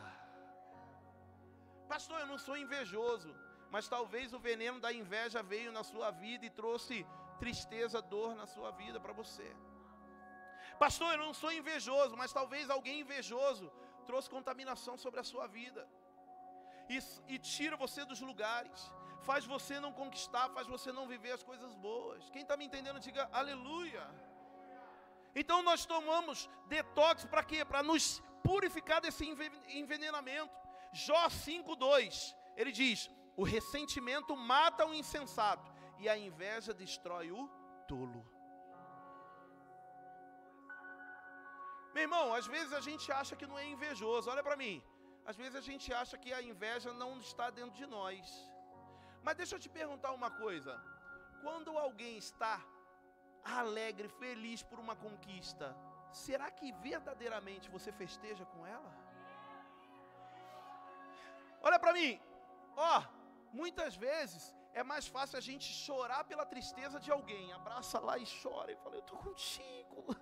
Pastor, 1.90 2.20
eu 2.22 2.28
não 2.28 2.38
sou 2.38 2.56
invejoso, 2.56 3.36
mas 3.74 3.88
talvez 3.88 4.34
o 4.34 4.40
veneno 4.48 4.80
da 4.86 4.92
inveja 5.02 5.42
veio 5.42 5.72
na 5.72 5.84
sua 5.92 6.12
vida 6.12 6.46
e 6.46 6.56
trouxe 6.62 7.06
tristeza, 7.40 8.02
dor 8.02 8.36
na 8.36 8.46
sua 8.46 8.72
vida 8.72 9.00
para 9.00 9.14
você. 9.14 9.48
Pastor, 10.84 11.10
eu 11.14 11.26
não 11.26 11.34
sou 11.42 11.52
invejoso, 11.60 12.18
mas 12.22 12.34
talvez 12.40 12.70
alguém 12.70 13.00
invejoso 13.02 13.72
trouxe 14.10 14.30
contaminação 14.30 14.96
sobre 14.98 15.20
a 15.20 15.24
sua 15.32 15.48
vida. 15.48 15.88
E, 16.90 16.98
e 17.34 17.38
tira 17.40 17.78
você 17.78 18.04
dos 18.04 18.22
lugares, 18.30 18.80
faz 19.30 19.46
você 19.46 19.80
não 19.80 19.94
conquistar, 19.94 20.50
faz 20.50 20.68
você 20.68 20.92
não 20.92 21.08
viver 21.08 21.32
as 21.32 21.44
coisas 21.44 21.74
boas. 21.76 22.30
Quem 22.32 22.42
está 22.42 22.58
me 22.58 22.66
entendendo, 22.66 23.00
diga 23.00 23.30
aleluia. 23.32 24.06
Então 25.34 25.62
nós 25.70 25.86
tomamos 25.86 26.50
detox 26.68 27.26
para 27.26 27.44
quê? 27.44 27.64
Para 27.64 27.82
nos 27.82 28.22
purificar 28.44 29.00
desse 29.00 29.26
envenenamento. 29.82 30.54
Jó 30.92 31.24
5:2, 31.30 32.36
ele 32.58 32.72
diz: 32.72 33.10
"O 33.36 33.44
ressentimento 33.44 34.36
mata 34.36 34.86
o 34.86 34.94
insensato 34.94 35.72
e 35.98 36.10
a 36.10 36.18
inveja 36.18 36.74
destrói 36.74 37.32
o 37.32 37.48
tolo." 37.88 38.24
Meu 41.94 42.04
irmão, 42.08 42.34
às 42.34 42.48
vezes 42.48 42.74
a 42.74 42.82
gente 42.88 43.12
acha 43.12 43.36
que 43.36 43.48
não 43.52 43.58
é 43.60 43.66
invejoso. 43.76 44.30
Olha 44.30 44.44
para 44.48 44.56
mim. 44.64 44.76
Às 45.30 45.36
vezes 45.42 45.56
a 45.56 45.66
gente 45.70 45.88
acha 46.02 46.18
que 46.18 46.32
a 46.34 46.42
inveja 46.52 46.92
não 47.02 47.12
está 47.20 47.50
dentro 47.50 47.76
de 47.82 47.86
nós. 47.86 48.22
Mas 49.24 49.38
deixa 49.40 49.56
eu 49.56 49.64
te 49.64 49.70
perguntar 49.70 50.12
uma 50.20 50.32
coisa. 50.44 50.74
Quando 51.44 51.78
alguém 51.78 52.18
está 52.18 52.54
alegre, 53.44 54.08
feliz 54.24 54.62
por 54.64 54.80
uma 54.80 54.96
conquista, 54.96 55.68
será 56.12 56.50
que 56.50 56.72
verdadeiramente 56.90 57.70
você 57.76 57.92
festeja 57.92 58.46
com 58.46 58.66
ela? 58.66 58.92
Olha 61.62 61.80
para 61.84 61.94
mim, 61.94 62.20
ó, 62.76 63.04
muitas 63.52 63.96
vezes 63.96 64.56
é 64.74 64.84
mais 64.92 65.06
fácil 65.16 65.38
a 65.38 65.42
gente 65.48 65.66
chorar 65.86 66.24
pela 66.24 66.46
tristeza 66.46 67.00
de 67.06 67.12
alguém, 67.12 67.52
abraça 67.52 68.00
lá 68.00 68.18
e 68.18 68.26
chora 68.42 68.72
e 68.72 68.78
fala: 68.84 68.96
Eu 68.96 69.06
estou 69.06 69.20
contigo. 69.28 70.16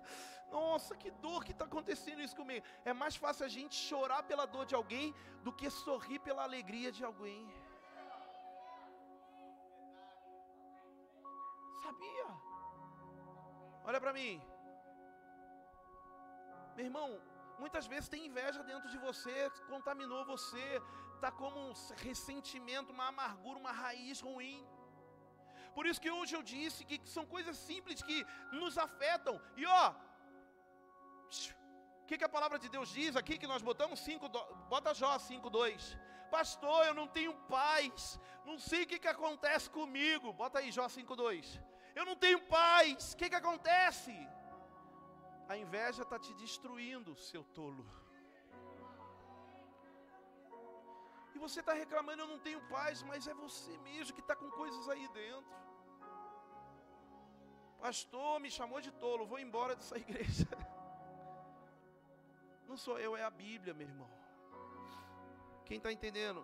Nossa, 0.50 0.96
que 0.96 1.10
dor 1.24 1.44
que 1.44 1.52
está 1.52 1.64
acontecendo 1.64 2.20
isso 2.26 2.36
comigo. 2.40 2.64
É 2.84 2.92
mais 2.92 3.16
fácil 3.24 3.44
a 3.46 3.52
gente 3.56 3.74
chorar 3.74 4.22
pela 4.30 4.46
dor 4.54 4.66
de 4.66 4.74
alguém 4.74 5.14
do 5.44 5.52
que 5.52 5.70
sorrir 5.70 6.18
pela 6.18 6.42
alegria 6.42 6.90
de 6.90 7.04
alguém. 7.04 7.42
Sabia? 11.84 12.26
Olha 13.84 14.00
para 14.00 14.12
mim. 14.12 14.42
Meu 16.76 16.86
irmão, 16.86 17.08
muitas 17.62 17.86
vezes 17.86 18.08
tem 18.08 18.26
inveja 18.26 18.62
dentro 18.64 18.88
de 18.90 18.98
você, 19.06 19.36
contaminou 19.68 20.24
você, 20.24 20.66
está 21.20 21.30
como 21.42 21.58
um 21.68 21.72
ressentimento, 22.06 22.94
uma 22.96 23.06
amargura, 23.12 23.62
uma 23.64 23.74
raiz 23.84 24.20
ruim. 24.28 24.60
Por 25.76 25.86
isso 25.88 26.02
que 26.04 26.12
hoje 26.18 26.34
eu 26.36 26.42
disse 26.54 26.86
que 26.88 26.96
são 27.16 27.24
coisas 27.34 27.56
simples 27.68 28.02
que 28.08 28.18
nos 28.60 28.76
afetam. 28.86 29.34
E 29.56 29.64
ó, 29.66 29.84
o 32.02 32.06
que, 32.08 32.18
que 32.18 32.28
a 32.28 32.34
palavra 32.36 32.58
de 32.64 32.68
Deus 32.76 32.88
diz 32.98 33.14
aqui 33.20 33.36
que 33.42 33.50
nós 33.52 33.62
botamos 33.70 34.00
5, 34.00 34.28
bota 34.74 34.98
Jó 35.00 35.12
5:2. 35.30 35.96
Pastor, 36.36 36.80
eu 36.88 36.94
não 37.00 37.08
tenho 37.16 37.34
paz, 37.56 38.20
não 38.48 38.56
sei 38.68 38.82
o 38.82 38.88
que, 38.90 38.98
que 39.04 39.12
acontece 39.16 39.68
comigo. 39.78 40.32
Bota 40.42 40.58
aí 40.60 40.70
Jó 40.78 40.86
5:2 40.86 41.70
eu 41.94 42.04
não 42.04 42.16
tenho 42.16 42.40
paz. 42.42 43.12
O 43.12 43.16
que, 43.16 43.28
que 43.28 43.34
acontece? 43.34 44.12
A 45.48 45.56
inveja 45.56 46.02
está 46.02 46.18
te 46.18 46.32
destruindo, 46.34 47.16
seu 47.16 47.42
tolo. 47.42 47.84
Você 51.44 51.60
está 51.60 51.72
reclamando, 51.72 52.22
eu 52.22 52.30
não 52.32 52.38
tenho 52.46 52.60
paz, 52.68 53.02
mas 53.10 53.26
é 53.32 53.34
você 53.34 53.72
mesmo 53.88 54.14
que 54.16 54.24
está 54.24 54.34
com 54.40 54.50
coisas 54.50 54.88
aí 54.88 55.06
dentro. 55.20 55.52
Pastor 57.84 58.32
me 58.44 58.50
chamou 58.50 58.80
de 58.86 58.92
tolo, 59.02 59.26
vou 59.32 59.38
embora 59.38 59.74
dessa 59.74 59.96
igreja. 60.04 60.48
Não 62.68 62.76
sou 62.76 62.98
eu, 63.06 63.16
é 63.16 63.22
a 63.24 63.30
Bíblia, 63.30 63.72
meu 63.72 63.88
irmão. 63.88 64.10
Quem 65.64 65.78
está 65.78 65.90
entendendo? 65.90 66.42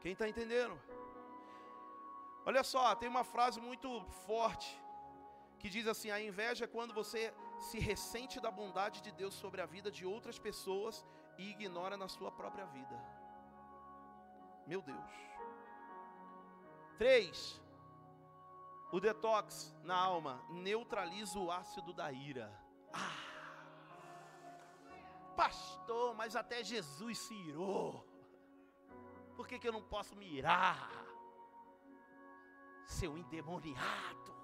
Quem 0.00 0.12
está 0.12 0.28
entendendo? 0.32 0.76
Olha 2.44 2.64
só, 2.64 2.94
tem 2.94 3.08
uma 3.08 3.24
frase 3.34 3.60
muito 3.60 3.88
forte 4.26 4.68
que 5.60 5.68
diz 5.68 5.86
assim: 5.86 6.10
a 6.10 6.20
inveja 6.20 6.64
é 6.64 6.74
quando 6.76 6.92
você 7.00 7.22
se 7.68 7.78
ressente 7.78 8.40
da 8.40 8.50
bondade 8.50 9.00
de 9.06 9.12
Deus 9.12 9.34
sobre 9.34 9.60
a 9.60 9.66
vida 9.66 9.90
de 9.90 10.04
outras 10.14 10.38
pessoas 10.38 11.04
e 11.36 11.50
ignora 11.50 11.96
na 11.96 12.08
sua 12.08 12.30
própria 12.32 12.66
vida. 12.66 13.17
Meu 14.68 14.80
Deus. 14.82 15.10
Três, 16.98 17.60
o 18.92 19.00
detox 19.00 19.74
na 19.82 19.96
alma 19.96 20.40
neutraliza 20.50 21.38
o 21.38 21.50
ácido 21.50 21.92
da 21.92 22.12
ira. 22.12 22.48
Ah, 22.92 23.24
pastor, 25.36 26.14
mas 26.14 26.36
até 26.36 26.62
Jesus 26.62 27.18
se 27.18 27.34
irou. 27.34 28.06
Por 29.34 29.46
que, 29.48 29.58
que 29.58 29.68
eu 29.68 29.72
não 29.72 29.82
posso 29.82 30.14
me 30.14 30.26
irar? 30.26 31.08
seu 32.88 33.16
endemoniado. 33.16 34.34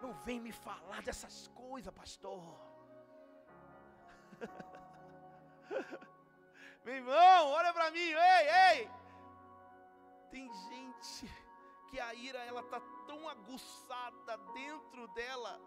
Não 0.00 0.12
vem 0.24 0.40
me 0.40 0.52
falar 0.52 1.02
dessas 1.02 1.48
coisas, 1.48 1.92
pastor. 1.92 2.56
Meu 6.86 6.94
irmão, 6.94 7.50
olha 7.50 7.72
para 7.72 7.90
mim, 7.90 7.98
ei, 7.98 8.44
ei. 8.70 8.90
Tem 10.30 10.48
gente 10.68 11.28
que 11.88 11.98
a 11.98 12.14
ira 12.14 12.38
ela 12.44 12.62
tá 12.62 12.80
tão 13.08 13.28
aguçada 13.28 14.36
dentro 14.54 15.08
dela 15.08 15.60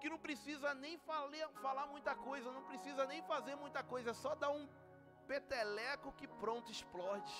que 0.00 0.10
não 0.10 0.18
precisa 0.18 0.74
nem 0.74 0.98
falar, 0.98 1.48
falar 1.62 1.86
muita 1.86 2.12
coisa, 2.16 2.50
não 2.50 2.64
precisa 2.64 3.06
nem 3.06 3.22
fazer 3.22 3.54
muita 3.54 3.84
coisa, 3.84 4.10
é 4.10 4.14
só 4.14 4.34
dar 4.34 4.50
um 4.50 4.68
peteleco 5.28 6.10
que 6.14 6.26
pronto 6.26 6.72
explode. 6.72 7.32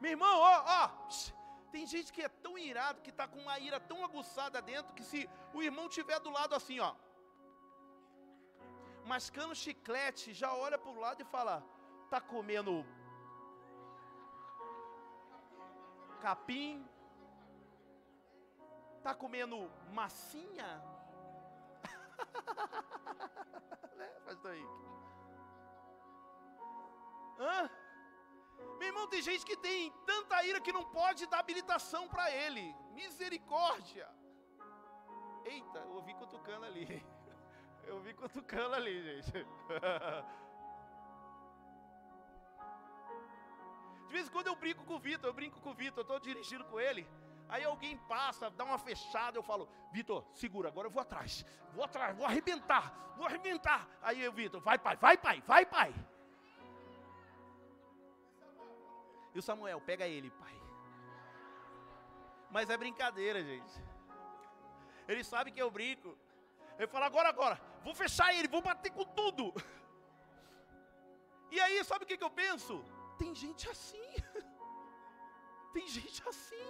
Meu 0.00 0.10
irmão, 0.10 0.40
ó, 0.40 0.64
ó, 0.66 0.90
Tem 1.72 1.86
gente 1.86 2.12
que 2.12 2.22
é 2.22 2.28
tão 2.28 2.56
irado, 2.56 3.02
que 3.02 3.10
está 3.10 3.26
com 3.28 3.38
uma 3.38 3.58
ira 3.58 3.78
tão 3.78 4.02
aguçada 4.04 4.62
dentro, 4.62 4.94
que 4.94 5.02
se 5.02 5.28
o 5.52 5.62
irmão 5.62 5.88
tiver 5.88 6.18
do 6.20 6.30
lado 6.30 6.54
assim, 6.54 6.80
ó, 6.80 6.94
mascando 9.04 9.54
chiclete, 9.54 10.32
já 10.32 10.54
olha 10.54 10.78
para 10.78 10.90
o 10.90 11.00
lado 11.00 11.22
e 11.22 11.32
fala: 11.36 11.62
tá 12.10 12.20
comendo 12.20 12.84
capim? 16.20 16.86
Tá 19.02 19.14
comendo 19.14 19.70
massinha? 19.92 20.82
né, 23.96 24.08
pastor 24.26 24.54
Henrique? 24.54 24.88
Hã? 27.38 27.70
Meu 28.78 28.88
irmão, 28.88 29.06
tem 29.06 29.20
gente 29.20 29.44
que 29.44 29.56
tem 29.56 29.92
tanta 30.06 30.44
ira 30.44 30.60
que 30.60 30.72
não 30.72 30.84
pode 30.84 31.26
dar 31.26 31.40
habilitação 31.40 32.08
para 32.08 32.30
ele. 32.30 32.74
Misericórdia. 32.92 34.08
Eita, 35.44 35.78
eu 35.78 35.92
ouvi 35.92 36.14
cutucando 36.14 36.64
ali. 36.66 37.04
Eu 37.88 37.94
ouvi 37.94 38.12
cutucando 38.12 38.74
ali, 38.74 39.02
gente. 39.02 39.32
De 44.08 44.12
vez 44.12 44.26
em 44.26 44.30
quando 44.30 44.46
eu 44.46 44.56
brinco 44.56 44.84
com 44.84 44.94
o 44.94 44.98
Vitor, 44.98 45.28
eu 45.28 45.34
brinco 45.34 45.60
com 45.60 45.70
o 45.70 45.74
Vitor, 45.74 45.98
eu 45.98 46.02
estou 46.02 46.18
dirigindo 46.18 46.64
com 46.64 46.80
ele. 46.80 47.06
Aí 47.48 47.64
alguém 47.64 47.96
passa, 47.96 48.50
dá 48.50 48.64
uma 48.64 48.78
fechada, 48.78 49.38
eu 49.38 49.42
falo, 49.42 49.68
Vitor, 49.92 50.24
segura, 50.34 50.68
agora 50.68 50.86
eu 50.86 50.90
vou 50.90 51.00
atrás. 51.00 51.44
Vou 51.72 51.84
atrás, 51.84 52.16
vou 52.16 52.26
arrebentar, 52.26 53.14
vou 53.16 53.26
arrebentar. 53.26 53.88
Aí 54.02 54.22
eu, 54.22 54.32
Vitor, 54.32 54.60
vai 54.60 54.78
pai, 54.78 54.96
vai 54.96 55.16
pai, 55.16 55.42
vai 55.46 55.64
pai. 55.64 55.94
E 59.38 59.40
o 59.40 59.46
Samuel, 59.48 59.80
pega 59.88 60.04
ele, 60.14 60.30
pai. 60.42 60.54
Mas 62.54 62.70
é 62.74 62.76
brincadeira, 62.82 63.40
gente. 63.50 63.74
Ele 65.10 65.22
sabe 65.32 65.52
que 65.52 65.62
eu 65.64 65.70
brinco. 65.76 66.10
Ele 66.76 66.88
fala, 66.94 67.06
agora, 67.10 67.28
agora, 67.34 67.56
vou 67.84 67.94
fechar 68.00 68.34
ele, 68.36 68.48
vou 68.54 68.62
bater 68.68 68.90
com 68.96 69.04
tudo. 69.20 69.44
E 71.54 71.60
aí, 71.64 71.76
sabe 71.90 72.02
o 72.04 72.08
que, 72.08 72.18
que 72.20 72.28
eu 72.28 72.34
penso? 72.42 72.74
Tem 73.20 73.32
gente 73.42 73.64
assim. 73.74 74.10
Tem 75.76 75.86
gente 75.96 76.20
assim. 76.32 76.68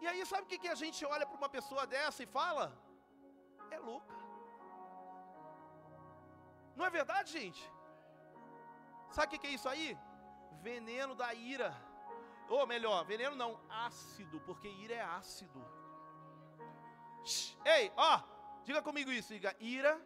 E 0.00 0.06
aí, 0.06 0.24
sabe 0.24 0.44
o 0.44 0.50
que, 0.52 0.60
que 0.64 0.72
a 0.76 0.80
gente 0.82 1.04
olha 1.14 1.26
para 1.26 1.40
uma 1.42 1.48
pessoa 1.56 1.84
dessa 1.94 2.22
e 2.22 2.32
fala? 2.40 2.66
É 3.76 3.78
louca. 3.90 4.14
Não 6.76 6.86
é 6.86 6.90
verdade, 7.00 7.32
gente? 7.40 7.64
Sabe 9.10 9.26
o 9.26 9.30
que, 9.30 9.38
que 9.44 9.48
é 9.48 9.56
isso 9.58 9.68
aí? 9.74 9.88
Veneno 10.62 11.14
da 11.14 11.32
ira. 11.34 11.74
Ou 12.48 12.66
melhor, 12.66 13.04
veneno 13.04 13.36
não, 13.36 13.60
ácido, 13.68 14.40
porque 14.40 14.68
ira 14.68 14.94
é 14.94 15.00
ácido. 15.00 15.60
Ei, 17.64 17.92
ó, 17.96 18.20
diga 18.64 18.80
comigo 18.80 19.10
isso, 19.12 19.34
diga, 19.34 19.54
ira 19.60 20.00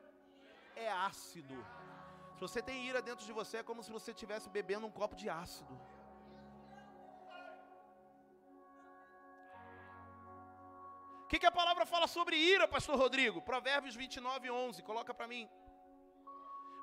é 0.74 0.90
ácido. 0.90 1.54
Se 2.34 2.40
você 2.40 2.60
tem 2.60 2.84
ira 2.84 3.00
dentro 3.00 3.24
de 3.24 3.32
você, 3.32 3.58
é 3.58 3.62
como 3.62 3.82
se 3.82 3.92
você 3.92 4.10
estivesse 4.10 4.48
bebendo 4.50 4.86
um 4.86 4.90
copo 4.90 5.14
de 5.14 5.28
ácido. 5.28 5.72
O 11.22 11.26
que, 11.28 11.38
que 11.38 11.46
a 11.46 11.52
palavra 11.52 11.86
fala 11.86 12.06
sobre 12.06 12.36
ira, 12.36 12.66
pastor 12.68 12.98
Rodrigo? 12.98 13.40
Provérbios 13.40 13.94
29, 13.94 14.50
11, 14.50 14.82
coloca 14.82 15.14
para 15.14 15.28
mim. 15.28 15.48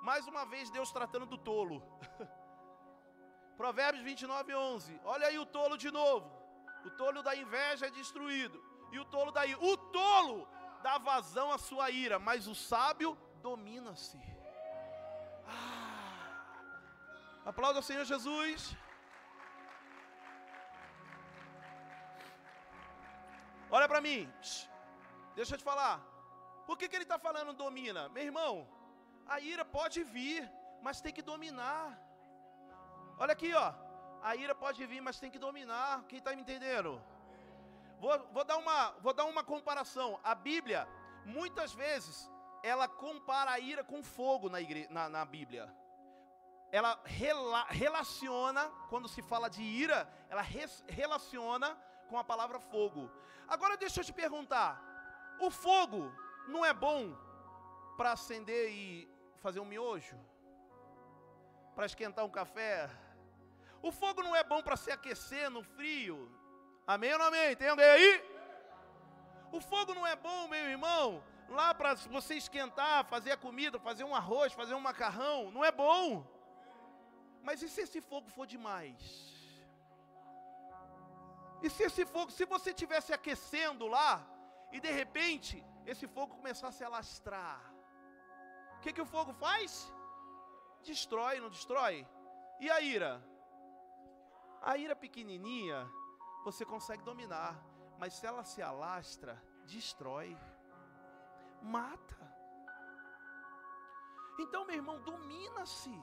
Mais 0.02 0.26
uma 0.28 0.46
vez 0.46 0.70
Deus 0.70 0.92
tratando 0.92 1.26
do 1.26 1.38
tolo. 1.38 1.84
Provérbios 3.62 4.04
29, 4.04 4.56
11. 4.56 5.02
Olha 5.14 5.28
aí 5.28 5.38
o 5.38 5.46
tolo 5.46 5.76
de 5.84 5.90
novo. 5.92 6.28
O 6.88 6.90
tolo 7.02 7.22
da 7.28 7.34
inveja 7.36 7.88
é 7.88 7.98
destruído. 8.02 8.58
E 8.94 8.98
o 9.04 9.06
tolo 9.14 9.32
da 9.38 9.46
ira. 9.46 9.60
O 9.72 9.76
tolo 9.98 10.48
dá 10.86 10.94
vazão 10.98 11.48
à 11.56 11.58
sua 11.58 11.88
ira, 11.90 12.18
mas 12.28 12.48
o 12.54 12.56
sábio 12.56 13.10
domina-se. 13.48 14.18
Ah. 15.46 15.90
Aplauda 17.52 17.82
o 17.84 17.88
Senhor 17.90 18.06
Jesus. 18.14 18.74
Olha 23.70 23.90
para 23.90 24.00
mim. 24.08 24.22
Deixa 25.36 25.56
eu 25.56 25.62
te 25.62 25.70
falar. 25.72 25.96
Por 26.66 26.78
que, 26.78 26.88
que 26.88 26.96
ele 26.96 27.10
está 27.10 27.20
falando 27.28 27.60
domina? 27.66 28.08
Meu 28.16 28.24
irmão, 28.24 28.54
a 29.28 29.38
ira 29.54 29.66
pode 29.66 30.02
vir, 30.02 30.50
mas 30.82 31.02
tem 31.02 31.14
que 31.18 31.30
dominar. 31.34 31.88
Olha 33.20 33.34
aqui, 33.34 33.54
ó. 33.54 33.74
A 34.22 34.36
ira 34.36 34.56
pode 34.56 34.86
vir, 34.86 35.02
mas 35.02 35.20
tem 35.20 35.30
que 35.30 35.40
dominar. 35.40 36.04
Quem 36.08 36.20
está 36.20 36.34
me 36.36 36.42
entendendo? 36.42 37.02
Vou, 38.00 38.18
vou, 38.32 38.44
dar 38.46 38.58
uma, 38.58 38.92
vou 39.02 39.14
dar 39.14 39.26
uma 39.26 39.44
comparação. 39.44 40.20
A 40.24 40.34
Bíblia, 40.34 40.88
muitas 41.26 41.74
vezes, 41.74 42.30
ela 42.64 42.88
compara 42.88 43.52
a 43.52 43.60
ira 43.60 43.84
com 43.84 44.02
fogo 44.02 44.50
na, 44.50 44.62
igre, 44.62 44.88
na, 44.90 45.10
na 45.10 45.26
Bíblia. 45.26 45.74
Ela 46.72 47.00
rela, 47.04 47.66
relaciona, 47.70 48.70
quando 48.90 49.08
se 49.08 49.22
fala 49.22 49.50
de 49.50 49.62
ira, 49.62 50.08
ela 50.30 50.42
res, 50.42 50.84
relaciona 50.88 51.78
com 52.08 52.18
a 52.18 52.24
palavra 52.24 52.60
fogo. 52.60 53.12
Agora 53.48 53.76
deixa 53.76 54.00
eu 54.00 54.06
te 54.06 54.14
perguntar: 54.14 54.82
o 55.40 55.50
fogo 55.50 56.14
não 56.48 56.64
é 56.64 56.74
bom 56.74 57.16
para 57.98 58.14
acender 58.14 58.72
e 58.72 59.10
fazer 59.38 59.60
um 59.60 59.66
miojo? 59.66 60.18
Para 61.76 61.86
esquentar 61.86 62.24
um 62.24 62.30
café? 62.30 62.90
O 63.82 63.92
fogo 63.92 64.22
não 64.22 64.36
é 64.36 64.44
bom 64.44 64.62
para 64.62 64.78
se 64.78 64.92
aquecer 64.92 65.50
no 65.50 65.64
frio. 65.64 66.30
Amém 66.86 67.14
ou 67.14 67.20
não 67.20 67.28
amém? 67.28 67.56
Tem 67.56 67.70
alguém 67.70 67.86
aí? 67.86 68.24
O 69.52 69.62
fogo 69.62 69.94
não 69.94 70.06
é 70.06 70.16
bom, 70.16 70.48
meu 70.48 70.66
irmão, 70.70 71.24
lá 71.48 71.74
para 71.74 71.96
você 72.18 72.36
esquentar, 72.36 73.06
fazer 73.06 73.32
a 73.32 73.38
comida, 73.38 73.80
fazer 73.80 74.04
um 74.04 74.16
arroz, 74.16 74.54
fazer 74.54 74.76
um 74.76 74.80
macarrão. 74.80 75.52
Não 75.52 75.64
é 75.64 75.72
bom. 75.72 76.26
Mas 77.42 77.62
e 77.62 77.70
se 77.70 77.82
esse 77.82 78.02
fogo 78.02 78.30
for 78.30 78.46
demais? 78.46 79.02
E 81.62 81.70
se 81.70 81.84
esse 81.84 82.06
fogo, 82.06 82.32
se 82.32 82.46
você 82.46 82.70
estivesse 82.72 83.12
aquecendo 83.14 83.88
lá, 83.88 84.26
e 84.72 84.80
de 84.80 84.92
repente 84.92 85.66
esse 85.86 86.08
fogo 86.08 86.36
começasse 86.36 86.84
a 86.84 86.88
alastrar, 86.88 87.60
o 88.78 88.80
que, 88.82 88.94
que 88.94 89.02
o 89.02 89.06
fogo 89.06 89.34
faz? 89.34 89.92
Destrói, 90.84 91.40
não 91.40 91.50
destrói? 91.50 92.08
E 92.60 92.70
a 92.70 92.80
ira? 92.80 93.22
A 94.62 94.78
ira 94.78 94.96
pequenininha, 94.96 95.90
você 96.44 96.66
consegue 96.66 97.04
dominar, 97.04 97.56
mas 97.98 98.14
se 98.14 98.26
ela 98.26 98.44
se 98.44 98.62
alastra, 98.62 99.42
destrói, 99.66 100.38
mata. 101.62 102.18
Então, 104.40 104.66
meu 104.66 104.76
irmão, 104.76 105.02
domina-se. 105.02 105.94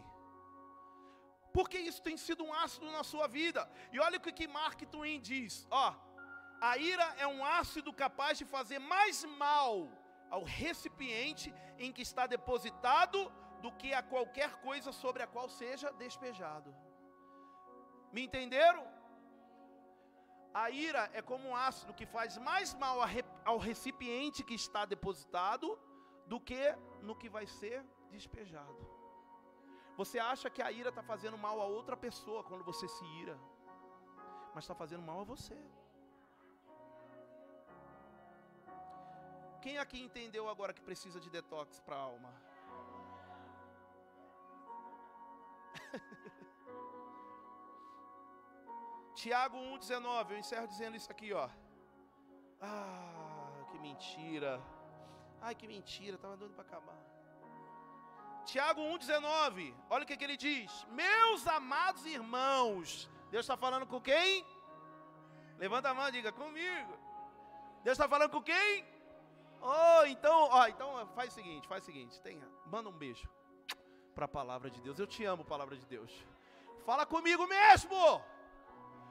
Porque 1.52 1.78
isso 1.78 2.02
tem 2.02 2.16
sido 2.16 2.44
um 2.44 2.52
ácido 2.52 2.90
na 2.90 3.02
sua 3.02 3.26
vida. 3.26 3.70
E 3.92 3.98
olha 3.98 4.18
o 4.18 4.20
que 4.20 4.46
Mark 4.46 4.80
Twain 4.90 5.20
diz, 5.20 5.66
ó, 5.70 5.94
a 6.60 6.76
ira 6.76 7.14
é 7.18 7.26
um 7.26 7.44
ácido 7.44 7.92
capaz 7.92 8.38
de 8.38 8.44
fazer 8.44 8.78
mais 8.78 9.24
mal 9.24 9.90
ao 10.30 10.44
recipiente 10.44 11.54
em 11.78 11.92
que 11.92 12.02
está 12.02 12.26
depositado 12.26 13.32
do 13.62 13.72
que 13.72 13.92
a 13.94 14.02
qualquer 14.02 14.56
coisa 14.60 14.92
sobre 14.92 15.22
a 15.22 15.26
qual 15.26 15.48
seja 15.48 15.92
despejado. 15.92 16.74
Me 18.16 18.22
entenderam? 18.26 18.82
A 20.62 20.70
ira 20.70 21.02
é 21.12 21.20
como 21.30 21.48
um 21.48 21.56
ácido 21.68 21.96
que 21.98 22.06
faz 22.14 22.38
mais 22.48 22.68
mal 22.82 22.98
ao 23.50 23.58
recipiente 23.58 24.46
que 24.48 24.54
está 24.54 24.82
depositado 24.94 25.66
do 26.26 26.38
que 26.48 26.64
no 27.02 27.14
que 27.14 27.28
vai 27.28 27.46
ser 27.46 27.84
despejado. 28.14 28.80
Você 29.98 30.18
acha 30.18 30.48
que 30.48 30.62
a 30.62 30.72
ira 30.72 30.88
está 30.88 31.02
fazendo 31.02 31.36
mal 31.36 31.60
a 31.60 31.66
outra 31.66 31.96
pessoa 32.06 32.42
quando 32.48 32.64
você 32.64 32.88
se 32.88 33.04
ira, 33.22 33.36
mas 34.54 34.64
está 34.64 34.74
fazendo 34.82 35.02
mal 35.10 35.20
a 35.20 35.28
você. 35.34 35.58
Quem 39.60 39.76
aqui 39.76 40.00
entendeu 40.08 40.48
agora 40.48 40.72
que 40.72 40.88
precisa 40.90 41.20
de 41.20 41.28
detox 41.28 41.80
para 41.80 41.96
a 41.96 42.04
alma? 42.12 42.45
Tiago 49.22 49.56
1,19, 49.56 50.32
eu 50.32 50.38
encerro 50.38 50.68
dizendo 50.68 50.94
isso 50.94 51.10
aqui, 51.10 51.32
ó. 51.32 51.48
Ah, 52.60 53.64
que 53.70 53.78
mentira. 53.78 54.62
Ai, 55.40 55.54
que 55.54 55.66
mentira, 55.66 56.16
estava 56.16 56.36
doido 56.36 56.54
para 56.54 56.64
acabar. 56.64 56.98
Tiago 58.44 58.82
1,19, 58.82 59.74
olha 59.88 60.04
o 60.04 60.06
que, 60.06 60.18
que 60.18 60.24
ele 60.28 60.36
diz: 60.36 60.70
Meus 60.90 61.46
amados 61.46 62.04
irmãos, 62.04 63.10
Deus 63.30 63.44
está 63.44 63.56
falando 63.56 63.86
com 63.86 64.00
quem? 64.00 64.44
Levanta 65.58 65.88
a 65.88 65.94
mão, 65.94 66.10
diga 66.10 66.30
comigo. 66.30 66.92
Deus 67.82 67.96
está 67.96 68.06
falando 68.06 68.30
com 68.30 68.42
quem? 68.42 68.84
Oh, 69.62 70.04
então, 70.04 70.48
ó, 70.52 70.66
então 70.68 71.08
faz 71.14 71.32
o 71.32 71.34
seguinte, 71.34 71.66
faz 71.66 71.82
o 71.82 71.86
seguinte, 71.86 72.20
tenha, 72.20 72.46
manda 72.66 72.90
um 72.90 72.98
beijo 73.04 73.26
para 74.14 74.26
a 74.26 74.28
palavra 74.28 74.70
de 74.70 74.80
Deus. 74.82 74.98
Eu 74.98 75.06
te 75.06 75.24
amo, 75.24 75.42
palavra 75.42 75.74
de 75.74 75.86
Deus. 75.86 76.12
Fala 76.84 77.06
comigo 77.06 77.46
mesmo. 77.46 77.96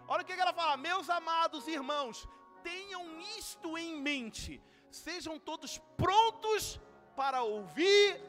Olha 0.07 0.21
o 0.21 0.25
que 0.25 0.33
ela 0.33 0.53
fala: 0.53 0.77
Meus 0.77 1.09
amados 1.09 1.67
irmãos, 1.67 2.27
tenham 2.63 3.19
isto 3.37 3.77
em 3.77 4.01
mente, 4.01 4.61
sejam 4.91 5.39
todos 5.39 5.77
prontos 5.97 6.79
para 7.15 7.41
ouvir, 7.43 8.21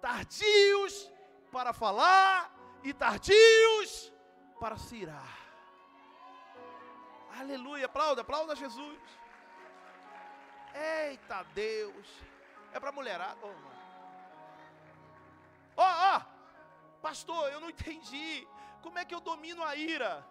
tardios 0.00 1.10
para 1.50 1.72
falar 1.72 2.52
e 2.82 2.92
tardios 2.92 4.12
para 4.60 4.76
se 4.76 4.96
irar. 4.96 5.38
Aleluia, 7.38 7.86
aplauda, 7.86 8.22
aplauda 8.22 8.54
Jesus. 8.54 9.00
Eita 10.74 11.42
Deus. 11.54 12.06
É 12.72 12.80
para 12.80 12.92
mulherada. 12.92 13.38
Ó, 13.44 13.48
oh, 15.76 15.82
ó, 15.82 16.16
oh, 16.16 17.00
pastor, 17.00 17.50
eu 17.52 17.60
não 17.60 17.70
entendi. 17.70 18.46
Como 18.82 18.98
é 18.98 19.04
que 19.04 19.14
eu 19.14 19.20
domino 19.20 19.62
a 19.62 19.74
ira? 19.76 20.24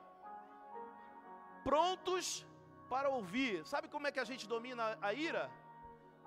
Prontos 1.63 2.45
para 2.89 3.09
ouvir. 3.09 3.65
Sabe 3.73 3.87
como 3.93 4.07
é 4.07 4.11
que 4.11 4.23
a 4.23 4.29
gente 4.31 4.47
domina 4.53 4.97
a 5.01 5.13
ira? 5.13 5.45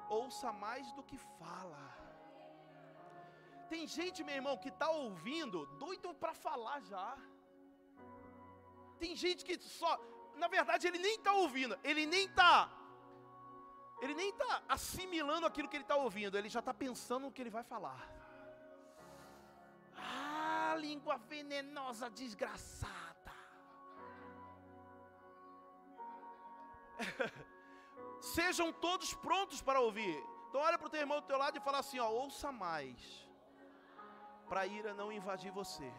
Ouça 0.08 0.52
mais 0.52 0.92
do 0.92 1.02
que 1.02 1.18
fala. 1.38 1.82
Tem 3.68 3.86
gente, 3.86 4.24
meu 4.24 4.36
irmão, 4.40 4.56
que 4.56 4.68
está 4.68 4.88
ouvindo, 4.90 5.66
doido 5.84 6.14
para 6.14 6.34
falar 6.46 6.80
já. 6.92 7.08
Tem 9.00 9.14
gente 9.24 9.44
que 9.44 9.58
só, 9.58 9.92
na 10.42 10.48
verdade, 10.56 10.86
ele 10.86 10.98
nem 10.98 11.16
está 11.16 11.32
ouvindo, 11.32 11.76
ele 11.82 12.06
nem 12.06 12.26
está 12.26 12.52
ele 14.00 14.14
nem 14.14 14.28
está 14.28 14.62
assimilando 14.68 15.46
aquilo 15.46 15.68
que 15.68 15.76
ele 15.76 15.84
está 15.84 15.96
ouvindo, 15.96 16.36
ele 16.36 16.48
já 16.48 16.60
está 16.60 16.74
pensando 16.74 17.24
no 17.24 17.32
que 17.32 17.40
ele 17.40 17.50
vai 17.50 17.62
falar. 17.62 18.00
Ah, 19.96 20.74
língua 20.78 21.16
venenosa, 21.16 22.10
desgraçada. 22.10 23.05
Sejam 28.20 28.72
todos 28.72 29.14
prontos 29.14 29.60
para 29.62 29.80
ouvir. 29.80 30.16
Então 30.48 30.60
olha 30.60 30.78
para 30.78 30.86
o 30.86 30.90
teu 30.90 31.00
irmão 31.00 31.20
do 31.20 31.26
teu 31.26 31.38
lado 31.38 31.56
e 31.56 31.60
fala 31.60 31.78
assim: 31.78 31.98
ó, 31.98 32.08
ouça 32.08 32.50
mais, 32.50 33.28
para 34.48 34.60
a 34.60 34.66
ira 34.66 34.94
não 34.94 35.12
invadir 35.12 35.50
você. 35.50 35.92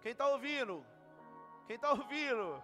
Quem 0.00 0.12
está 0.12 0.26
ouvindo? 0.26 0.84
Quem 1.66 1.76
está 1.76 1.90
ouvindo? 1.92 2.62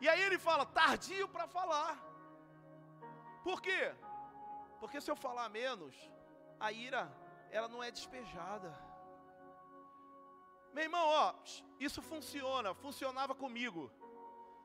E 0.00 0.08
aí 0.08 0.22
ele 0.22 0.38
fala, 0.38 0.64
tardio 0.64 1.28
para 1.28 1.46
falar. 1.46 1.98
Por 3.44 3.60
quê? 3.60 3.94
Porque 4.78 5.00
se 5.00 5.10
eu 5.10 5.16
falar 5.16 5.48
menos, 5.50 5.94
a 6.58 6.72
ira, 6.72 7.10
ela 7.50 7.68
não 7.68 7.82
é 7.82 7.90
despejada. 7.90 8.89
Meu 10.72 10.84
irmão, 10.84 11.06
ó, 11.06 11.34
isso 11.78 12.00
funciona, 12.00 12.74
funcionava 12.74 13.34
comigo. 13.34 13.90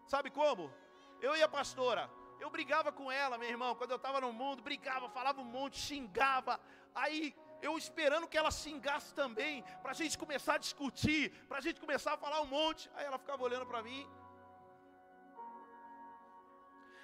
Sabe 0.08 0.30
como? 0.30 0.72
Eu 1.20 1.36
e 1.36 1.42
a 1.42 1.48
pastora, 1.48 2.10
eu 2.40 2.50
brigava 2.50 2.92
com 2.92 3.12
ela, 3.12 3.38
meu 3.38 3.50
irmão, 3.50 3.76
quando 3.76 3.92
eu 3.92 3.98
estava 3.98 4.22
no 4.22 4.32
mundo, 4.32 4.62
brigava, 4.62 5.10
falava 5.10 5.42
um 5.42 5.52
monte, 5.58 5.78
xingava. 5.78 6.60
Aí 6.94 7.36
eu 7.62 7.78
esperando 7.78 8.28
que 8.28 8.38
ela 8.38 8.52
xingasse 8.52 9.14
também, 9.14 9.64
para 9.82 9.92
a 9.92 10.00
gente 10.02 10.18
começar 10.18 10.56
a 10.56 10.64
discutir, 10.66 11.32
para 11.48 11.58
a 11.58 11.62
gente 11.62 11.80
começar 11.80 12.14
a 12.14 12.18
falar 12.18 12.42
um 12.42 12.52
monte. 12.58 12.92
Aí 12.96 13.06
ela 13.06 13.18
ficava 13.18 13.44
olhando 13.44 13.66
para 13.66 13.82
mim, 13.82 14.08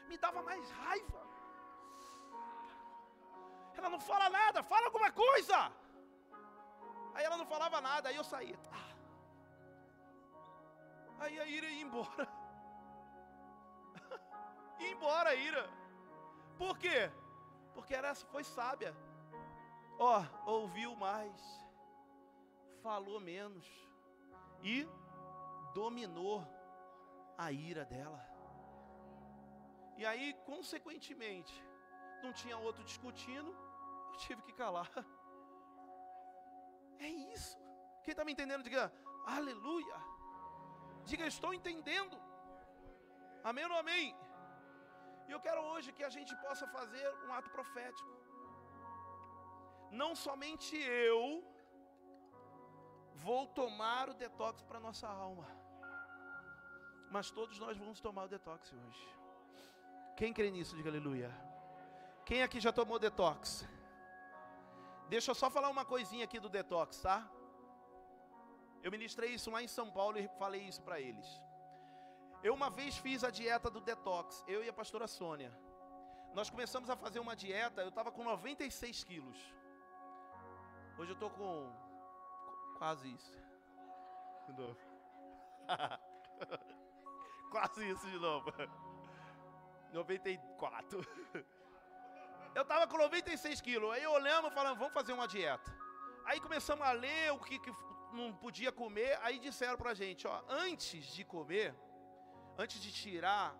me 0.07 0.17
dava 0.17 0.41
mais 0.43 0.69
raiva. 0.71 1.21
Ela 3.77 3.89
não 3.89 3.99
fala 3.99 4.29
nada, 4.29 4.61
fala 4.61 4.85
alguma 4.87 5.11
coisa. 5.11 5.71
Aí 7.15 7.23
ela 7.23 7.37
não 7.37 7.45
falava 7.45 7.81
nada, 7.81 8.09
aí 8.09 8.15
eu 8.15 8.23
saía. 8.23 8.59
Ah. 8.71 8.90
Aí 11.21 11.39
a 11.39 11.45
ira 11.45 11.67
ia 11.67 11.83
embora. 11.83 12.27
ia 14.79 14.91
embora 14.91 15.29
a 15.29 15.35
ira. 15.35 15.69
Por 16.57 16.79
quê? 16.79 17.11
Porque 17.75 17.93
essa 17.93 18.25
foi 18.25 18.43
sábia. 18.43 18.91
Ó, 19.99 20.19
oh, 20.47 20.51
ouviu 20.51 20.95
mais, 20.95 21.39
falou 22.81 23.19
menos 23.19 23.67
e 24.63 24.87
dominou 25.75 26.43
a 27.37 27.51
ira 27.51 27.85
dela. 27.85 28.19
E 29.97 30.05
aí, 30.05 30.33
consequentemente, 30.43 31.53
não 32.23 32.33
tinha 32.33 32.57
outro 32.57 32.83
discutindo, 32.83 33.55
eu 34.11 34.17
tive 34.17 34.41
que 34.41 34.53
calar. 34.53 34.89
É 37.03 37.07
isso. 37.07 37.57
Quem 38.03 38.11
está 38.11 38.23
me 38.23 38.31
entendendo, 38.31 38.61
diga 38.61 38.93
aleluia. 39.25 39.95
Diga, 41.09 41.25
estou 41.25 41.53
entendendo. 41.53 42.17
Amém 43.43 43.65
ou 43.65 43.77
amém? 43.77 44.15
E 45.27 45.31
eu 45.31 45.39
quero 45.39 45.61
hoje 45.71 45.93
que 45.97 46.03
a 46.03 46.09
gente 46.09 46.33
possa 46.45 46.67
fazer 46.67 47.05
um 47.25 47.33
ato 47.33 47.49
profético. 47.49 48.11
Não 50.01 50.15
somente 50.15 50.75
eu 50.77 51.43
vou 53.25 53.45
tomar 53.47 54.09
o 54.09 54.13
detox 54.13 54.63
para 54.63 54.79
nossa 54.79 55.07
alma, 55.07 55.47
mas 57.09 57.29
todos 57.29 57.59
nós 57.59 57.77
vamos 57.77 57.99
tomar 57.99 58.23
o 58.23 58.27
detox 58.27 58.73
hoje. 58.73 59.05
Quem 60.15 60.33
crê 60.33 60.49
nisso, 60.51 60.75
diga 60.75 60.89
aleluia. 60.89 61.31
Quem 62.25 62.41
aqui 62.43 62.59
já 62.59 62.71
tomou 62.71 62.99
detox? 62.99 63.67
Deixa 65.09 65.31
eu 65.31 65.35
só 65.35 65.49
falar 65.49 65.69
uma 65.69 65.83
coisinha 65.83 66.23
aqui 66.23 66.39
do 66.39 66.47
detox, 66.47 67.01
tá? 67.01 67.17
Eu 68.83 68.91
ministrei 68.91 69.31
isso 69.31 69.51
lá 69.51 69.61
em 69.61 69.67
São 69.67 69.91
Paulo 69.91 70.17
e 70.17 70.27
falei 70.39 70.61
isso 70.61 70.81
para 70.81 70.99
eles. 70.99 71.27
Eu 72.43 72.53
uma 72.53 72.69
vez 72.69 72.97
fiz 72.97 73.23
a 73.23 73.29
dieta 73.29 73.69
do 73.69 73.79
detox, 73.79 74.43
eu 74.47 74.63
e 74.63 74.69
a 74.69 74.73
pastora 74.73 75.07
Sônia. 75.07 75.51
Nós 76.33 76.49
começamos 76.49 76.89
a 76.89 76.95
fazer 76.95 77.19
uma 77.19 77.35
dieta, 77.35 77.81
eu 77.81 77.89
estava 77.89 78.11
com 78.11 78.23
96 78.23 79.03
quilos. 79.03 79.37
Hoje 80.97 81.11
eu 81.11 81.13
estou 81.13 81.29
com 81.29 81.71
quase 82.77 83.13
isso. 83.13 83.37
De 84.47 84.53
novo. 84.53 84.79
quase 87.51 87.89
isso 87.89 88.09
de 88.09 88.17
novo. 88.17 88.51
94. 89.93 90.99
Eu 92.55 92.63
estava 92.63 92.87
com 92.87 92.97
96 92.97 93.61
quilos. 93.61 93.91
Aí 93.91 94.05
olhamos 94.07 94.51
e 94.51 94.53
falamos, 94.53 94.79
vamos 94.79 94.93
fazer 94.93 95.13
uma 95.13 95.27
dieta. 95.27 95.71
Aí 96.25 96.39
começamos 96.39 96.85
a 96.85 96.91
ler 96.91 97.31
o 97.31 97.39
que, 97.39 97.59
que 97.59 97.71
não 98.13 98.33
podia 98.33 98.71
comer. 98.71 99.17
Aí 99.21 99.39
disseram 99.39 99.77
para 99.77 99.91
a 99.91 99.93
gente, 99.93 100.27
ó, 100.27 100.43
antes 100.49 101.05
de 101.15 101.23
comer, 101.23 101.75
antes 102.57 102.79
de 102.81 102.91
tirar, 102.91 103.55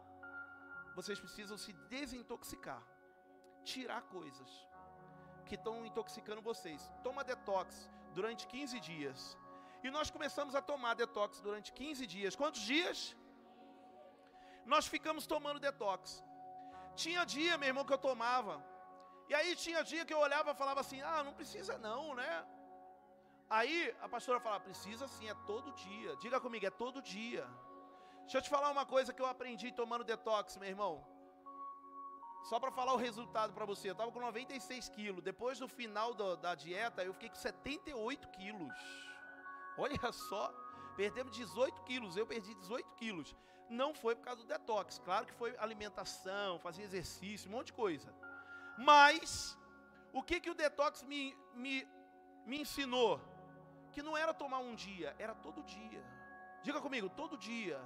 vocês 0.95 1.19
precisam 1.19 1.57
se 1.57 1.73
desintoxicar. 1.95 2.83
Tirar 3.63 4.01
coisas 4.17 4.49
que 5.45 5.55
estão 5.55 5.85
intoxicando 5.85 6.41
vocês. 6.41 6.91
Toma 7.03 7.23
detox 7.23 7.89
durante 8.13 8.47
15 8.47 8.79
dias. 8.79 9.37
E 9.83 9.89
nós 9.89 10.09
começamos 10.09 10.53
a 10.55 10.61
tomar 10.61 10.93
detox 10.95 11.41
durante 11.41 11.71
15 11.73 12.07
dias. 12.07 12.35
Quantos 12.35 12.61
dias? 12.61 13.15
nós 14.65 14.87
ficamos 14.87 15.25
tomando 15.25 15.59
detox. 15.59 16.23
Tinha 16.95 17.25
dia, 17.25 17.57
meu 17.57 17.69
irmão, 17.71 17.85
que 17.85 17.93
eu 17.93 17.97
tomava. 17.97 18.63
E 19.29 19.33
aí 19.33 19.55
tinha 19.55 19.83
dia 19.83 20.05
que 20.05 20.13
eu 20.13 20.19
olhava 20.19 20.51
e 20.51 20.55
falava 20.55 20.81
assim: 20.81 21.01
ah, 21.01 21.23
não 21.23 21.33
precisa 21.33 21.77
não, 21.77 22.15
né? 22.15 22.45
Aí 23.57 23.77
a 24.01 24.07
pastora 24.15 24.39
falava: 24.39 24.63
precisa 24.63 25.07
sim, 25.15 25.27
é 25.29 25.35
todo 25.51 25.75
dia. 25.85 26.15
Diga 26.23 26.39
comigo, 26.45 26.65
é 26.65 26.69
todo 26.83 27.01
dia. 27.01 27.45
Deixa 28.21 28.37
eu 28.37 28.41
te 28.41 28.49
falar 28.49 28.69
uma 28.71 28.85
coisa 28.85 29.13
que 29.13 29.21
eu 29.21 29.25
aprendi 29.25 29.71
tomando 29.81 30.03
detox, 30.11 30.57
meu 30.57 30.69
irmão. 30.69 30.93
Só 32.49 32.59
para 32.59 32.71
falar 32.71 32.93
o 32.93 32.97
resultado 33.07 33.53
para 33.53 33.65
você, 33.65 33.89
eu 33.89 33.91
estava 33.91 34.11
com 34.11 34.19
96 34.19 34.89
quilos. 34.89 35.23
Depois 35.23 35.59
do 35.59 35.67
final 35.67 36.13
do, 36.13 36.35
da 36.37 36.55
dieta, 36.55 37.03
eu 37.03 37.13
fiquei 37.13 37.29
com 37.29 37.35
78 37.35 38.27
quilos. 38.29 38.73
Olha 39.77 40.11
só, 40.11 40.43
perdemos 40.95 41.35
18 41.35 41.83
quilos. 41.83 42.17
Eu 42.17 42.25
perdi 42.25 42.55
18 42.55 42.95
quilos 42.95 43.35
não 43.71 43.93
foi 43.93 44.15
por 44.15 44.23
causa 44.23 44.41
do 44.41 44.47
detox. 44.47 44.99
Claro 44.99 45.25
que 45.25 45.33
foi 45.33 45.55
alimentação, 45.57 46.59
fazer 46.59 46.83
exercício, 46.83 47.49
um 47.49 47.53
monte 47.53 47.67
de 47.67 47.73
coisa. 47.73 48.13
Mas, 48.77 49.57
o 50.13 50.21
que, 50.21 50.39
que 50.39 50.49
o 50.49 50.53
detox 50.53 51.03
me, 51.03 51.35
me, 51.55 51.87
me 52.45 52.61
ensinou? 52.61 53.19
Que 53.91 54.01
não 54.01 54.17
era 54.17 54.33
tomar 54.33 54.59
um 54.59 54.75
dia, 54.75 55.15
era 55.19 55.33
todo 55.35 55.63
dia. 55.63 56.03
Diga 56.63 56.79
comigo, 56.79 57.09
todo 57.09 57.37
dia. 57.37 57.81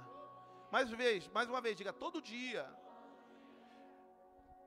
Mais 0.70 0.88
uma 0.88 0.96
vez, 0.96 1.28
mais 1.28 1.48
uma 1.48 1.60
vez, 1.60 1.76
diga 1.76 1.92
todo 1.92 2.20
dia. 2.20 2.68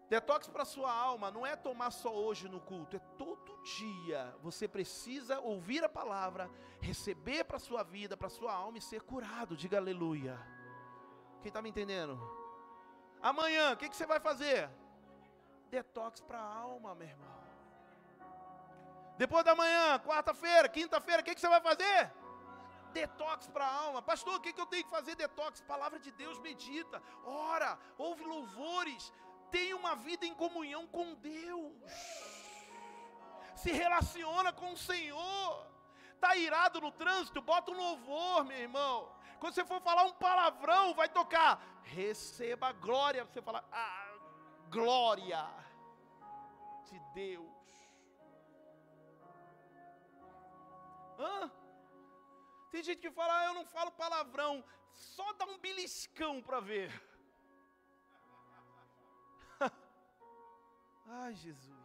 Detox 0.09 0.47
para 0.47 0.65
sua 0.65 0.91
alma 0.91 1.29
não 1.29 1.45
é 1.45 1.55
tomar 1.55 1.91
só 1.91 2.11
hoje 2.11 2.49
no 2.49 2.59
culto, 2.59 2.95
é 2.95 2.99
todo 3.15 3.61
dia. 3.61 4.35
Você 4.41 4.67
precisa 4.67 5.39
ouvir 5.39 5.83
a 5.83 5.89
palavra, 5.89 6.49
receber 6.81 7.43
para 7.43 7.59
sua 7.59 7.83
vida, 7.83 8.17
para 8.17 8.27
sua 8.27 8.51
alma 8.51 8.79
e 8.79 8.81
ser 8.81 9.03
curado. 9.03 9.55
Diga 9.55 9.77
aleluia. 9.77 10.35
Quem 11.41 11.49
está 11.49 11.61
me 11.61 11.69
entendendo? 11.69 12.19
Amanhã, 13.21 13.73
o 13.73 13.77
que, 13.77 13.87
que 13.87 13.95
você 13.95 14.07
vai 14.07 14.19
fazer? 14.19 14.69
Detox 15.69 16.21
para 16.21 16.39
a 16.39 16.55
alma, 16.55 16.95
meu 16.95 17.07
irmão. 17.07 17.38
Depois 19.21 19.43
da 19.43 19.53
manhã, 19.53 19.99
quarta-feira, 19.99 20.69
quinta-feira, 20.69 21.21
o 21.21 21.25
que, 21.25 21.35
que 21.35 21.41
você 21.41 21.49
vai 21.49 21.59
fazer? 21.59 22.09
Detox 22.93 23.47
para 23.47 23.65
a 23.65 23.75
alma. 23.85 24.01
Pastor, 24.01 24.35
o 24.35 24.39
que, 24.39 24.53
que 24.53 24.61
eu 24.61 24.65
tenho 24.65 24.85
que 24.85 24.89
fazer? 24.97 25.13
Detox. 25.15 25.59
Palavra 25.73 25.99
de 25.99 26.11
Deus, 26.11 26.39
medita, 26.39 27.03
ora, 27.25 27.77
ouve 27.97 28.23
louvores. 28.23 29.11
Tem 29.51 29.73
uma 29.73 29.93
vida 29.93 30.25
em 30.25 30.33
comunhão 30.33 30.87
com 30.87 31.15
Deus. 31.15 31.73
Se 33.57 33.73
relaciona 33.73 34.53
com 34.53 34.71
o 34.71 34.77
Senhor. 34.77 35.67
Está 36.15 36.37
irado 36.37 36.79
no 36.79 36.91
trânsito? 36.93 37.41
Bota 37.41 37.71
um 37.71 37.77
louvor, 37.77 38.45
meu 38.45 38.57
irmão. 38.57 39.11
Quando 39.37 39.53
você 39.53 39.65
for 39.65 39.81
falar 39.81 40.05
um 40.05 40.13
palavrão, 40.13 40.93
vai 40.93 41.09
tocar. 41.09 41.61
Receba 41.83 42.71
glória. 42.71 43.25
Você 43.25 43.41
fala, 43.41 43.65
ah, 43.69 44.13
glória 44.69 45.45
de 46.89 46.97
Deus. 47.13 47.58
Hã? 51.19 51.51
Tem 52.71 52.81
gente 52.81 53.01
que 53.01 53.11
fala, 53.11 53.39
ah, 53.39 53.45
eu 53.45 53.53
não 53.53 53.65
falo 53.65 53.91
palavrão, 53.91 54.63
só 54.93 55.33
dá 55.33 55.45
um 55.45 55.57
beliscão 55.57 56.41
para 56.41 56.59
ver. 56.59 56.89
Ai, 61.05 61.35
Jesus. 61.35 61.77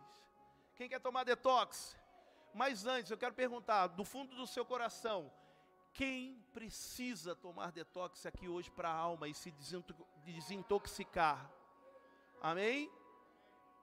Quem 0.76 0.88
quer 0.88 1.00
tomar 1.00 1.24
detox? 1.24 1.96
Mas 2.52 2.86
antes, 2.86 3.10
eu 3.10 3.18
quero 3.18 3.34
perguntar, 3.34 3.88
do 3.88 4.04
fundo 4.04 4.36
do 4.36 4.46
seu 4.46 4.64
coração, 4.64 5.32
quem 5.92 6.40
precisa 6.52 7.34
tomar 7.34 7.72
detox 7.72 8.26
aqui 8.26 8.48
hoje 8.48 8.70
para 8.70 8.88
a 8.88 8.94
alma 8.94 9.26
e 9.26 9.34
se 9.34 9.52
desintoxicar? 10.24 11.50
Amém? 12.40 12.90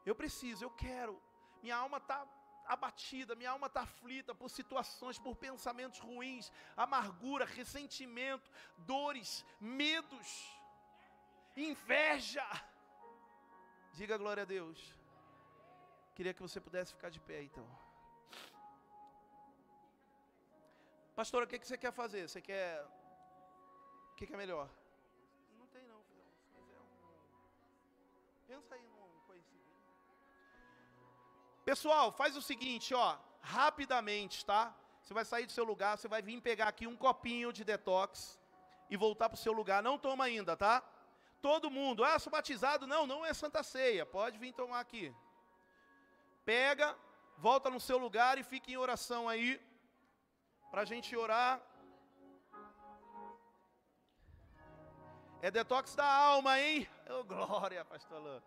Eu 0.06 0.16
preciso, 0.16 0.64
eu 0.64 0.70
quero. 0.70 1.22
Minha 1.62 1.78
alma 1.78 1.98
está 1.98 2.26
abatida, 2.74 3.36
minha 3.36 3.52
alma 3.52 3.68
está 3.68 3.82
aflita 3.82 4.34
por 4.34 4.50
situações, 4.50 5.20
por 5.20 5.36
pensamentos 5.36 6.00
ruins, 6.00 6.52
amargura, 6.76 7.46
ressentimento, 7.46 8.50
dores, 8.78 9.46
medos, 9.60 10.30
inveja. 11.56 12.46
Diga 13.94 14.18
glória 14.18 14.44
a 14.44 14.46
Deus. 14.46 14.80
Queria 16.16 16.34
que 16.34 16.42
você 16.42 16.60
pudesse 16.62 16.94
ficar 16.94 17.10
de 17.10 17.20
pé 17.20 17.42
então. 17.44 17.68
Pastor, 21.16 21.44
o 21.44 21.48
que, 21.48 21.60
que 21.60 21.68
você 21.68 21.78
quer 21.78 21.92
fazer? 21.92 22.28
Você 22.28 22.42
quer. 22.42 22.84
O 24.12 24.16
que, 24.16 24.26
que 24.26 24.34
é 24.34 24.38
melhor? 24.38 24.70
Não 25.60 25.68
tem 25.68 25.84
não, 25.88 26.02
quiser 26.04 26.80
um. 26.80 26.88
Pensa 28.48 28.76
aí. 28.76 28.81
Pessoal, 31.72 32.12
faz 32.12 32.36
o 32.36 32.42
seguinte, 32.42 32.94
ó. 32.94 33.18
Rapidamente, 33.40 34.46
tá? 34.46 34.76
Você 35.02 35.14
vai 35.14 35.24
sair 35.24 35.46
do 35.46 35.54
seu 35.54 35.64
lugar, 35.64 35.98
você 35.98 36.06
vai 36.06 36.22
vir 36.22 36.42
pegar 36.42 36.68
aqui 36.68 36.86
um 36.86 36.98
copinho 36.98 37.54
de 37.54 37.64
detox 37.64 38.38
e 38.90 38.98
voltar 38.98 39.30
para 39.30 39.38
o 39.38 39.40
seu 39.46 39.54
lugar. 39.54 39.82
Não 39.82 39.98
toma 39.98 40.26
ainda, 40.26 40.58
tá? 40.58 40.84
Todo 41.42 41.72
mundo, 41.72 42.04
ah, 42.04 42.20
sou 42.20 42.30
batizado. 42.30 42.86
Não, 42.86 43.08
não 43.08 43.26
é 43.26 43.34
Santa 43.34 43.64
Ceia. 43.64 44.06
Pode 44.06 44.38
vir 44.38 44.52
tomar 44.52 44.82
aqui. 44.82 45.16
Pega, 46.44 46.94
volta 47.38 47.70
no 47.70 47.80
seu 47.80 47.98
lugar 47.98 48.38
e 48.38 48.44
fique 48.44 48.74
em 48.74 48.78
oração 48.78 49.30
aí 49.30 49.58
para 50.70 50.82
a 50.82 50.86
gente 50.86 51.16
orar. 51.16 51.62
É 55.42 55.50
detox 55.50 55.96
da 55.96 56.06
alma, 56.06 56.60
hein? 56.60 56.86
Oh, 57.10 57.24
glória, 57.24 57.84
pastor 57.86 58.22
Lã. 58.22 58.42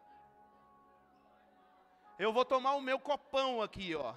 Eu 2.18 2.32
vou 2.32 2.44
tomar 2.44 2.74
o 2.74 2.80
meu 2.80 2.98
copão 2.98 3.60
aqui, 3.60 3.94
ó. 3.94 4.14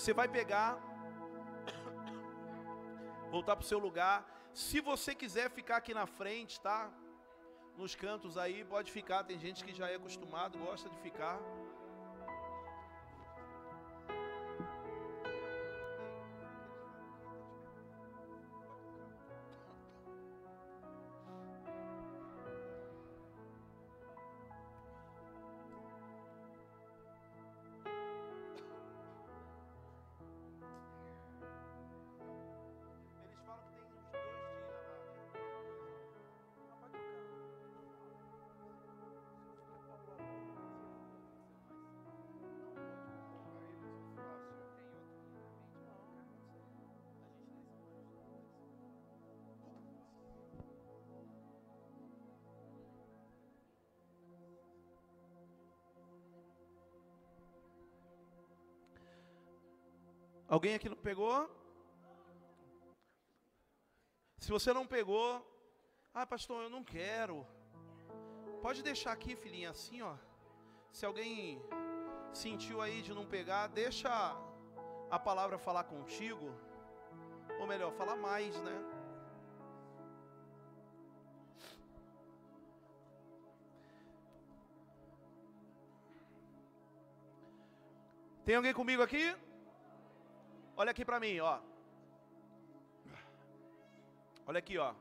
Você 0.00 0.14
vai 0.14 0.26
pegar, 0.26 0.78
voltar 3.30 3.54
para 3.54 3.64
o 3.64 3.66
seu 3.66 3.78
lugar. 3.78 4.16
Se 4.54 4.80
você 4.80 5.14
quiser 5.14 5.50
ficar 5.50 5.76
aqui 5.76 5.92
na 5.92 6.06
frente, 6.06 6.58
tá? 6.58 6.90
Nos 7.76 7.94
cantos 7.94 8.38
aí, 8.38 8.64
pode 8.64 8.90
ficar. 8.90 9.24
Tem 9.24 9.38
gente 9.38 9.62
que 9.62 9.74
já 9.74 9.90
é 9.90 9.96
acostumado, 9.96 10.56
gosta 10.56 10.88
de 10.88 10.96
ficar. 11.00 11.38
Alguém 60.54 60.74
aqui 60.74 60.88
não 60.88 60.96
pegou? 60.96 61.48
Se 64.36 64.50
você 64.50 64.72
não 64.72 64.84
pegou, 64.84 65.26
ah, 66.12 66.26
pastor, 66.26 66.64
eu 66.64 66.68
não 66.68 66.82
quero. 66.82 67.46
Pode 68.60 68.82
deixar 68.82 69.12
aqui, 69.12 69.36
filhinha, 69.36 69.70
assim, 69.70 70.02
ó. 70.02 70.16
Se 70.90 71.06
alguém 71.06 71.62
sentiu 72.32 72.80
aí 72.80 73.00
de 73.00 73.14
não 73.14 73.24
pegar, 73.24 73.68
deixa 73.68 74.10
a 75.08 75.18
palavra 75.20 75.56
falar 75.56 75.84
contigo. 75.84 76.52
Ou 77.60 77.66
melhor, 77.68 77.92
falar 77.92 78.16
mais, 78.16 78.60
né? 78.60 78.76
Tem 88.44 88.56
alguém 88.56 88.74
comigo 88.74 89.00
aqui? 89.00 89.32
Olha 90.80 90.92
aqui 90.92 91.04
para 91.08 91.20
mim, 91.20 91.38
ó. 91.40 91.54
Olha 94.46 94.60
aqui, 94.60 94.76
ó. 94.78 94.94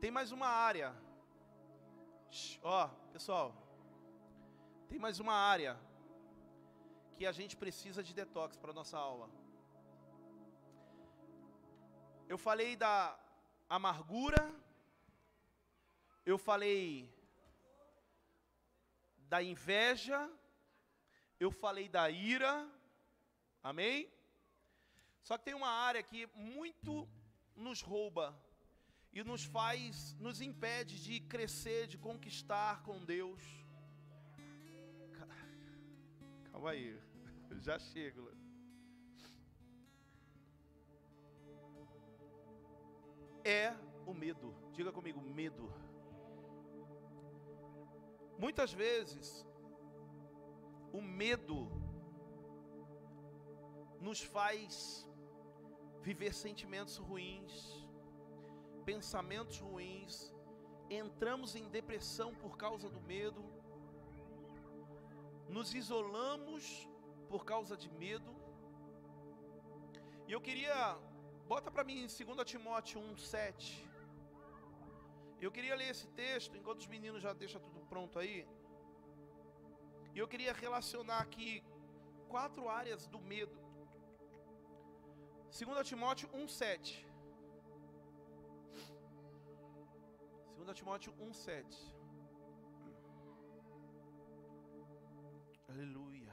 Tem 0.00 0.10
mais 0.10 0.32
uma 0.32 0.48
área. 0.48 0.88
Ó, 2.74 2.88
pessoal. 3.12 3.54
Tem 4.88 4.98
mais 4.98 5.20
uma 5.20 5.36
área 5.52 5.78
que 7.16 7.24
a 7.24 7.34
gente 7.38 7.56
precisa 7.64 8.02
de 8.02 8.12
detox 8.12 8.56
para 8.56 8.78
nossa 8.80 8.98
aula. 8.98 9.30
Eu 12.28 12.36
falei 12.48 12.74
da 12.74 13.16
amargura, 13.78 14.44
eu 16.26 16.36
falei 16.36 16.82
da 19.32 19.42
inveja, 19.42 20.30
eu 21.40 21.50
falei 21.50 21.88
da 21.88 22.10
ira, 22.10 22.70
amém? 23.62 24.12
Só 25.22 25.38
que 25.38 25.44
tem 25.46 25.54
uma 25.54 25.70
área 25.70 26.02
que 26.02 26.26
muito 26.34 27.08
nos 27.56 27.80
rouba 27.80 28.38
e 29.10 29.24
nos 29.24 29.42
faz, 29.42 30.14
nos 30.20 30.42
impede 30.42 31.02
de 31.02 31.18
crescer, 31.20 31.86
de 31.86 31.96
conquistar 31.96 32.82
com 32.82 33.02
Deus. 33.02 33.42
Calma 36.50 36.72
aí, 36.72 37.00
já 37.66 37.78
chego. 37.78 38.30
É 43.42 43.74
o 44.04 44.12
medo. 44.12 44.54
Diga 44.74 44.92
comigo, 44.92 45.22
medo. 45.22 45.72
Muitas 48.44 48.72
vezes, 48.72 49.26
o 50.98 51.00
medo 51.00 51.58
nos 54.06 54.20
faz 54.36 55.06
viver 56.06 56.32
sentimentos 56.34 56.96
ruins, 57.08 57.52
pensamentos 58.84 59.58
ruins, 59.66 60.34
entramos 60.90 61.54
em 61.60 61.68
depressão 61.78 62.30
por 62.42 62.56
causa 62.64 62.88
do 62.94 63.00
medo, 63.12 63.44
nos 65.56 65.72
isolamos 65.82 66.64
por 67.28 67.44
causa 67.52 67.76
de 67.76 67.90
medo. 68.04 68.34
E 70.26 70.32
eu 70.32 70.40
queria, 70.40 70.98
bota 71.46 71.70
para 71.70 71.84
mim 71.84 71.98
em 72.02 72.08
2 72.08 72.50
Timóteo 72.52 73.00
1,7. 73.00 73.86
Eu 75.40 75.52
queria 75.52 75.76
ler 75.76 75.90
esse 75.94 76.08
texto, 76.24 76.56
enquanto 76.56 76.80
os 76.80 76.92
meninos 76.96 77.22
já 77.22 77.32
deixam 77.44 77.60
tudo 77.60 77.81
pronto 77.92 78.18
aí. 78.18 78.48
E 80.14 80.18
eu 80.18 80.26
queria 80.26 80.52
relacionar 80.54 81.18
aqui 81.18 81.62
quatro 82.26 82.66
áreas 82.80 83.06
do 83.06 83.20
medo. 83.20 83.56
2 85.50 85.86
Timóteo 85.86 86.28
1,7. 86.30 87.04
2 90.56 90.76
Timóteo 90.78 91.12
1,7. 91.18 91.94
Aleluia. 95.68 96.32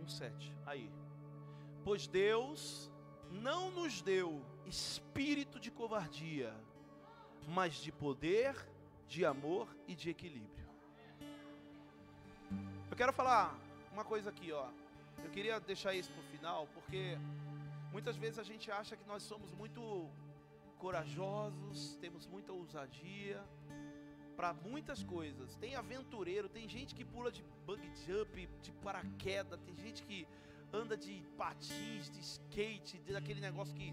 Um 0.00 0.08
sete. 0.08 0.56
Aí. 0.64 1.05
Pois 1.86 2.08
Deus 2.08 2.90
não 3.30 3.70
nos 3.70 4.02
deu 4.02 4.44
espírito 4.66 5.60
de 5.60 5.70
covardia, 5.70 6.52
mas 7.46 7.74
de 7.76 7.92
poder, 7.92 8.56
de 9.06 9.24
amor 9.24 9.68
e 9.86 9.94
de 9.94 10.10
equilíbrio. 10.10 10.68
Eu 12.90 12.96
quero 12.96 13.12
falar 13.12 13.56
uma 13.92 14.04
coisa 14.04 14.30
aqui, 14.30 14.50
ó. 14.50 14.66
Eu 15.22 15.30
queria 15.30 15.60
deixar 15.60 15.94
isso 15.94 16.10
para 16.10 16.22
o 16.22 16.24
final, 16.24 16.66
porque 16.74 17.16
muitas 17.92 18.16
vezes 18.16 18.40
a 18.40 18.42
gente 18.42 18.68
acha 18.68 18.96
que 18.96 19.06
nós 19.06 19.22
somos 19.22 19.52
muito 19.52 20.10
corajosos, 20.78 21.96
temos 22.00 22.26
muita 22.26 22.50
ousadia 22.52 23.40
para 24.36 24.52
muitas 24.52 25.04
coisas. 25.04 25.54
Tem 25.54 25.76
aventureiro, 25.76 26.48
tem 26.48 26.68
gente 26.68 26.96
que 26.96 27.04
pula 27.04 27.30
de 27.30 27.44
bug 27.64 27.80
jump, 28.04 28.48
de 28.60 28.72
paraquedas, 28.72 29.60
tem 29.60 29.76
gente 29.76 30.02
que 30.02 30.26
anda 30.76 30.96
de 30.96 31.14
patins, 31.36 32.10
de 32.14 32.20
skate, 32.20 32.98
de 32.98 33.16
aquele 33.16 33.40
negócio 33.40 33.74
que 33.74 33.92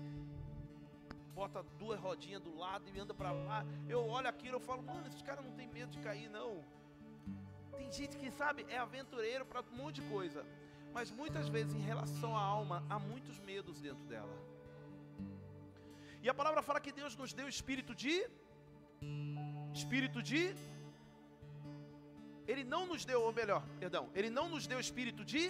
bota 1.33 1.63
duas 1.79 1.99
rodinhas 1.99 2.41
do 2.41 2.55
lado 2.63 2.85
e 2.93 2.99
anda 2.99 3.13
para 3.13 3.31
lá. 3.31 3.65
Eu 3.87 4.01
olho 4.07 4.27
aquilo, 4.27 4.55
eu 4.57 4.65
falo, 4.69 4.83
mano, 4.83 5.07
esses 5.07 5.21
caras 5.21 5.43
não 5.45 5.53
tem 5.59 5.67
medo 5.67 5.91
de 5.91 5.99
cair 5.99 6.29
não. 6.29 6.63
Tem 7.77 7.91
gente 7.91 8.17
que 8.17 8.29
sabe, 8.31 8.65
é 8.69 8.77
aventureiro 8.77 9.45
para 9.45 9.61
um 9.61 9.77
monte 9.81 9.95
de 10.01 10.07
coisa. 10.15 10.45
Mas 10.93 11.09
muitas 11.09 11.47
vezes, 11.49 11.73
em 11.73 11.85
relação 11.91 12.35
à 12.37 12.41
alma, 12.41 12.83
há 12.89 12.99
muitos 12.99 13.39
medos 13.39 13.79
dentro 13.79 14.05
dela. 14.05 14.35
E 16.21 16.29
a 16.29 16.33
palavra 16.33 16.61
fala 16.61 16.79
que 16.79 16.91
Deus 16.91 17.15
nos 17.15 17.33
deu 17.33 17.47
espírito 17.47 17.95
de. 17.95 18.15
Espírito 19.73 20.21
de. 20.21 20.55
Ele 22.47 22.63
não 22.63 22.85
nos 22.85 23.03
deu, 23.05 23.21
ou 23.21 23.33
melhor, 23.33 23.63
perdão, 23.79 24.09
Ele 24.13 24.29
não 24.29 24.47
nos 24.53 24.67
deu 24.67 24.79
espírito 24.79 25.25
de. 25.25 25.43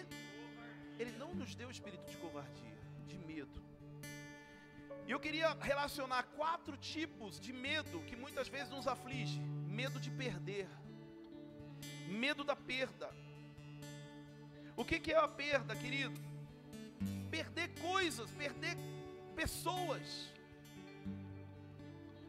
Ele 1.03 1.17
não 1.17 1.33
nos 1.35 1.53
deu 1.53 1.69
espírito 1.69 2.09
de 2.09 2.15
covardia, 2.15 2.77
de 3.05 3.17
medo. 3.17 3.61
E 5.05 5.11
eu 5.11 5.19
queria 5.19 5.49
relacionar 5.59 6.23
quatro 6.37 6.77
tipos 6.77 7.37
de 7.45 7.51
medo 7.51 7.99
que 8.07 8.15
muitas 8.15 8.47
vezes 8.47 8.69
nos 8.69 8.87
aflige: 8.87 9.37
medo 9.79 9.99
de 9.99 10.09
perder, 10.09 10.69
medo 12.07 12.41
da 12.45 12.55
perda, 12.55 13.09
o 14.77 14.85
que, 14.85 14.97
que 14.97 15.11
é 15.11 15.17
a 15.17 15.27
perda, 15.27 15.75
querido? 15.75 16.17
Perder 17.29 17.67
coisas, 17.81 18.31
perder 18.31 18.77
pessoas. 19.35 20.31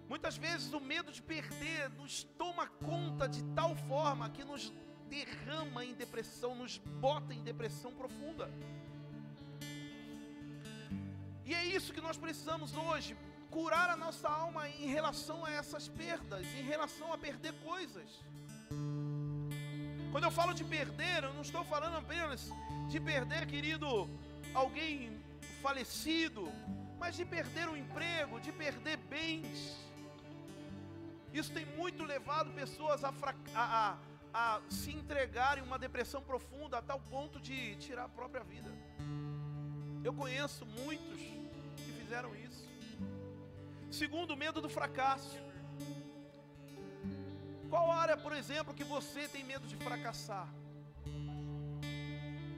Muitas 0.08 0.36
vezes 0.36 0.72
o 0.72 0.80
medo 0.80 1.12
de 1.12 1.22
perder 1.22 1.90
nos 1.90 2.24
toma 2.24 2.66
conta 2.66 3.28
de 3.28 3.42
tal 3.54 3.76
forma 3.76 4.28
que 4.30 4.42
nos 4.42 4.72
derrama 5.14 5.84
em 5.84 5.94
depressão, 5.94 6.50
nos 6.62 6.78
bota 7.06 7.32
em 7.32 7.42
depressão 7.50 7.92
profunda. 8.00 8.50
E 11.44 11.54
é 11.54 11.64
isso 11.76 11.92
que 11.92 12.00
nós 12.00 12.16
precisamos 12.16 12.70
hoje, 12.74 13.16
curar 13.50 13.88
a 13.90 13.96
nossa 13.96 14.28
alma 14.28 14.68
em 14.68 14.88
relação 14.96 15.44
a 15.44 15.50
essas 15.60 15.86
perdas, 15.88 16.44
em 16.60 16.64
relação 16.72 17.12
a 17.12 17.18
perder 17.26 17.52
coisas. 17.70 18.08
Quando 20.10 20.24
eu 20.24 20.30
falo 20.30 20.52
de 20.54 20.64
perder, 20.64 21.24
eu 21.24 21.34
não 21.34 21.42
estou 21.42 21.64
falando 21.64 21.96
apenas 21.96 22.50
de 22.88 22.98
perder, 23.00 23.46
querido, 23.46 23.88
alguém 24.62 24.96
falecido, 25.62 26.42
mas 26.98 27.16
de 27.16 27.24
perder 27.24 27.68
o 27.68 27.76
emprego, 27.76 28.40
de 28.40 28.52
perder 28.52 28.96
bens. 28.96 29.76
Isso 31.32 31.52
tem 31.52 31.66
muito 31.80 32.04
levado 32.04 32.50
pessoas 32.52 33.02
a, 33.04 33.12
a, 33.54 33.64
a, 33.80 33.96
a 34.34 34.60
se 34.68 34.90
entregarem 34.90 35.62
em 35.62 35.66
uma 35.66 35.78
depressão 35.78 36.20
profunda 36.20 36.78
a 36.78 36.82
tal 36.82 36.98
ponto 36.98 37.40
de 37.40 37.76
tirar 37.76 38.04
a 38.06 38.08
própria 38.08 38.42
vida. 38.42 38.68
Eu 40.02 40.12
conheço 40.12 40.66
muitos 40.66 41.20
que 41.76 41.92
fizeram 42.00 42.34
isso. 42.34 42.68
Segundo, 43.92 44.36
medo 44.36 44.60
do 44.60 44.68
fracasso. 44.68 45.38
Qual 47.70 47.92
área, 47.92 48.16
por 48.16 48.32
exemplo, 48.32 48.74
que 48.74 48.82
você 48.82 49.28
tem 49.28 49.44
medo 49.44 49.68
de 49.68 49.76
fracassar? 49.76 50.48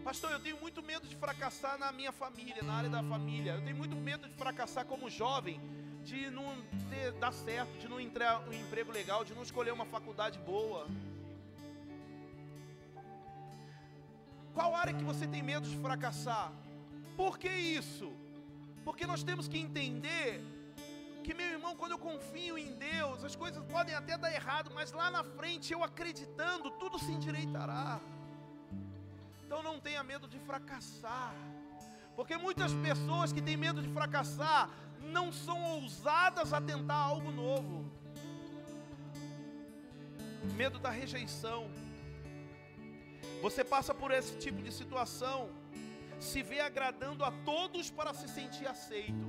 Pastor, 0.02 0.30
eu 0.32 0.40
tenho 0.40 0.58
muito 0.58 0.82
medo 0.82 1.06
de 1.06 1.16
fracassar 1.16 1.76
na 1.78 1.92
minha 1.92 2.12
família, 2.12 2.62
na 2.62 2.74
área 2.74 2.88
da 2.88 3.02
família. 3.02 3.52
Eu 3.52 3.62
tenho 3.62 3.76
muito 3.76 3.96
medo 3.96 4.26
de 4.28 4.34
fracassar 4.34 4.86
como 4.86 5.10
jovem, 5.10 5.60
de 6.04 6.30
não 6.30 6.56
ter, 6.88 7.12
dar 7.12 7.32
certo, 7.32 7.76
de 7.78 7.86
não 7.86 8.00
entrar 8.00 8.40
um 8.48 8.52
emprego 8.52 8.90
legal, 8.92 9.24
de 9.24 9.34
não 9.34 9.42
escolher 9.42 9.72
uma 9.72 9.84
faculdade 9.84 10.38
boa. 10.38 10.86
Qual 14.56 14.74
área 14.74 14.94
que 14.98 15.04
você 15.04 15.26
tem 15.32 15.42
medo 15.42 15.68
de 15.68 15.76
fracassar? 15.76 16.50
Por 17.14 17.38
que 17.38 17.50
isso? 17.80 18.10
Porque 18.86 19.06
nós 19.10 19.22
temos 19.22 19.46
que 19.46 19.58
entender 19.58 20.42
que 21.22 21.34
meu 21.34 21.48
irmão, 21.56 21.76
quando 21.76 21.92
eu 21.92 21.98
confio 21.98 22.56
em 22.56 22.70
Deus, 22.90 23.22
as 23.22 23.36
coisas 23.36 23.62
podem 23.74 23.94
até 23.94 24.16
dar 24.16 24.32
errado, 24.32 24.70
mas 24.74 24.92
lá 24.92 25.10
na 25.10 25.22
frente, 25.22 25.74
eu 25.74 25.84
acreditando, 25.84 26.70
tudo 26.82 26.98
se 26.98 27.12
endireitará. 27.12 28.00
Então 29.44 29.62
não 29.62 29.78
tenha 29.78 30.02
medo 30.02 30.26
de 30.26 30.38
fracassar, 30.38 31.34
porque 32.16 32.38
muitas 32.38 32.72
pessoas 32.88 33.34
que 33.34 33.42
têm 33.42 33.58
medo 33.58 33.82
de 33.82 33.90
fracassar 33.90 34.70
não 35.02 35.30
são 35.30 35.62
ousadas 35.74 36.54
a 36.54 36.62
tentar 36.62 37.00
algo 37.12 37.30
novo. 37.30 37.84
Medo 40.54 40.78
da 40.78 40.88
rejeição. 40.88 41.68
Você 43.42 43.62
passa 43.64 43.94
por 43.94 44.10
esse 44.10 44.36
tipo 44.38 44.62
de 44.62 44.72
situação, 44.72 45.50
se 46.18 46.42
vê 46.42 46.60
agradando 46.60 47.24
a 47.24 47.30
todos 47.30 47.90
para 47.90 48.12
se 48.14 48.28
sentir 48.28 48.66
aceito. 48.66 49.26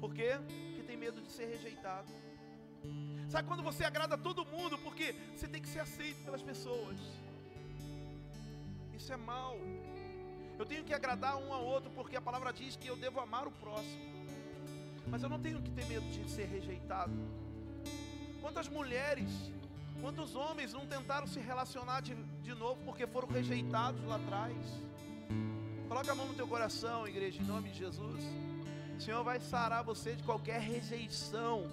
Por 0.00 0.12
quê? 0.14 0.32
Porque 0.46 0.82
tem 0.82 0.96
medo 0.96 1.20
de 1.20 1.30
ser 1.30 1.46
rejeitado. 1.46 2.12
Sabe 3.28 3.46
quando 3.46 3.62
você 3.62 3.84
agrada 3.84 4.16
todo 4.16 4.44
mundo? 4.44 4.78
Porque 4.78 5.14
você 5.34 5.46
tem 5.46 5.60
que 5.60 5.68
ser 5.68 5.80
aceito 5.80 6.24
pelas 6.24 6.42
pessoas. 6.42 6.98
Isso 8.94 9.12
é 9.12 9.16
mal. 9.16 9.56
Eu 10.58 10.66
tenho 10.66 10.84
que 10.84 10.94
agradar 10.94 11.36
um 11.36 11.52
ao 11.52 11.64
outro 11.64 11.90
porque 11.90 12.16
a 12.16 12.20
palavra 12.20 12.52
diz 12.52 12.74
que 12.76 12.88
eu 12.88 12.96
devo 12.96 13.20
amar 13.20 13.46
o 13.46 13.52
próximo. 13.52 14.06
Mas 15.06 15.22
eu 15.22 15.28
não 15.28 15.40
tenho 15.40 15.62
que 15.62 15.70
ter 15.70 15.84
medo 15.86 16.06
de 16.10 16.28
ser 16.30 16.46
rejeitado. 16.46 17.12
Quantas 18.40 18.68
mulheres, 18.68 19.30
quantos 20.00 20.34
homens 20.34 20.72
não 20.72 20.86
tentaram 20.86 21.26
se 21.26 21.40
relacionar 21.40 22.00
de, 22.00 22.14
de 22.42 22.54
novo 22.54 22.80
porque 22.84 23.06
foram 23.06 23.28
rejeitados 23.28 24.02
lá 24.04 24.16
atrás? 24.16 24.56
Coloca 25.88 26.12
a 26.12 26.14
mão 26.14 26.26
no 26.26 26.34
teu 26.34 26.46
coração, 26.46 27.06
igreja, 27.08 27.40
em 27.40 27.46
nome 27.46 27.70
de 27.70 27.78
Jesus. 27.78 28.22
O 28.96 29.00
Senhor 29.00 29.24
vai 29.24 29.40
sarar 29.40 29.82
você 29.82 30.14
de 30.14 30.22
qualquer 30.22 30.60
rejeição 30.60 31.66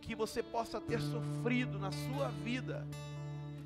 que 0.00 0.14
você 0.14 0.42
possa 0.42 0.80
ter 0.80 1.00
sofrido 1.00 1.78
na 1.78 1.90
sua 1.90 2.28
vida. 2.28 2.86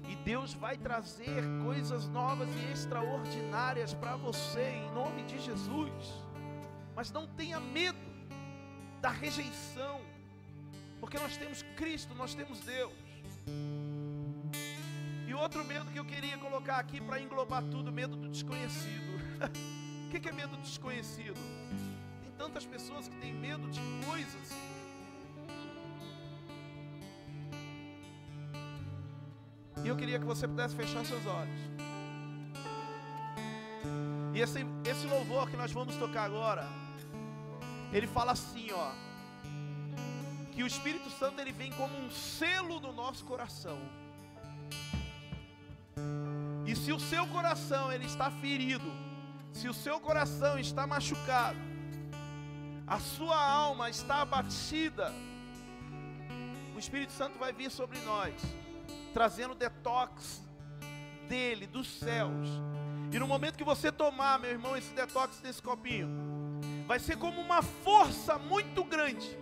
E 0.09 0.17
Deus 0.17 0.55
vai 0.55 0.77
trazer 0.77 1.45
coisas 1.63 2.09
novas 2.09 2.49
e 2.49 2.73
extraordinárias 2.73 3.93
para 3.93 4.17
você 4.17 4.71
em 4.71 4.91
nome 4.93 5.23
de 5.25 5.39
Jesus. 5.39 5.93
Mas 6.97 7.13
não 7.13 7.27
tenha 7.27 7.61
medo 7.61 7.99
da 9.01 9.11
rejeição, 9.11 10.01
porque 10.99 11.19
nós 11.19 11.37
temos 11.37 11.63
Cristo, 11.77 12.15
nós 12.15 12.35
temos 12.35 12.61
Deus. 12.61 12.93
E 15.27 15.35
outro 15.35 15.65
medo 15.65 15.91
que 15.91 15.99
eu 15.99 16.05
queria 16.05 16.37
colocar 16.39 16.77
aqui 16.77 17.01
para 17.01 17.21
englobar 17.21 17.63
tudo, 17.65 17.93
medo 17.93 18.17
do 18.17 18.29
desconhecido. 18.29 19.21
o 20.07 20.11
que 20.11 20.29
é 20.29 20.33
medo 20.33 20.57
do 20.57 20.63
desconhecido? 20.63 21.39
tantas 22.41 22.65
pessoas 22.65 23.07
que 23.07 23.17
têm 23.17 23.35
medo 23.35 23.69
de 23.71 23.81
coisas. 24.07 24.49
eu 29.91 29.97
queria 29.97 30.19
que 30.19 30.25
você 30.25 30.47
pudesse 30.47 30.75
fechar 30.75 31.05
seus 31.05 31.27
olhos. 31.27 31.61
E 34.33 34.41
esse, 34.41 34.65
esse 34.85 35.07
louvor 35.07 35.51
que 35.51 35.57
nós 35.57 35.73
vamos 35.73 35.97
tocar 35.97 36.25
agora, 36.25 36.67
ele 37.93 38.07
fala 38.07 38.33
assim, 38.33 38.71
ó, 38.73 38.93
que 40.53 40.63
o 40.63 40.67
Espírito 40.67 41.11
Santo 41.11 41.41
ele 41.41 41.53
vem 41.53 41.73
como 41.73 41.97
um 41.97 42.11
selo 42.11 42.81
no 42.81 42.93
nosso 42.93 43.25
coração. 43.25 43.79
E 46.67 46.77
se 46.77 46.93
o 46.93 47.01
seu 47.01 47.27
coração 47.27 47.93
ele 47.93 48.07
está 48.07 48.31
ferido, 48.31 48.91
se 49.53 49.69
o 49.69 49.75
seu 49.75 49.99
coração 49.99 50.59
está 50.59 50.87
machucado, 50.87 51.59
a 52.87 52.99
sua 52.99 53.41
alma 53.41 53.89
está 53.91 54.23
abatida, 54.23 55.13
o 56.75 56.79
Espírito 56.79 57.13
Santo 57.13 57.39
vai 57.39 57.53
vir 57.53 57.71
sobre 57.71 57.99
nós, 58.01 58.35
trazendo 59.13 59.55
detox 59.55 60.43
dele, 61.29 61.67
dos 61.67 61.89
céus. 61.89 62.49
E 63.13 63.19
no 63.19 63.27
momento 63.27 63.57
que 63.57 63.65
você 63.65 63.91
tomar, 63.91 64.39
meu 64.39 64.51
irmão, 64.51 64.77
esse 64.77 64.93
detox 64.95 65.41
desse 65.41 65.61
copinho, 65.61 66.09
vai 66.87 66.99
ser 66.99 67.17
como 67.17 67.41
uma 67.41 67.63
força 67.63 68.39
muito 68.39 68.85
grande, 68.85 69.39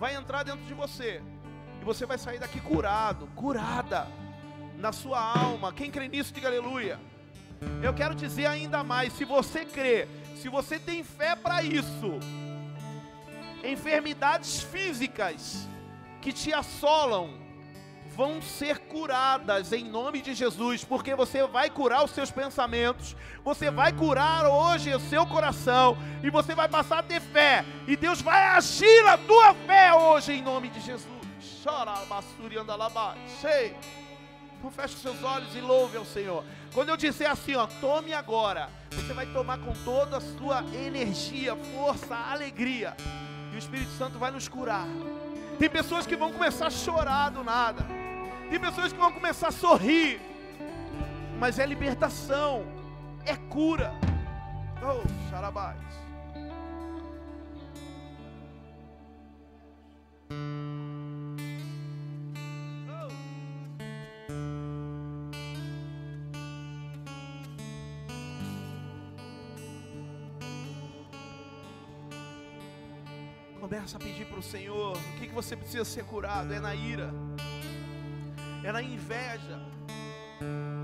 vai 0.00 0.16
entrar 0.16 0.42
dentro 0.42 0.64
de 0.64 0.72
você, 0.72 1.22
e 1.78 1.84
você 1.84 2.06
vai 2.06 2.16
sair 2.16 2.38
daqui 2.38 2.58
curado, 2.58 3.26
curada 3.36 4.08
na 4.78 4.92
sua 4.92 5.20
alma. 5.20 5.74
Quem 5.74 5.90
crê 5.90 6.08
nisso, 6.08 6.32
diga 6.32 6.48
aleluia. 6.48 6.98
Eu 7.82 7.92
quero 7.92 8.14
dizer 8.14 8.46
ainda 8.46 8.82
mais: 8.82 9.12
se 9.12 9.26
você 9.26 9.66
crê, 9.66 10.08
se 10.36 10.48
você 10.48 10.78
tem 10.78 11.04
fé 11.04 11.36
para 11.36 11.62
isso, 11.62 12.18
enfermidades 13.62 14.62
físicas 14.62 15.68
que 16.22 16.32
te 16.32 16.50
assolam 16.50 17.38
vão 18.20 18.42
ser 18.42 18.80
curadas 18.80 19.72
em 19.72 19.82
nome 19.82 20.20
de 20.20 20.34
Jesus, 20.34 20.84
porque 20.84 21.14
você 21.14 21.46
vai 21.46 21.70
curar 21.70 22.04
os 22.04 22.10
seus 22.10 22.30
pensamentos, 22.30 23.16
você 23.42 23.70
vai 23.70 23.94
curar 23.94 24.44
hoje 24.44 24.92
o 24.92 25.00
seu 25.00 25.24
coração, 25.26 25.96
e 26.22 26.28
você 26.28 26.54
vai 26.54 26.68
passar 26.68 26.98
a 26.98 27.02
ter 27.02 27.18
fé, 27.18 27.64
e 27.88 27.96
Deus 27.96 28.20
vai 28.20 28.42
agir 28.48 29.02
na 29.04 29.16
tua 29.16 29.54
fé 29.54 29.94
hoje 29.94 30.32
em 30.32 30.42
nome 30.42 30.68
de 30.68 30.80
Jesus. 30.80 31.08
Chora, 31.64 31.94
basuri, 32.10 32.58
anda 32.58 32.76
lá, 32.76 33.16
cheio. 33.40 33.74
Então 34.58 34.70
feche 34.70 34.96
seus 34.96 35.22
olhos 35.24 35.56
e 35.56 35.62
louve 35.62 35.96
ao 35.96 36.04
Senhor. 36.04 36.44
Quando 36.74 36.90
eu 36.90 36.98
disser 36.98 37.30
assim, 37.30 37.56
ó, 37.56 37.66
tome 37.80 38.12
agora, 38.12 38.68
você 38.92 39.14
vai 39.14 39.24
tomar 39.32 39.56
com 39.60 39.72
toda 39.82 40.18
a 40.18 40.20
sua 40.20 40.62
energia, 40.74 41.56
força, 41.74 42.14
alegria. 42.14 42.94
E 43.50 43.56
o 43.56 43.58
Espírito 43.58 43.92
Santo 43.92 44.18
vai 44.18 44.30
nos 44.30 44.46
curar. 44.46 44.86
Tem 45.58 45.70
pessoas 45.70 46.06
que 46.06 46.16
vão 46.16 46.30
começar 46.30 46.66
a 46.66 46.70
chorar 46.70 47.30
do 47.30 47.42
nada. 47.42 47.99
Tem 48.50 48.58
pessoas 48.58 48.92
que 48.92 48.98
vão 48.98 49.12
começar 49.12 49.48
a 49.48 49.52
sorrir. 49.52 50.20
Mas 51.38 51.60
é 51.60 51.64
libertação, 51.64 52.66
é 53.24 53.36
cura. 53.36 53.94
Oh, 54.82 55.30
xarabás. 55.30 55.78
Começa 73.60 73.96
a 73.96 74.00
pedir 74.00 74.26
para 74.26 74.40
o 74.40 74.42
Senhor 74.42 74.96
o 74.96 75.18
que, 75.20 75.28
que 75.28 75.34
você 75.34 75.56
precisa 75.56 75.84
ser 75.84 76.04
curado. 76.04 76.52
É 76.52 76.58
na 76.58 76.74
ira, 76.74 77.14
é 78.62 78.72
na 78.72 78.82
inveja, 78.82 79.58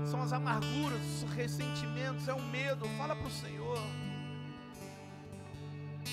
são 0.09 0.21
as 0.21 0.31
amarguras, 0.31 1.23
os 1.23 1.31
ressentimentos, 1.33 2.27
é 2.27 2.33
o 2.33 2.41
medo. 2.41 2.87
Fala 2.97 3.15
para 3.15 3.27
o 3.27 3.31
Senhor. 3.31 3.79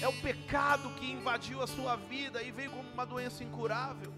É 0.01 0.09
o 0.09 0.13
pecado 0.21 0.91
que 0.95 1.13
invadiu 1.13 1.63
a 1.63 1.67
sua 1.67 1.97
vida 1.97 2.43
e 2.43 2.51
veio 2.51 2.71
como 2.71 2.91
uma 2.91 3.07
doença 3.07 3.45
incurável. 3.45 4.13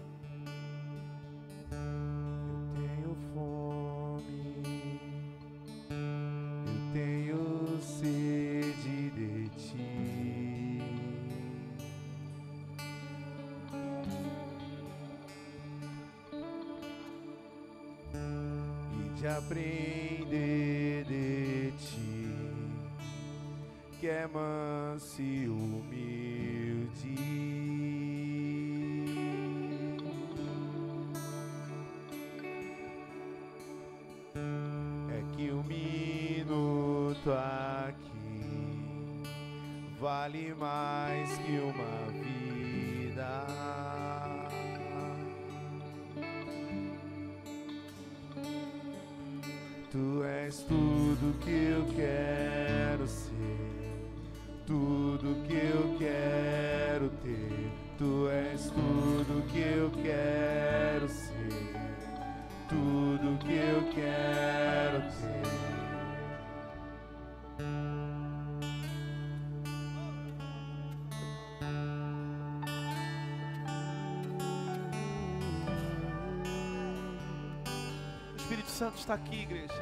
Está 79.07 79.13
aqui, 79.13 79.43
igreja. 79.43 79.73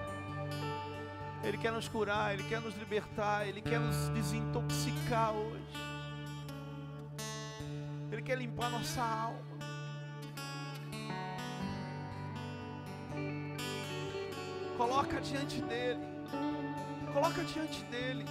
Ele 1.43 1.57
quer 1.57 1.71
nos 1.71 1.87
curar, 1.87 2.35
Ele 2.35 2.43
quer 2.43 2.61
nos 2.61 2.75
libertar, 2.75 3.47
Ele 3.47 3.59
quer 3.59 3.79
nos 3.79 4.09
desintoxicar 4.09 5.33
hoje. 5.33 5.65
Ele 8.11 8.21
quer 8.21 8.37
limpar 8.37 8.69
nossa 8.69 9.01
alma. 9.01 9.39
Coloca 14.77 15.19
diante 15.19 15.59
dele. 15.63 16.01
Coloca 17.11 17.43
diante 17.43 17.83
dele. 17.85 18.25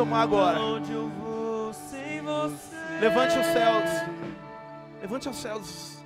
Tomar 0.00 0.22
agora. 0.22 0.58
Levante 3.00 3.38
os 3.38 3.46
céus. 3.46 3.90
Levante 5.02 5.28
os 5.28 5.36
céus 5.36 5.98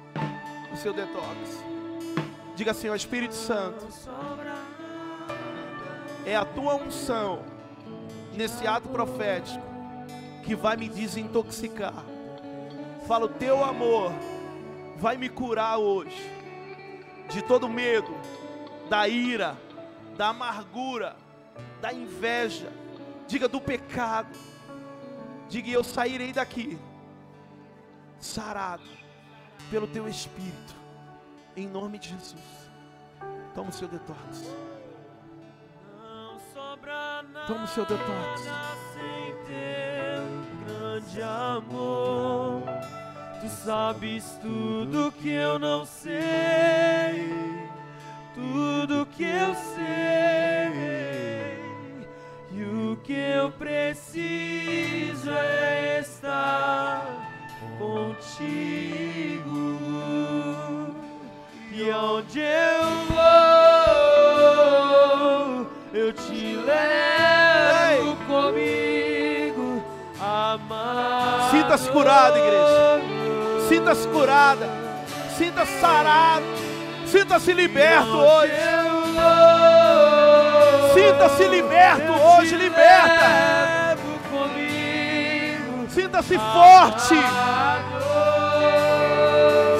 o 0.72 0.76
seu 0.76 0.92
detox. 0.92 1.64
Diga 2.56 2.72
assim, 2.72 2.88
ó 2.88 2.96
Espírito 2.96 3.34
Santo, 3.34 3.86
é 6.26 6.34
a 6.34 6.44
tua 6.44 6.74
unção 6.74 7.44
nesse 8.32 8.66
ato 8.66 8.88
profético 8.88 9.64
que 10.42 10.56
vai 10.56 10.76
me 10.76 10.88
desintoxicar. 10.88 12.04
Fala, 13.06 13.26
o 13.26 13.28
teu 13.28 13.62
amor 13.62 14.12
vai 14.96 15.16
me 15.16 15.28
curar 15.28 15.78
hoje 15.78 16.30
de 17.30 17.42
todo 17.42 17.68
medo, 17.68 18.12
da 18.90 19.06
ira, 19.06 19.56
da 20.16 20.28
amargura, 20.28 21.14
da 21.80 21.92
inveja. 21.92 22.83
Diga 23.26 23.48
do 23.48 23.60
pecado. 23.60 24.28
Diga, 25.48 25.70
eu 25.70 25.84
sairei 25.84 26.32
daqui 26.32 26.78
sarado 28.18 28.82
pelo 29.70 29.86
teu 29.86 30.08
Espírito, 30.08 30.74
em 31.56 31.66
nome 31.66 31.98
de 31.98 32.08
Jesus. 32.08 32.70
Toma 33.54 33.70
o 33.70 33.72
seu 33.72 33.86
detox. 33.86 34.54
Toma 37.46 37.64
o 37.64 37.68
seu 37.68 37.84
detox. 37.84 38.40
Sem 38.94 39.34
teu 39.44 40.66
grande 40.66 41.22
amor, 41.22 42.62
tu 43.40 43.48
sabes 43.48 44.38
tudo 44.40 45.12
que 45.12 45.30
eu 45.30 45.58
não 45.58 45.84
sei, 45.84 47.30
tudo 48.34 49.06
que 49.06 49.24
eu 49.24 49.54
sei, 49.54 50.93
que 53.04 53.12
eu 53.12 53.50
preciso 53.50 55.30
é 55.30 56.00
estar 56.00 57.04
contigo. 57.78 59.44
E 61.70 61.90
onde 61.90 62.40
eu 62.40 62.84
vou, 63.10 64.46
eu 65.92 66.12
te 66.14 66.56
levo 66.56 68.16
comigo, 68.26 69.84
amar. 70.18 71.50
Sinta-se 71.50 71.90
curado, 71.90 72.38
igreja. 72.38 73.02
Sinta-se 73.68 74.08
curada. 74.08 74.66
Sinta-se 75.36 75.78
sarado. 75.80 76.46
Sinta-se 77.06 77.52
liberto 77.52 78.16
hoje. 78.16 79.53
Sinta-se 80.94 81.48
liberto 81.48 82.12
hoje, 82.12 82.56
liberta. 82.56 83.96
Sinta-se 85.88 86.38
forte. 86.38 87.16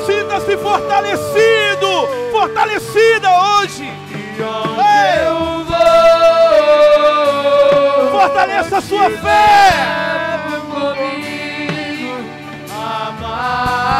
Sinta-se 0.06 0.56
fortalecido, 0.56 2.08
fortalecida 2.32 3.30
hoje. 3.30 3.84
Ei. 3.84 5.14
Fortaleça 8.10 8.78
a 8.78 8.80
sua 8.80 9.10
fé. 9.10 9.70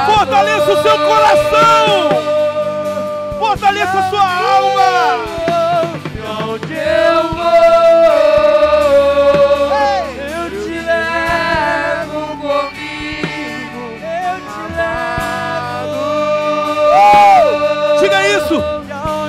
Fortaleça 0.06 0.72
o 0.72 0.82
seu 0.82 0.98
coração. 0.98 2.08
Fortaleça 3.38 3.98
a 3.98 4.10
sua 4.10 4.22
alma. 4.22 5.33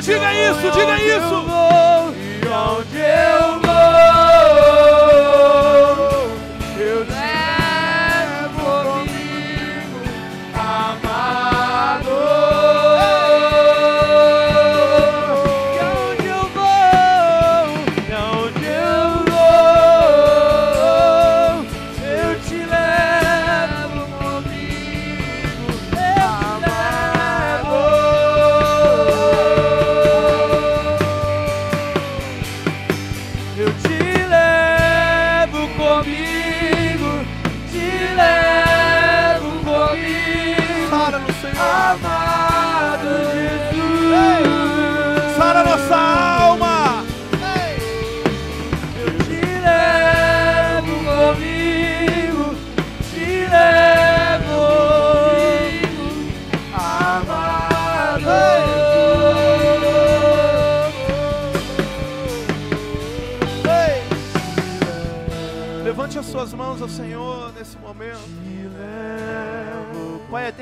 Diga 0.05 0.31
isso, 0.33 0.71
diga 0.71 1.01
isso. 1.01 1.54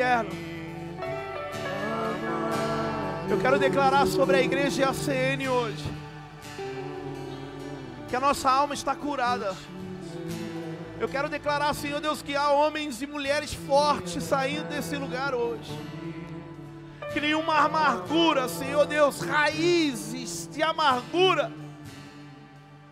Eterno, 0.03 0.31
eu 3.29 3.39
quero 3.39 3.57
declarar 3.57 4.05
sobre 4.05 4.35
a 4.35 4.41
igreja 4.41 4.89
ACN 4.89 5.47
hoje 5.49 5.85
que 8.09 8.15
a 8.15 8.19
nossa 8.19 8.49
alma 8.49 8.73
está 8.73 8.93
curada. 8.93 9.55
Eu 10.99 11.07
quero 11.07 11.29
declarar, 11.29 11.73
Senhor 11.73 11.99
Deus, 11.99 12.21
que 12.21 12.35
há 12.35 12.51
homens 12.51 13.01
e 13.01 13.07
mulheres 13.07 13.53
fortes 13.53 14.23
saindo 14.23 14.67
desse 14.67 14.95
lugar 14.97 15.33
hoje. 15.33 15.71
Que 17.11 17.19
nenhuma 17.19 17.57
amargura, 17.59 18.47
Senhor 18.47 18.85
Deus, 18.85 19.21
raízes 19.21 20.47
de 20.51 20.61
amargura 20.61 21.51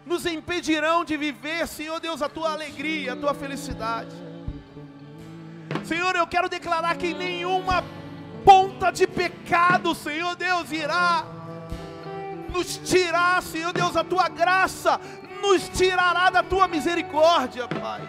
nos 0.06 0.26
impedirão 0.26 1.06
de 1.06 1.16
viver, 1.18 1.68
Senhor 1.68 2.00
Deus, 2.00 2.22
a 2.22 2.30
tua 2.30 2.54
alegria, 2.54 3.14
a 3.14 3.16
tua 3.16 3.34
felicidade. 3.34 4.31
Senhor, 5.86 6.16
eu 6.16 6.28
quero 6.28 6.48
declarar 6.50 6.96
que 6.96 7.14
nenhuma 7.14 7.84
ponta 8.44 8.92
de 8.92 9.08
pecado, 9.08 9.94
Senhor 9.94 10.36
Deus, 10.36 10.72
irá 10.72 11.26
nos 12.52 12.78
tirar, 12.78 13.42
Senhor 13.42 13.72
Deus, 13.74 13.96
a 13.96 14.04
tua 14.04 14.28
graça, 14.28 15.00
nos 15.42 15.68
tirará 15.70 16.30
da 16.30 16.44
tua 16.44 16.68
misericórdia, 16.68 17.68
Pai. 17.68 18.02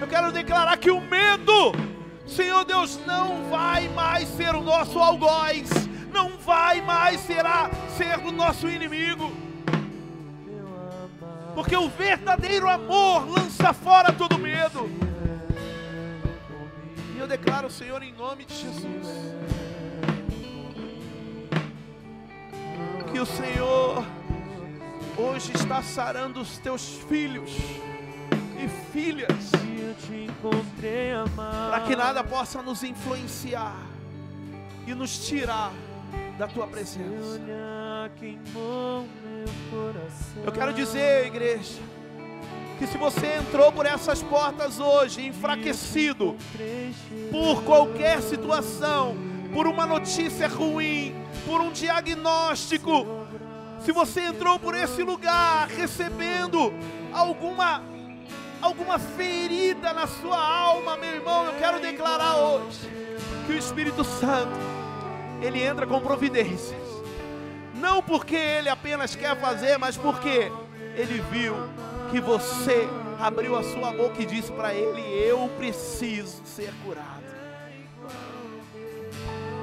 Eu 0.00 0.06
quero 0.06 0.32
declarar 0.32 0.76
que 0.78 0.90
o 0.90 1.00
medo, 1.00 1.72
Senhor 2.26 2.64
Deus, 2.64 2.98
não 3.06 3.48
vai 3.50 3.88
mais 3.88 4.28
ser 4.28 4.54
o 4.54 4.62
nosso 4.62 4.98
algoz, 4.98 5.70
não 6.12 6.36
vai 6.38 6.80
mais 6.80 7.20
será 7.20 7.70
ser 7.96 8.18
o 8.18 8.32
nosso 8.32 8.68
inimigo. 8.68 9.32
Porque 11.54 11.76
o 11.76 11.88
verdadeiro 11.88 12.68
amor 12.68 13.28
lança 13.28 13.72
fora 13.72 14.12
todo 14.12 14.38
medo. 14.38 15.09
Eu 17.20 17.28
declaro, 17.28 17.68
Senhor, 17.68 18.02
em 18.02 18.14
nome 18.14 18.46
de 18.46 18.54
Jesus, 18.54 19.06
que 23.12 23.20
o 23.20 23.26
Senhor 23.26 24.02
hoje 25.18 25.52
está 25.54 25.82
sarando 25.82 26.40
os 26.40 26.56
teus 26.56 26.94
filhos 27.10 27.50
e 28.58 28.66
filhas, 28.90 29.50
para 31.36 31.80
que 31.82 31.94
nada 31.94 32.24
possa 32.24 32.62
nos 32.62 32.82
influenciar 32.82 33.76
e 34.86 34.94
nos 34.94 35.26
tirar 35.26 35.74
da 36.38 36.48
tua 36.48 36.66
presença. 36.66 37.38
Eu 40.42 40.52
quero 40.52 40.72
dizer, 40.72 41.26
igreja, 41.26 41.82
que 42.80 42.86
se 42.86 42.96
você 42.96 43.34
entrou 43.34 43.70
por 43.70 43.84
essas 43.84 44.22
portas 44.22 44.80
hoje 44.80 45.26
enfraquecido 45.26 46.34
por 47.30 47.62
qualquer 47.62 48.22
situação, 48.22 49.14
por 49.52 49.66
uma 49.66 49.84
notícia 49.84 50.48
ruim, 50.48 51.14
por 51.44 51.60
um 51.60 51.70
diagnóstico, 51.70 53.06
se 53.80 53.92
você 53.92 54.22
entrou 54.22 54.58
por 54.58 54.74
esse 54.74 55.02
lugar 55.02 55.68
recebendo 55.68 56.72
alguma 57.12 57.82
alguma 58.62 58.98
ferida 58.98 59.92
na 59.92 60.06
sua 60.06 60.42
alma, 60.42 60.96
meu 60.96 61.16
irmão, 61.16 61.44
eu 61.44 61.52
quero 61.58 61.80
declarar 61.80 62.36
hoje 62.36 62.88
que 63.46 63.52
o 63.52 63.58
Espírito 63.58 64.04
Santo 64.04 64.56
ele 65.42 65.62
entra 65.62 65.86
com 65.86 66.00
providências. 66.00 66.80
Não 67.74 68.02
porque 68.02 68.36
ele 68.36 68.70
apenas 68.70 69.14
quer 69.14 69.38
fazer, 69.38 69.76
mas 69.76 69.98
porque 69.98 70.50
ele 70.96 71.22
viu 71.30 71.54
que 72.10 72.20
você 72.20 72.88
abriu 73.18 73.56
a 73.56 73.62
sua 73.62 73.92
boca 73.92 74.20
e 74.20 74.26
disse 74.26 74.50
para 74.52 74.74
ele: 74.74 75.00
Eu 75.00 75.48
preciso 75.56 76.44
ser 76.44 76.72
curado. 76.84 77.30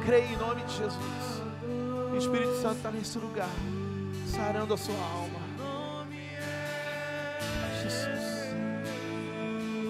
Creia 0.06 0.26
em 0.26 0.38
nome 0.38 0.64
de 0.64 0.78
Jesus. 0.78 1.44
O 2.12 2.16
Espírito 2.16 2.56
Santo 2.62 2.78
está 2.78 2.90
nesse 2.90 3.20
lugar, 3.20 3.50
sarando 4.34 4.74
a 4.74 4.78
sua 4.78 4.96
alma. 4.96 5.40
Jesus. 7.84 8.54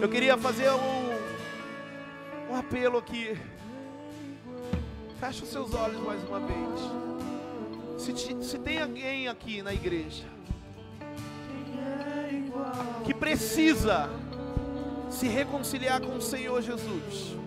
Eu 0.01 0.09
queria 0.09 0.37
fazer 0.37 0.69
um, 0.71 2.51
um 2.51 2.55
apelo 2.55 2.97
aqui. 2.97 3.37
Feche 5.19 5.43
os 5.43 5.49
seus 5.49 5.73
olhos 5.73 5.99
mais 6.01 6.23
uma 6.23 6.39
vez. 6.39 8.01
Se, 8.01 8.13
te, 8.13 8.43
se 8.43 8.59
tem 8.59 8.81
alguém 8.81 9.27
aqui 9.27 9.61
na 9.61 9.73
igreja 9.73 10.36
que 13.05 13.13
precisa 13.13 14.09
se 15.09 15.27
reconciliar 15.27 16.01
com 16.01 16.15
o 16.17 16.21
Senhor 16.21 16.61
Jesus, 16.61 17.37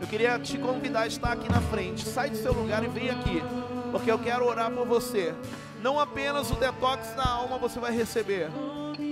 eu 0.00 0.06
queria 0.06 0.38
te 0.38 0.56
convidar 0.56 1.00
a 1.00 1.06
estar 1.08 1.32
aqui 1.32 1.50
na 1.50 1.60
frente. 1.60 2.06
Sai 2.06 2.30
do 2.30 2.36
seu 2.36 2.52
lugar 2.52 2.84
e 2.84 2.86
vem 2.86 3.10
aqui, 3.10 3.42
porque 3.90 4.10
eu 4.10 4.18
quero 4.18 4.46
orar 4.46 4.70
por 4.70 4.86
você. 4.86 5.34
Não 5.82 5.98
apenas 5.98 6.50
o 6.50 6.54
detox 6.54 7.14
na 7.16 7.28
alma 7.28 7.58
você 7.58 7.80
vai 7.80 7.92
receber, 7.92 8.48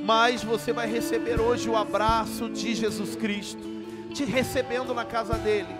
mas 0.04 0.44
você 0.44 0.72
vai 0.72 0.88
receber 0.88 1.40
hoje 1.40 1.68
o 1.68 1.76
abraço 1.76 2.48
de 2.48 2.74
Jesus 2.74 3.16
Cristo, 3.16 3.62
te 4.14 4.24
recebendo 4.24 4.94
na 4.94 5.04
casa 5.04 5.34
dele, 5.34 5.74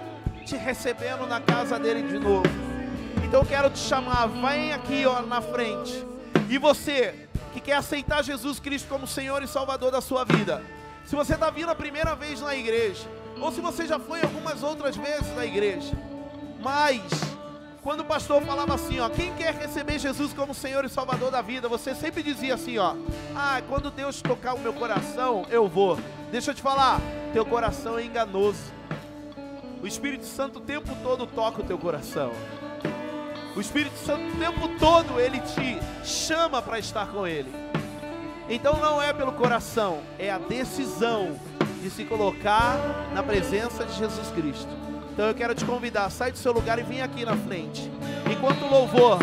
te 0.45 0.57
recebendo 0.57 1.27
na 1.27 1.41
casa 1.41 1.79
dele 1.79 2.03
de 2.03 2.19
novo. 2.19 2.49
Então 3.25 3.41
eu 3.41 3.47
quero 3.47 3.71
te 3.71 3.79
chamar, 3.79 4.27
vem 4.27 4.73
aqui 4.73 5.07
ó, 5.07 5.23
na 5.23 5.41
frente. 5.41 6.05
E 6.49 6.59
você 6.59 7.26
que 7.57 7.61
quer 7.63 7.77
aceitar 7.77 8.23
Jesus 8.23 8.61
Cristo 8.61 8.87
como 8.87 9.07
Senhor 9.07 9.43
e 9.43 9.49
Salvador 9.49 9.91
da 9.91 10.03
sua 10.03 10.25
vida, 10.25 10.63
se 11.07 11.17
você 11.17 11.33
está 11.33 11.49
vindo 11.49 11.71
a 11.71 11.75
primeira 11.75 12.15
vez 12.15 12.43
na 12.43 12.55
igreja, 12.55 13.09
ou 13.41 13.51
se 13.51 13.63
você 13.63 13.87
já 13.87 13.99
foi 13.99 14.21
algumas 14.21 14.63
outras 14.63 14.95
vezes 14.95 15.35
na 15.35 15.47
igreja, 15.47 15.97
mas 16.61 17.01
quando 17.83 18.01
o 18.01 18.05
pastor 18.05 18.43
falava 18.43 18.75
assim, 18.75 19.01
ó, 19.01 19.09
quem 19.09 19.33
quer 19.37 19.55
receber 19.55 19.99
Jesus 19.99 20.35
como 20.35 20.53
Senhor 20.53 20.85
e 20.85 20.91
Salvador 20.91 21.31
da 21.31 21.41
vida, 21.41 21.67
você 21.67 21.95
sempre 21.95 22.23
dizia 22.23 22.55
assim, 22.57 22.77
ó, 22.77 22.95
ah, 23.35 23.63
quando 23.67 23.91
Deus 23.91 24.21
tocar 24.21 24.53
o 24.53 24.59
meu 24.59 24.75
coração, 24.75 25.47
eu 25.49 25.67
vou. 25.67 25.99
Deixa 26.31 26.51
eu 26.51 26.55
te 26.55 26.61
falar, 26.61 27.01
teu 27.33 27.47
coração 27.47 27.99
é 27.99 28.05
enganoso. 28.05 28.71
O 29.83 29.87
Espírito 29.87 30.27
Santo 30.27 30.59
o 30.59 30.63
tempo 30.63 30.95
todo 31.03 31.27
toca 31.27 31.63
o 31.63 31.65
teu 31.65 31.79
coração. 31.79 32.33
O 33.57 33.61
Espírito 33.61 33.97
Santo 34.05 34.23
o 34.35 34.39
tempo 34.39 34.69
todo 34.79 35.19
ele 35.19 35.41
te 35.41 35.79
chama 36.05 36.61
para 36.61 36.79
estar 36.79 37.07
com 37.07 37.27
ele. 37.27 37.51
Então 38.51 38.79
não 38.79 39.03
é 39.03 39.15
pelo 39.15 39.33
coração, 39.33 40.01
é 40.19 40.31
a 40.31 40.37
decisão 40.37 41.41
de 41.83 41.89
se 41.89 42.05
colocar 42.05 42.77
na 43.15 43.23
presença 43.23 43.87
de 43.87 43.95
Jesus 43.95 44.29
Cristo. 44.33 44.69
Então 45.11 45.29
eu 45.29 45.35
quero 45.35 45.55
te 45.55 45.65
convidar, 45.65 46.11
sai 46.11 46.31
do 46.31 46.37
seu 46.37 46.53
lugar 46.53 46.79
e 46.79 46.83
vem 46.83 47.01
aqui 47.01 47.25
na 47.25 47.35
frente. 47.35 47.91
Enquanto 48.31 48.67
louvor, 48.67 49.19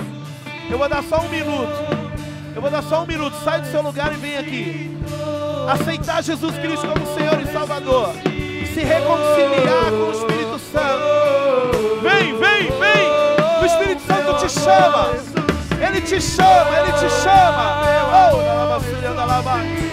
eu 0.68 0.80
vou 0.80 0.90
dar 0.90 1.04
só 1.04 1.20
um 1.20 1.30
minuto. 1.30 2.04
Eu 2.56 2.62
vou 2.62 2.72
dar 2.72 2.82
só 2.82 3.04
um 3.04 3.06
minuto, 3.06 3.36
sai 3.44 3.62
do 3.62 3.68
seu 3.68 3.84
lugar 3.84 4.12
e 4.14 4.18
vem 4.18 4.38
aqui. 4.38 4.98
Aceitar 5.70 6.24
Jesus 6.24 6.58
Cristo 6.58 6.88
como 6.88 7.06
Senhor 7.14 7.40
e 7.40 7.54
Salvador. 7.54 8.10
Se 8.74 8.80
reconciliar 8.80 9.92
com 9.92 10.08
o 10.08 10.12
Espírito 10.12 10.60
Santo. 10.72 12.02
Vem, 12.02 12.36
vem, 12.38 12.80
vem. 12.80 12.83
Chama. 14.60 15.10
Ele 15.82 16.02
te 16.02 16.22
chama, 16.22 16.80
ele 16.80 16.92
te 16.94 17.10
chama. 17.24 17.82
Oh, 18.16 19.93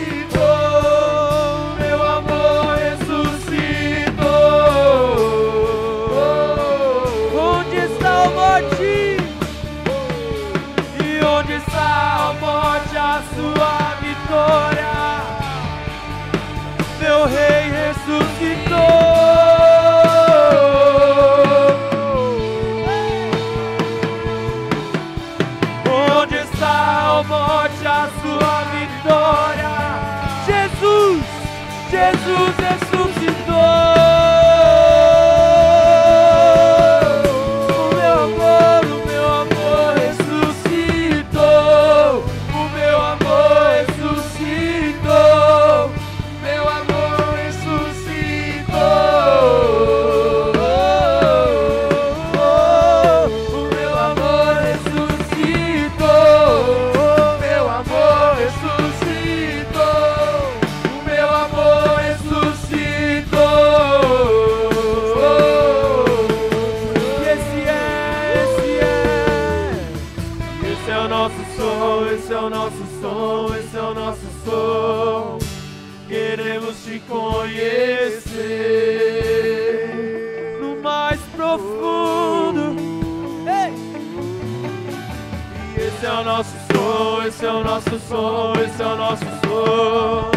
som, 88.11 88.53
esse 88.55 88.83
é 88.83 88.87
o 88.87 88.97
nosso 88.97 89.25
som. 89.25 90.31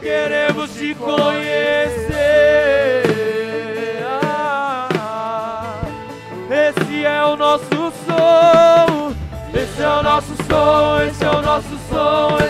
Queremos 0.00 0.70
te 0.74 0.94
conhecer. 0.94 2.10
Esse 6.50 7.04
é 7.04 7.24
o 7.24 7.36
nosso 7.36 7.64
som, 8.06 9.14
esse 9.54 9.82
é 9.82 9.88
o 9.88 10.02
nosso 10.02 10.34
som, 10.48 11.02
esse 11.02 11.24
é 11.24 11.30
o 11.30 11.42
nosso 11.42 11.78
som, 11.88 12.49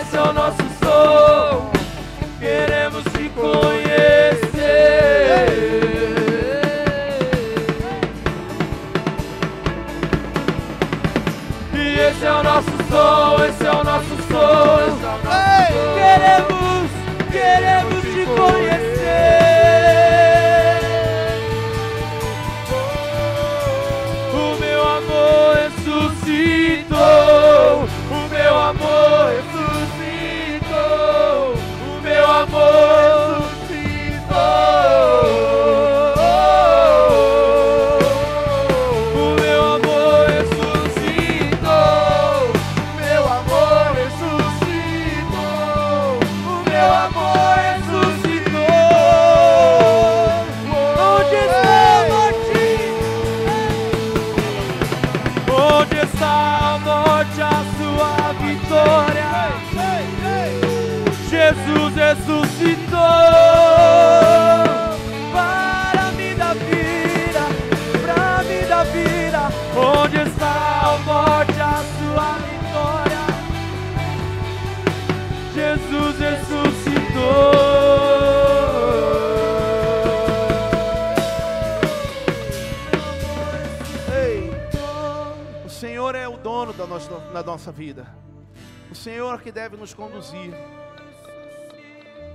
Que 89.41 89.51
deve 89.51 89.75
nos 89.75 89.93
conduzir. 89.93 90.53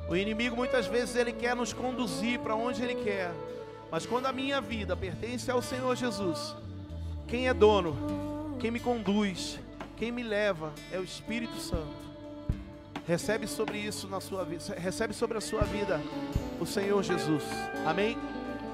O 0.09 0.17
inimigo 0.17 0.57
muitas 0.57 0.87
vezes 0.87 1.15
ele 1.17 1.33
quer 1.33 1.55
nos 1.55 1.73
conduzir 1.73 2.39
para 2.41 2.55
onde 2.55 2.83
ele 2.83 2.97
quer. 2.97 3.31
Mas 3.91 4.05
quando 4.07 4.27
a 4.27 4.33
minha 4.33 4.61
vida 4.61 4.97
pertence 4.97 5.51
ao 5.51 5.63
Senhor 5.63 5.95
Jesus, 5.97 6.55
quem 7.27 7.49
é 7.49 7.55
dono, 7.55 8.57
quem 8.59 8.71
me 8.71 8.81
conduz, 8.81 9.59
quem 9.97 10.11
me 10.11 10.23
leva 10.23 10.73
é 10.93 10.99
o 10.99 11.05
Espírito 11.05 11.59
Santo. 11.61 12.07
Recebe 13.07 13.47
sobre 13.47 13.79
isso 13.79 14.09
na 14.09 14.21
sua 14.21 14.45
vida, 14.45 14.75
recebe 14.75 15.15
sobre 15.15 15.39
a 15.39 15.41
sua 15.41 15.63
vida 15.63 16.01
o 16.61 16.67
Senhor 16.67 17.03
Jesus. 17.03 17.45
Amém? 17.87 18.19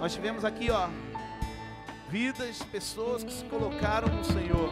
Nós 0.00 0.14
tivemos 0.14 0.44
aqui, 0.44 0.70
ó, 0.70 0.88
vidas, 2.08 2.62
pessoas 2.64 3.22
que 3.22 3.32
se 3.32 3.44
colocaram 3.44 4.08
no 4.08 4.24
Senhor, 4.24 4.70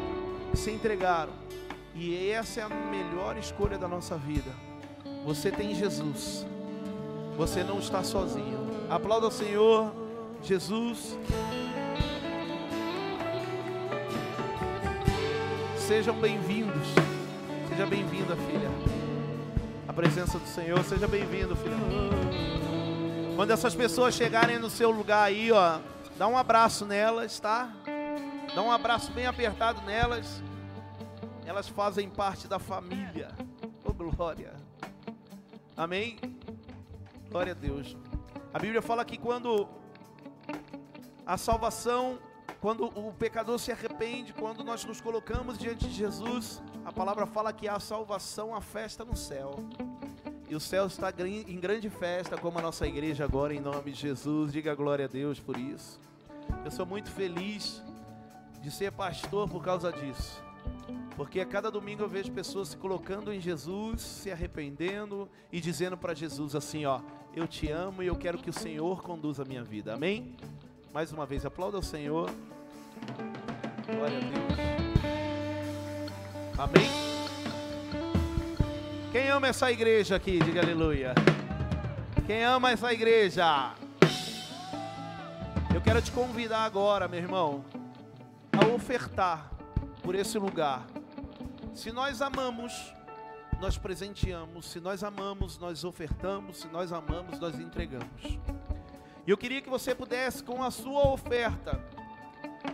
se 0.55 0.71
entregaram. 0.71 1.33
E 2.03 2.31
essa 2.31 2.61
é 2.61 2.63
a 2.63 2.69
melhor 2.71 3.37
escolha 3.37 3.77
da 3.77 3.87
nossa 3.87 4.17
vida. 4.17 4.51
Você 5.23 5.51
tem 5.51 5.75
Jesus. 5.75 6.47
Você 7.37 7.63
não 7.63 7.79
está 7.79 8.03
sozinho. 8.03 8.87
Aplauda 8.89 9.27
o 9.27 9.31
Senhor, 9.31 9.93
Jesus. 10.43 11.19
Sejam 15.77 16.19
bem-vindos. 16.19 16.89
Seja 17.69 17.85
bem-vinda, 17.85 18.35
filha. 18.35 18.71
A 19.87 19.93
presença 19.93 20.39
do 20.39 20.49
Senhor, 20.49 20.83
seja 20.85 21.07
bem-vindo, 21.07 21.55
filha. 21.55 21.77
Quando 23.37 23.51
essas 23.51 23.75
pessoas 23.75 24.15
chegarem 24.15 24.59
no 24.59 24.71
seu 24.71 24.91
lugar 24.91 25.25
aí, 25.25 25.53
ó, 25.53 25.79
dá 26.17 26.27
um 26.27 26.39
abraço 26.39 26.87
nelas, 26.87 27.39
tá? 27.39 27.71
Dá 28.55 28.63
um 28.63 28.73
abraço 28.73 29.13
bem 29.13 29.27
apertado 29.27 29.83
nelas. 29.83 30.43
Elas 31.51 31.69
fazem 31.69 32.09
parte 32.09 32.47
da 32.47 32.61
família. 32.61 33.29
Oh, 33.85 33.93
glória. 33.93 34.55
Amém? 35.77 36.17
Glória 37.29 37.51
a 37.51 37.57
Deus. 37.57 37.97
A 38.55 38.59
Bíblia 38.61 38.81
fala 38.81 39.05
que 39.05 39.19
quando 39.19 39.69
a 41.27 41.37
salvação, 41.37 42.21
quando 42.61 42.85
o 42.85 43.13
pecador 43.13 43.59
se 43.59 43.73
arrepende, 43.73 44.33
quando 44.33 44.63
nós 44.63 44.85
nos 44.85 45.01
colocamos 45.01 45.59
diante 45.59 45.89
de 45.89 45.93
Jesus, 45.93 46.63
a 46.85 46.93
palavra 46.93 47.27
fala 47.27 47.53
que 47.53 47.67
há 47.67 47.81
salvação, 47.81 48.55
a 48.55 48.61
festa 48.61 49.05
no 49.05 49.17
céu. 49.17 49.57
E 50.49 50.55
o 50.55 50.61
céu 50.61 50.87
está 50.87 51.13
em 51.19 51.59
grande 51.59 51.91
festa, 51.91 52.39
como 52.39 52.61
a 52.61 52.63
nossa 52.63 52.87
igreja 52.87 53.25
agora, 53.25 53.53
em 53.53 53.61
nome 53.61 53.91
de 53.91 53.99
Jesus. 53.99 54.53
Diga 54.53 54.73
glória 54.77 55.07
a 55.07 55.09
Deus 55.09 55.41
por 55.41 55.57
isso. 55.57 55.99
Eu 56.65 56.71
sou 56.71 56.87
muito 56.87 57.11
feliz 57.11 57.83
de 58.63 58.71
ser 58.71 58.93
pastor 58.93 59.49
por 59.49 59.65
causa 59.65 59.93
disso. 59.93 60.49
Porque 61.17 61.41
a 61.41 61.47
cada 61.47 61.71
domingo 61.71 62.03
eu 62.03 62.09
vejo 62.09 62.33
pessoas 62.33 62.69
se 62.69 62.77
colocando 62.77 63.33
em 63.33 63.41
Jesus, 63.41 64.01
se 64.01 64.31
arrependendo 64.31 65.29
e 65.53 65.61
dizendo 65.61 65.97
para 65.97 66.15
Jesus 66.15 66.55
assim, 66.55 66.87
ó, 66.87 67.01
eu 67.35 67.47
te 67.47 67.71
amo 67.71 68.03
e 68.03 68.07
eu 68.07 68.17
quero 68.17 68.39
que 68.39 68.51
o 68.51 68.53
Senhor 68.53 69.03
conduza 69.03 69.43
a 69.43 69.45
minha 69.45 69.63
vida. 69.63 69.95
Amém? 69.95 70.35
Mais 70.93 71.13
uma 71.13 71.27
vez, 71.27 71.45
aplauda 71.47 71.79
o 71.79 71.83
Senhor. 71.83 72.31
Glória 73.87 74.17
a 74.17 74.21
Deus. 74.21 74.71
Amém? 76.59 76.91
Quem 79.13 79.29
ama 79.29 79.49
essa 79.49 79.71
igreja 79.71 80.17
aqui? 80.17 80.39
Diga 80.39 80.61
aleluia. 80.61 81.15
Quem 82.27 82.45
ama 82.45 82.71
essa 82.71 82.93
igreja? 82.93 83.75
Eu 85.75 85.81
quero 85.81 86.03
te 86.03 86.13
convidar 86.13 86.65
agora, 86.65 87.09
meu 87.09 87.19
irmão, 87.19 87.65
a 88.53 88.67
ofertar 88.75 89.51
por 90.03 90.15
esse 90.15 90.39
lugar. 90.39 90.87
Se 91.75 91.93
nós 91.93 92.21
amamos, 92.21 92.93
nós 93.61 93.79
presenteamos. 93.79 94.67
Se 94.67 94.81
nós 94.81 95.05
amamos, 95.05 95.59
nós 95.59 95.85
ofertamos. 95.85 96.59
Se 96.59 96.69
nós 96.69 96.93
amamos, 96.93 97.39
nós 97.39 97.59
entregamos. 97.59 98.23
E 99.27 99.31
eu 99.31 99.37
queria 99.37 99.61
que 99.61 99.71
você 99.71 99.95
pudesse, 99.95 100.43
com 100.43 100.63
a 100.63 100.71
sua 100.71 101.09
oferta, 101.09 101.79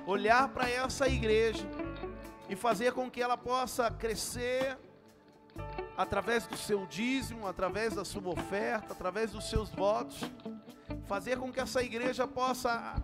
olhar 0.06 0.48
para 0.48 0.70
essa 0.70 1.08
igreja 1.08 1.66
e 2.48 2.56
fazer 2.56 2.92
com 2.92 3.10
que 3.10 3.20
ela 3.20 3.36
possa 3.36 3.90
crescer 3.90 4.78
através 5.96 6.46
do 6.46 6.56
seu 6.56 6.86
dízimo, 6.86 7.46
através 7.46 7.94
da 7.94 8.04
sua 8.04 8.28
oferta, 8.28 8.92
através 8.92 9.32
dos 9.32 9.48
seus 9.50 9.70
votos, 9.70 10.20
fazer 11.06 11.38
com 11.38 11.52
que 11.52 11.60
essa 11.60 11.82
igreja 11.82 12.26
possa 12.26 13.02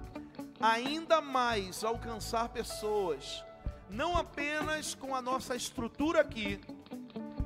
ainda 0.60 1.20
mais 1.20 1.82
alcançar 1.82 2.48
pessoas, 2.50 3.44
não 3.92 4.16
apenas 4.16 4.94
com 4.94 5.14
a 5.14 5.20
nossa 5.20 5.54
estrutura 5.54 6.22
aqui, 6.22 6.58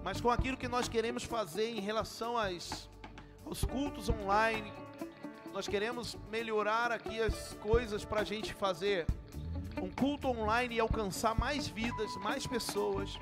mas 0.04 0.20
com 0.20 0.30
aquilo 0.30 0.56
que 0.56 0.68
nós 0.68 0.88
queremos 0.88 1.24
fazer 1.24 1.70
em 1.70 1.80
relação 1.80 2.38
às, 2.38 2.88
aos 3.44 3.64
cultos 3.64 4.08
online, 4.08 4.72
nós 5.52 5.66
queremos 5.66 6.16
melhorar 6.30 6.92
aqui 6.92 7.20
as 7.20 7.54
coisas 7.54 8.04
para 8.04 8.20
a 8.20 8.24
gente 8.24 8.54
fazer. 8.54 9.06
Um 9.82 9.90
culto 9.90 10.28
online 10.28 10.76
e 10.76 10.80
alcançar 10.80 11.34
mais 11.34 11.66
vidas, 11.66 12.14
mais 12.18 12.46
pessoas. 12.46 13.18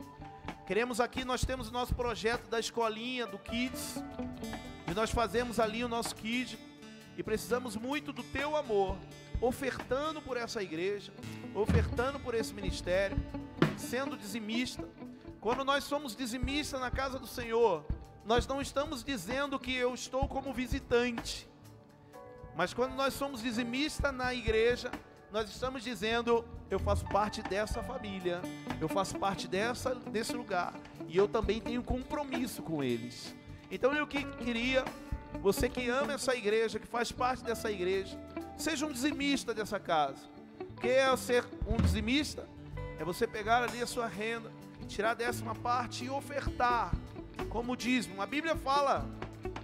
Queremos 0.67 1.01
aqui, 1.01 1.25
nós 1.25 1.45
temos 1.45 1.69
o 1.69 1.73
nosso 1.73 1.95
projeto 1.95 2.47
da 2.49 2.61
escolinha, 2.61 3.27
do 3.27 3.39
Kids, 3.39 4.03
e 4.87 4.95
nós 4.95 5.11
fazemos 5.11 5.59
ali 5.59 5.83
o 5.83 5.89
nosso 5.89 6.15
Kids, 6.15 6.59
e 7.17 7.23
precisamos 7.23 7.75
muito 7.75 8.13
do 8.13 8.23
teu 8.23 8.55
amor, 8.55 8.99
ofertando 9.41 10.21
por 10.21 10.37
essa 10.37 10.63
igreja, 10.63 11.13
ofertando 11.55 12.19
por 12.19 12.35
esse 12.35 12.53
ministério, 12.53 13.17
sendo 13.79 14.17
dizimista. 14.17 14.87
Quando 15.41 15.65
nós 15.65 15.85
somos 15.85 16.17
dizimistas 16.17 16.81
na 16.81 16.91
casa 16.91 17.19
do 17.19 17.27
Senhor, 17.27 17.85
nós 18.25 18.47
não 18.47 18.61
estamos 18.61 19.05
dizendo 19.05 19.59
que 19.59 19.75
eu 19.75 19.95
estou 19.95 20.27
como 20.27 20.53
visitante, 20.53 21.49
mas 22.57 22.73
quando 22.73 22.95
nós 22.95 23.15
somos 23.15 23.43
dizimistas 23.43 24.15
na 24.15 24.33
igreja, 24.33 24.91
nós 25.31 25.51
estamos 25.51 25.83
dizendo, 25.83 26.45
eu 26.71 26.79
faço 26.79 27.05
parte 27.07 27.43
dessa 27.43 27.83
família, 27.83 28.41
eu 28.81 28.89
faço 28.89 29.19
parte 29.19 29.49
dessa, 29.49 29.95
desse 29.95 30.33
lugar, 30.33 30.73
e 31.09 31.17
eu 31.17 31.29
também 31.29 31.61
tenho 31.61 31.83
compromisso 31.83 32.63
com 32.63 32.83
eles. 32.83 33.35
Então 33.71 33.93
eu 33.93 34.07
que 34.07 34.25
queria, 34.37 34.85
você 35.43 35.69
que 35.69 35.89
ama 35.89 36.13
essa 36.13 36.35
igreja, 36.35 36.79
que 36.79 36.87
faz 36.87 37.11
parte 37.11 37.43
dessa 37.43 37.71
igreja, 37.71 38.17
seja 38.57 38.87
um 38.87 38.93
dizimista 38.93 39.53
dessa 39.53 39.81
casa. 39.81 40.34
Quer 40.81 41.17
ser 41.17 41.45
um 41.67 41.77
dizimista? 41.77 42.47
É 42.99 43.05
você 43.05 43.27
pegar 43.27 43.63
ali 43.63 43.83
a 43.83 43.87
sua 43.87 44.07
renda, 44.07 44.51
tirar 44.87 45.13
a 45.13 45.15
décima 45.15 45.55
parte 45.55 46.05
e 46.05 46.11
ofertar 46.11 46.93
como 47.49 47.77
dízimo. 47.77 48.21
A 48.21 48.27
Bíblia 48.27 48.55
fala 48.57 49.07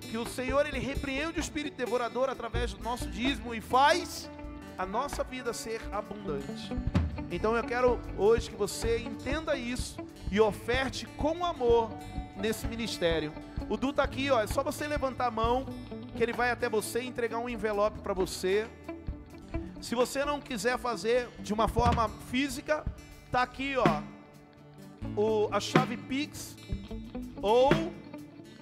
que 0.01 0.17
o 0.17 0.27
Senhor 0.27 0.67
ele 0.67 0.79
repreende 0.79 1.39
o 1.39 1.41
espírito 1.41 1.77
devorador 1.77 2.29
através 2.29 2.73
do 2.73 2.83
nosso 2.83 3.09
dízimo 3.09 3.55
e 3.55 3.61
faz 3.61 4.31
a 4.77 4.87
nossa 4.87 5.23
vida 5.23 5.53
ser 5.53 5.81
abundante. 5.93 6.73
Então 7.31 7.55
eu 7.55 7.63
quero 7.63 8.01
hoje 8.17 8.51
que 8.51 8.57
você 8.57 8.99
entenda 8.99 9.57
isso 9.57 9.99
e 10.31 10.41
oferte 10.41 11.07
com 11.07 11.45
amor 11.45 11.91
nesse 12.37 12.67
ministério. 12.67 13.33
O 13.69 13.77
Du 13.77 13.91
está 13.91 14.03
aqui, 14.03 14.31
ó, 14.31 14.41
é 14.41 14.47
só 14.47 14.63
você 14.63 14.87
levantar 14.89 15.27
a 15.27 15.31
mão 15.31 15.67
que 16.17 16.23
ele 16.23 16.33
vai 16.33 16.51
até 16.51 16.69
você 16.69 17.03
entregar 17.03 17.39
um 17.39 17.49
envelope 17.49 18.01
para 18.01 18.13
você. 18.13 18.67
Se 19.81 19.95
você 19.95 20.25
não 20.25 20.41
quiser 20.41 20.79
fazer 20.79 21.29
de 21.39 21.55
uma 21.55 21.67
forma 21.67 22.09
física, 22.31 22.85
tá 23.33 23.43
aqui, 23.43 23.75
ó, 23.77 24.03
o, 25.17 25.49
a 25.51 25.59
chave 25.59 25.97
Pix 25.97 26.57
ou 27.41 27.71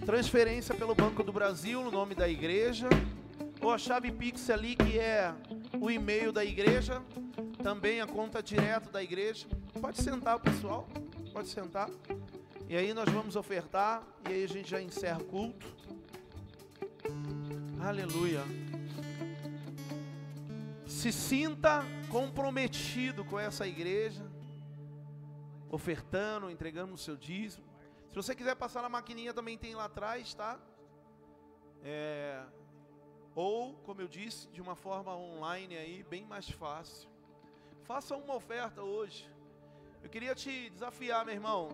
transferência 0.07 0.74
pelo 0.74 0.95
Banco 0.95 1.24
do 1.24 1.32
Brasil 1.32 1.82
no 1.82 1.90
nome 1.90 2.15
da 2.15 2.28
igreja, 2.28 2.89
ou 3.61 3.73
a 3.73 3.78
chave 3.78 4.12
Pix 4.12 4.49
ali 4.49 4.77
que 4.77 4.99
é 4.99 5.35
o 5.81 5.90
e-mail 5.90 6.31
da 6.31 6.45
igreja, 6.45 7.03
também 7.62 8.01
a 8.01 8.07
conta 8.07 8.40
direta 8.40 8.89
da 8.89 9.03
igreja. 9.03 9.47
Pode 9.81 10.01
sentar, 10.01 10.39
pessoal. 10.39 10.89
Pode 11.32 11.49
sentar. 11.49 11.90
E 12.69 12.77
aí 12.77 12.95
nós 12.95 13.09
vamos 13.11 13.35
ofertar 13.35 14.03
e 14.28 14.32
aí 14.32 14.45
a 14.45 14.49
gente 14.49 14.70
já 14.70 14.81
encerra 14.81 15.19
o 15.19 15.24
culto. 15.24 15.66
Aleluia. 17.81 18.68
Se 20.89 21.12
sinta 21.12 21.85
comprometido 22.10 23.23
com 23.23 23.39
essa 23.39 23.66
igreja, 23.66 24.24
ofertando, 25.70 26.51
entregando 26.51 26.94
o 26.94 26.97
seu 26.97 27.15
dízimo. 27.15 27.62
Se 28.09 28.15
você 28.15 28.35
quiser 28.35 28.56
passar 28.56 28.81
na 28.81 28.89
maquininha, 28.89 29.35
também 29.35 29.59
tem 29.59 29.74
lá 29.74 29.85
atrás, 29.85 30.32
tá? 30.32 30.59
É, 31.85 32.43
ou, 33.35 33.74
como 33.85 34.01
eu 34.01 34.09
disse, 34.09 34.48
de 34.48 34.62
uma 34.62 34.74
forma 34.74 35.15
online 35.15 35.77
aí, 35.77 36.02
bem 36.05 36.24
mais 36.24 36.48
fácil. 36.48 37.06
Faça 37.82 38.16
uma 38.16 38.35
oferta 38.35 38.82
hoje. 38.82 39.31
Eu 40.02 40.09
queria 40.09 40.35
te 40.35 40.70
desafiar, 40.70 41.23
meu 41.23 41.35
irmão. 41.35 41.69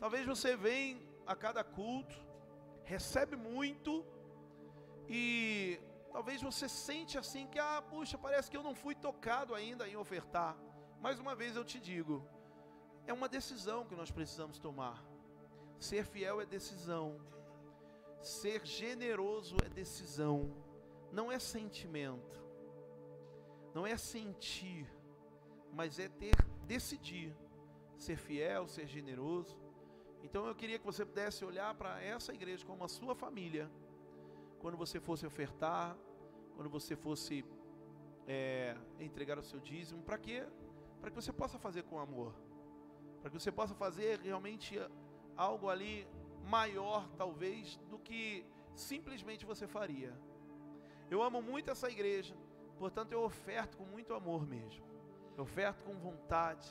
Talvez 0.00 0.26
você 0.26 0.56
venha 0.56 0.98
a 1.26 1.36
cada 1.36 1.62
culto, 1.62 2.16
recebe 2.82 3.36
muito 3.36 4.02
e 5.06 5.78
talvez 6.12 6.42
você 6.42 6.68
sente 6.68 7.18
assim 7.18 7.46
que 7.46 7.58
ah, 7.58 7.82
puxa, 7.82 8.16
parece 8.18 8.50
que 8.50 8.56
eu 8.56 8.62
não 8.62 8.74
fui 8.74 8.94
tocado 8.94 9.54
ainda 9.54 9.88
em 9.88 9.96
ofertar. 9.96 10.56
Mais 11.00 11.18
uma 11.18 11.34
vez 11.34 11.56
eu 11.56 11.64
te 11.64 11.78
digo, 11.78 12.26
é 13.06 13.12
uma 13.12 13.28
decisão 13.28 13.84
que 13.84 13.94
nós 13.94 14.10
precisamos 14.10 14.58
tomar. 14.58 15.04
Ser 15.78 16.04
fiel 16.04 16.40
é 16.40 16.46
decisão. 16.46 17.20
Ser 18.20 18.64
generoso 18.64 19.56
é 19.64 19.68
decisão. 19.68 20.50
Não 21.12 21.30
é 21.30 21.38
sentimento. 21.38 22.44
Não 23.74 23.86
é 23.86 23.96
sentir, 23.96 24.90
mas 25.72 25.98
é 25.98 26.08
ter 26.08 26.34
decidir 26.66 27.36
ser 27.96 28.16
fiel, 28.16 28.66
ser 28.68 28.86
generoso. 28.86 29.56
Então 30.22 30.46
eu 30.46 30.54
queria 30.54 30.78
que 30.78 30.84
você 30.84 31.04
pudesse 31.04 31.44
olhar 31.44 31.74
para 31.74 32.02
essa 32.02 32.32
igreja 32.32 32.64
como 32.64 32.84
a 32.84 32.88
sua 32.88 33.14
família, 33.14 33.70
quando 34.66 34.76
você 34.76 34.98
fosse 34.98 35.24
ofertar, 35.24 35.96
quando 36.56 36.68
você 36.68 36.96
fosse 36.96 37.44
é, 38.26 38.76
entregar 38.98 39.38
o 39.38 39.44
seu 39.44 39.60
dízimo, 39.60 40.02
para 40.02 40.18
quê? 40.18 40.44
Para 41.00 41.08
que 41.10 41.14
você 41.14 41.32
possa 41.32 41.56
fazer 41.56 41.84
com 41.84 42.00
amor 42.00 42.34
para 43.26 43.30
que 43.30 43.40
você 43.40 43.50
possa 43.50 43.74
fazer 43.74 44.20
realmente 44.20 44.78
algo 45.36 45.68
ali 45.68 46.06
maior, 46.44 47.08
talvez, 47.16 47.76
do 47.90 47.98
que 47.98 48.46
simplesmente 48.72 49.44
você 49.44 49.66
faria. 49.66 50.12
Eu 51.10 51.22
amo 51.24 51.42
muito 51.42 51.68
essa 51.68 51.90
igreja, 51.90 52.36
portanto 52.78 53.10
eu 53.10 53.22
oferto 53.22 53.76
com 53.76 53.84
muito 53.84 54.14
amor 54.14 54.46
mesmo. 54.46 54.84
Eu 55.36 55.42
oferto 55.42 55.82
com 55.82 55.94
vontade. 55.94 56.68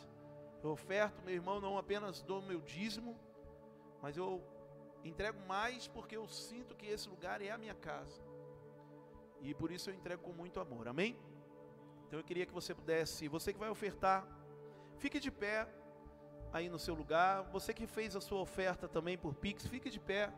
Eu 0.63 0.72
oferto, 0.72 1.22
meu 1.23 1.34
irmão, 1.34 1.59
não 1.59 1.77
apenas 1.77 2.22
dou 2.22 2.41
meu 2.41 2.61
dízimo, 2.61 3.19
mas 4.01 4.15
eu 4.15 4.41
entrego 5.10 5.40
mais 5.48 5.88
porque 5.88 6.18
eu 6.18 6.27
sinto 6.27 6.76
que 6.76 6.88
esse 6.88 7.07
lugar 7.07 7.41
é 7.41 7.52
a 7.52 7.57
minha 7.57 7.76
casa. 7.76 8.22
E 9.41 9.53
por 9.53 9.72
isso 9.72 9.90
eu 9.90 9.94
entrego 9.94 10.23
com 10.23 10.34
muito 10.34 10.60
amor. 10.60 10.88
Amém? 10.88 11.18
Então 12.07 12.19
eu 12.19 12.23
queria 12.23 12.45
que 12.45 12.53
você 12.53 12.73
pudesse, 12.73 13.27
você 13.27 13.53
que 13.53 13.60
vai 13.60 13.69
ofertar, 13.69 14.27
fique 14.98 15.19
de 15.19 15.32
pé 15.32 15.68
aí 16.52 16.69
no 16.69 16.80
seu 16.80 16.95
lugar. 16.95 17.44
Você 17.52 17.73
que 17.73 17.86
fez 17.86 18.15
a 18.15 18.22
sua 18.22 18.40
oferta 18.40 18.88
também 18.88 19.18
por 19.18 19.36
Pix, 19.36 19.68
fique 19.68 19.90
de 19.90 19.99
pé. 19.99 20.32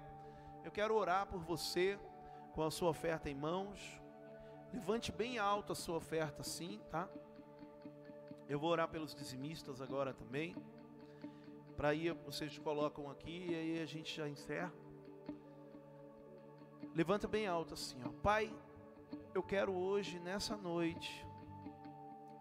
Eu 0.64 0.72
quero 0.72 0.96
orar 0.96 1.28
por 1.28 1.40
você 1.40 1.98
com 2.54 2.64
a 2.64 2.72
sua 2.72 2.90
oferta 2.90 3.30
em 3.30 3.36
mãos. 3.36 4.02
Levante 4.74 5.12
bem 5.12 5.38
alto 5.38 5.72
a 5.72 5.76
sua 5.76 5.96
oferta 5.96 6.42
assim, 6.42 6.82
tá? 6.90 7.08
Eu 8.50 8.60
vou 8.60 8.70
orar 8.70 8.88
pelos 8.88 9.14
dizimistas 9.14 9.82
agora 9.82 10.14
também. 10.14 10.56
Para 11.78 11.90
aí 11.90 12.10
vocês 12.26 12.58
colocam 12.58 13.08
aqui 13.08 13.50
e 13.52 13.56
aí 13.56 13.80
a 13.80 13.86
gente 13.86 14.16
já 14.16 14.28
encerra. 14.28 14.74
Levanta 16.96 17.28
bem 17.28 17.46
alto 17.46 17.76
assim, 17.76 18.02
ó. 18.04 18.10
Pai, 18.24 18.52
eu 19.32 19.44
quero 19.44 19.72
hoje 19.72 20.20
nessa 20.20 20.58
noite 20.58 21.24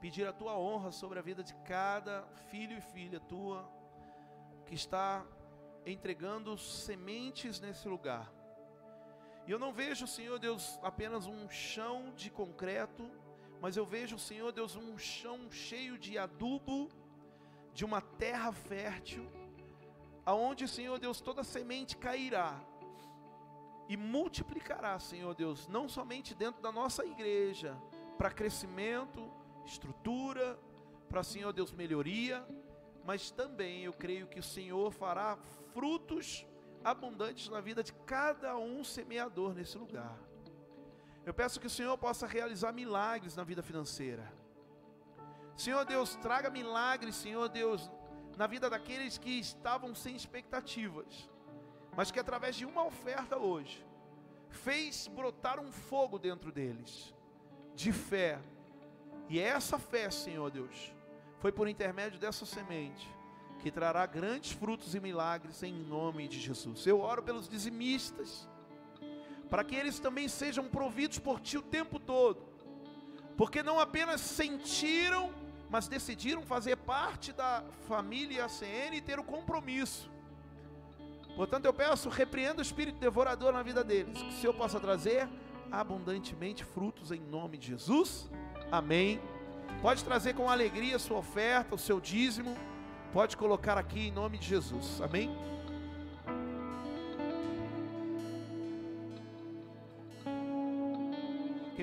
pedir 0.00 0.26
a 0.26 0.32
tua 0.32 0.58
honra 0.58 0.90
sobre 0.90 1.18
a 1.18 1.22
vida 1.22 1.44
de 1.44 1.54
cada 1.66 2.22
filho 2.50 2.78
e 2.78 2.80
filha 2.80 3.20
tua 3.20 3.70
que 4.64 4.74
está 4.74 5.22
entregando 5.84 6.56
sementes 6.56 7.60
nesse 7.60 7.86
lugar. 7.86 8.32
E 9.46 9.50
eu 9.50 9.58
não 9.58 9.70
vejo, 9.70 10.06
Senhor 10.06 10.38
Deus, 10.38 10.78
apenas 10.82 11.26
um 11.26 11.46
chão 11.50 12.10
de 12.16 12.30
concreto, 12.30 13.06
mas 13.60 13.76
eu 13.76 13.84
vejo, 13.84 14.18
Senhor 14.18 14.50
Deus, 14.50 14.76
um 14.76 14.96
chão 14.96 15.50
cheio 15.50 15.98
de 15.98 16.16
adubo, 16.16 16.88
de 17.76 17.84
uma 17.84 18.00
terra 18.00 18.50
fértil, 18.52 19.30
aonde, 20.24 20.66
Senhor 20.66 20.98
Deus, 20.98 21.20
toda 21.20 21.44
semente 21.44 21.94
cairá 21.94 22.58
e 23.86 23.98
multiplicará, 23.98 24.98
Senhor 24.98 25.34
Deus, 25.34 25.68
não 25.68 25.86
somente 25.86 26.34
dentro 26.34 26.62
da 26.62 26.72
nossa 26.72 27.04
igreja, 27.04 27.76
para 28.16 28.30
crescimento, 28.30 29.30
estrutura, 29.66 30.58
para, 31.10 31.22
Senhor 31.22 31.52
Deus, 31.52 31.70
melhoria, 31.70 32.42
mas 33.04 33.30
também 33.30 33.84
eu 33.84 33.92
creio 33.92 34.26
que 34.26 34.40
o 34.40 34.42
Senhor 34.42 34.90
fará 34.90 35.36
frutos 35.74 36.46
abundantes 36.82 37.50
na 37.50 37.60
vida 37.60 37.82
de 37.82 37.92
cada 37.92 38.56
um 38.56 38.82
semeador 38.82 39.52
nesse 39.52 39.76
lugar. 39.76 40.18
Eu 41.26 41.34
peço 41.34 41.60
que 41.60 41.66
o 41.66 41.76
Senhor 41.78 41.98
possa 41.98 42.26
realizar 42.26 42.72
milagres 42.72 43.36
na 43.36 43.44
vida 43.44 43.62
financeira. 43.62 44.32
Senhor 45.56 45.84
Deus, 45.84 46.14
traga 46.16 46.50
milagres, 46.50 47.14
Senhor 47.14 47.48
Deus, 47.48 47.90
na 48.36 48.46
vida 48.46 48.68
daqueles 48.68 49.16
que 49.16 49.38
estavam 49.38 49.94
sem 49.94 50.14
expectativas, 50.14 51.30
mas 51.96 52.10
que 52.10 52.20
através 52.20 52.54
de 52.56 52.66
uma 52.66 52.84
oferta 52.84 53.38
hoje 53.38 53.84
fez 54.50 55.08
brotar 55.08 55.58
um 55.58 55.72
fogo 55.72 56.18
dentro 56.18 56.52
deles, 56.52 57.14
de 57.74 57.92
fé, 57.92 58.38
e 59.28 59.40
essa 59.40 59.78
fé, 59.78 60.10
Senhor 60.10 60.50
Deus, 60.50 60.92
foi 61.38 61.50
por 61.50 61.68
intermédio 61.68 62.18
dessa 62.18 62.46
semente 62.46 63.08
que 63.60 63.70
trará 63.70 64.06
grandes 64.06 64.52
frutos 64.52 64.94
e 64.94 65.00
milagres 65.00 65.62
em 65.62 65.72
nome 65.72 66.28
de 66.28 66.38
Jesus. 66.38 66.86
Eu 66.86 67.00
oro 67.00 67.22
pelos 67.22 67.48
dizimistas, 67.48 68.48
para 69.50 69.64
que 69.64 69.74
eles 69.74 69.98
também 69.98 70.28
sejam 70.28 70.68
providos 70.68 71.18
por 71.18 71.40
Ti 71.40 71.58
o 71.58 71.62
tempo 71.62 71.98
todo, 71.98 72.40
porque 73.36 73.62
não 73.62 73.80
apenas 73.80 74.20
sentiram, 74.20 75.32
mas 75.68 75.88
decidiram 75.88 76.42
fazer 76.42 76.76
parte 76.76 77.32
da 77.32 77.64
família 77.88 78.44
ACN 78.44 78.96
e 78.96 79.00
ter 79.00 79.18
o 79.18 79.24
compromisso. 79.24 80.10
Portanto, 81.34 81.66
eu 81.66 81.72
peço, 81.72 82.08
repreenda 82.08 82.60
o 82.60 82.62
espírito 82.62 82.98
devorador 82.98 83.52
na 83.52 83.62
vida 83.62 83.84
deles, 83.84 84.22
que 84.22 84.28
o 84.28 84.32
Senhor 84.32 84.54
possa 84.54 84.80
trazer 84.80 85.28
abundantemente 85.70 86.64
frutos 86.64 87.10
em 87.10 87.20
nome 87.20 87.58
de 87.58 87.68
Jesus. 87.68 88.30
Amém. 88.70 89.20
Pode 89.82 90.02
trazer 90.02 90.34
com 90.34 90.48
alegria 90.48 90.96
a 90.96 90.98
sua 90.98 91.18
oferta, 91.18 91.74
o 91.74 91.78
seu 91.78 92.00
dízimo. 92.00 92.56
Pode 93.12 93.36
colocar 93.36 93.76
aqui 93.76 94.08
em 94.08 94.10
nome 94.10 94.38
de 94.38 94.46
Jesus. 94.46 95.00
Amém. 95.02 95.30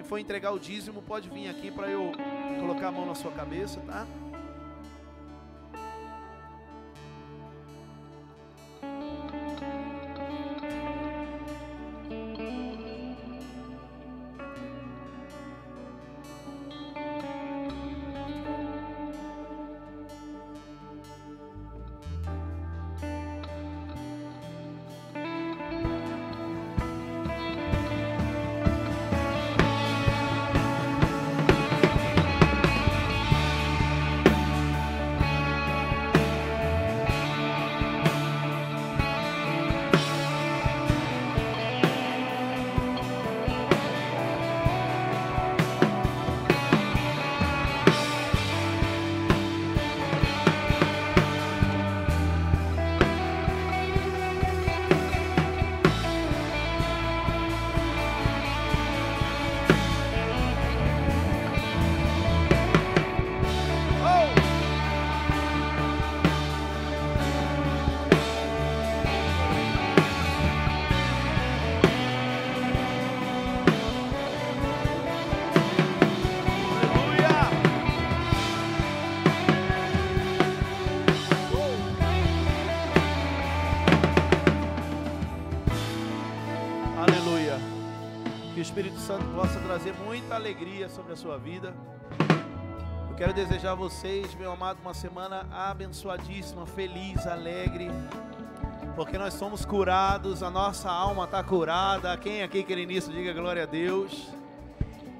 Quem 0.04 0.10
for 0.10 0.20
entregar 0.20 0.52
o 0.52 0.60
dízimo 0.60 1.02
pode 1.02 1.30
vir 1.30 1.48
aqui 1.48 1.72
para 1.72 1.88
eu 1.88 2.12
colocar 2.60 2.90
a 2.90 2.92
mão 2.92 3.06
na 3.06 3.16
sua 3.16 3.32
cabeça, 3.32 3.80
tá? 3.88 4.06
Santo 89.04 89.26
possa 89.36 89.60
trazer 89.60 89.94
muita 90.06 90.36
alegria 90.36 90.88
sobre 90.88 91.12
a 91.12 91.16
sua 91.18 91.38
vida. 91.38 91.74
Eu 93.10 93.16
quero 93.18 93.34
desejar 93.34 93.72
a 93.72 93.76
vocês, 93.76 94.34
meu 94.36 94.50
amado, 94.50 94.80
uma 94.82 94.94
semana 94.94 95.46
abençoadíssima, 95.52 96.66
feliz, 96.66 97.28
alegre, 97.28 97.92
porque 98.96 99.18
nós 99.18 99.34
somos 99.34 99.66
curados, 99.66 100.42
a 100.42 100.50
nossa 100.50 100.90
alma 100.90 101.26
está 101.26 101.44
curada. 101.44 102.16
Quem 102.16 102.44
aqui 102.44 102.64
quer 102.64 102.78
nisso, 102.78 103.12
diga 103.12 103.34
glória 103.34 103.64
a 103.64 103.66
Deus. 103.66 104.30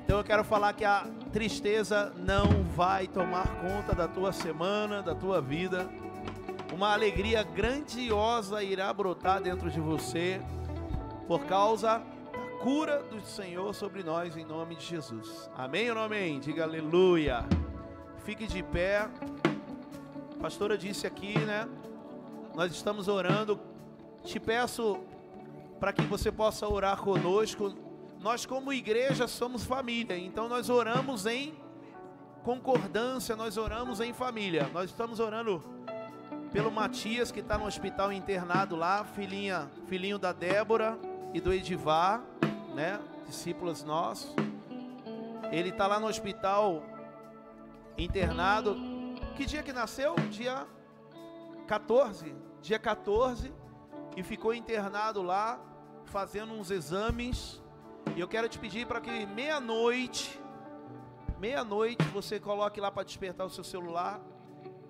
Então 0.06 0.18
eu 0.18 0.24
quero 0.24 0.46
falar 0.46 0.72
que 0.72 0.86
a 0.86 1.06
tristeza 1.34 2.14
não 2.16 2.64
vai 2.64 3.06
tomar 3.06 3.50
conta 3.60 3.94
da 3.94 4.08
tua 4.08 4.32
semana, 4.32 5.04
da 5.04 5.14
tua 5.14 5.42
vida. 5.42 5.90
uma 6.74 6.94
alegria 6.94 7.44
grandiosa 7.44 8.64
irá 8.64 8.94
brotar 8.94 9.42
dentro 9.42 9.70
de 9.70 9.82
você 9.82 10.40
por 11.28 11.42
causa 11.42 12.02
cura 12.64 13.04
do 13.04 13.20
Senhor 13.20 13.76
sobre 13.76 14.04
nós 14.04 14.38
em 14.38 14.46
nome 14.46 14.78
de 14.78 14.86
Jesus. 14.86 15.50
Amém 15.54 15.90
ou 15.90 15.96
não 15.96 16.04
amém? 16.04 16.40
Diga 16.40 16.64
aleluia. 16.64 17.46
Fique 18.24 18.48
de 18.48 18.64
pé. 18.64 19.00
A 19.00 20.42
pastora 20.42 20.78
disse 20.78 21.06
aqui, 21.06 21.38
né? 21.40 21.68
Nós 22.56 22.72
estamos 22.72 23.10
orando. 23.10 23.60
Te 24.24 24.40
peço 24.40 24.98
para 25.78 25.92
que 25.92 26.04
você 26.04 26.32
possa 26.32 26.66
orar 26.66 27.02
conosco. 27.02 27.76
Nós, 28.22 28.46
como 28.46 28.72
igreja, 28.72 29.28
somos 29.28 29.66
família, 29.66 30.18
então 30.18 30.48
nós 30.48 30.70
oramos 30.70 31.26
em 31.26 31.54
concordância, 32.44 33.36
nós 33.36 33.58
oramos 33.58 34.00
em 34.00 34.14
família. 34.14 34.70
Nós 34.72 34.90
estamos 34.90 35.20
orando 35.20 35.62
pelo 36.54 36.72
Matias, 36.72 37.30
que 37.30 37.42
está 37.42 37.58
no 37.58 37.66
hospital 37.66 38.14
internado 38.14 38.78
lá, 38.78 39.04
filhinha, 39.04 39.70
filhinho 39.88 40.18
da 40.18 40.32
Débora 40.32 40.98
e 41.34 41.42
do 41.42 41.52
Edivar, 41.52 42.24
né? 42.74 43.00
Discípulos 43.28 43.84
nossos. 43.84 44.34
Ele 45.52 45.70
está 45.70 45.88
lá 45.88 46.00
no 46.00 46.08
hospital 46.08 46.84
internado. 47.98 48.76
Que 49.36 49.46
dia 49.46 49.64
que 49.64 49.72
nasceu? 49.72 50.16
Dia 50.30 50.68
14. 51.68 52.36
Dia 52.62 52.80
14. 52.80 53.54
E 54.16 54.24
ficou 54.24 54.54
internado 54.54 55.22
lá 55.22 55.60
fazendo 56.06 56.54
uns 56.54 56.72
exames. 56.72 57.62
E 58.16 58.20
eu 58.20 58.28
quero 58.28 58.50
te 58.50 58.60
pedir 58.60 58.86
para 58.86 59.00
que 59.00 59.26
meia-noite, 59.26 60.40
meia-noite, 61.40 62.04
você 62.06 62.40
coloque 62.40 62.80
lá 62.80 62.92
para 62.92 63.04
despertar 63.04 63.46
o 63.46 63.50
seu 63.50 63.64
celular. 63.64 64.20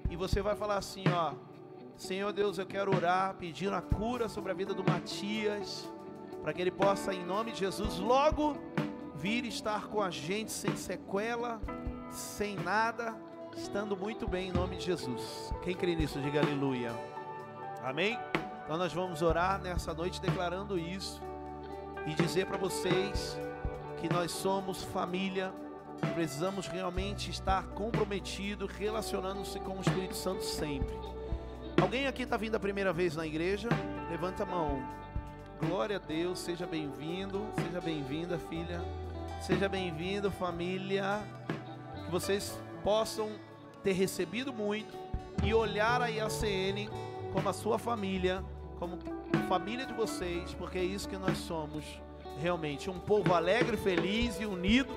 E 0.09 0.15
você 0.15 0.41
vai 0.41 0.55
falar 0.55 0.77
assim, 0.77 1.03
ó. 1.13 1.33
Senhor 1.95 2.33
Deus, 2.33 2.57
eu 2.57 2.65
quero 2.65 2.93
orar 2.95 3.35
pedindo 3.35 3.75
a 3.75 3.81
cura 3.81 4.27
sobre 4.27 4.51
a 4.51 4.55
vida 4.55 4.73
do 4.73 4.83
Matias, 4.83 5.87
para 6.43 6.53
que 6.53 6.61
ele 6.61 6.71
possa, 6.71 7.13
em 7.13 7.23
nome 7.23 7.53
de 7.53 7.59
Jesus, 7.59 7.97
logo 7.97 8.57
vir 9.15 9.45
estar 9.45 9.87
com 9.87 10.01
a 10.01 10.11
gente 10.11 10.51
sem 10.51 10.75
sequela, 10.75 11.61
sem 12.11 12.57
nada, 12.57 13.15
estando 13.55 13.95
muito 13.95 14.27
bem 14.27 14.49
em 14.49 14.51
nome 14.51 14.75
de 14.75 14.85
Jesus. 14.85 15.53
Quem 15.63 15.73
crê 15.73 15.95
nisso, 15.95 16.19
diga 16.19 16.41
aleluia. 16.41 16.91
Amém? 17.81 18.19
Então 18.65 18.77
nós 18.77 18.91
vamos 18.91 19.21
orar 19.21 19.61
nessa 19.61 19.93
noite 19.93 20.21
declarando 20.21 20.77
isso 20.77 21.21
e 22.05 22.13
dizer 22.13 22.45
para 22.45 22.57
vocês 22.57 23.37
que 23.97 24.11
nós 24.11 24.31
somos 24.31 24.83
família, 24.83 25.53
precisamos 26.13 26.67
realmente 26.67 27.31
estar 27.31 27.67
comprometido, 27.67 28.65
relacionando-se 28.65 29.59
com 29.61 29.77
o 29.77 29.81
Espírito 29.81 30.15
Santo 30.15 30.43
sempre. 30.43 30.93
Alguém 31.81 32.05
aqui 32.05 32.23
está 32.23 32.35
vindo 32.35 32.55
a 32.55 32.59
primeira 32.59 32.91
vez 32.91 33.15
na 33.15 33.25
igreja? 33.25 33.69
Levanta 34.09 34.43
a 34.43 34.45
mão. 34.45 35.03
Glória 35.59 35.97
a 35.97 35.99
Deus, 35.99 36.39
seja 36.39 36.65
bem-vindo, 36.65 37.45
seja 37.55 37.79
bem-vinda, 37.79 38.37
filha. 38.37 38.81
Seja 39.41 39.69
bem-vindo, 39.69 40.29
família. 40.31 41.21
Que 42.05 42.11
vocês 42.11 42.59
possam 42.83 43.29
ter 43.83 43.93
recebido 43.93 44.53
muito 44.53 44.93
e 45.43 45.53
olhar 45.53 46.01
a 46.01 46.07
IACN 46.07 46.89
como 47.31 47.49
a 47.49 47.53
sua 47.53 47.79
família, 47.79 48.43
como 48.79 48.97
família 49.47 49.85
de 49.85 49.93
vocês, 49.93 50.53
porque 50.53 50.77
é 50.77 50.83
isso 50.83 51.07
que 51.07 51.17
nós 51.17 51.37
somos 51.37 51.83
realmente, 52.39 52.89
um 52.89 52.99
povo 52.99 53.33
alegre, 53.33 53.77
feliz 53.77 54.39
e 54.39 54.45
unido, 54.45 54.93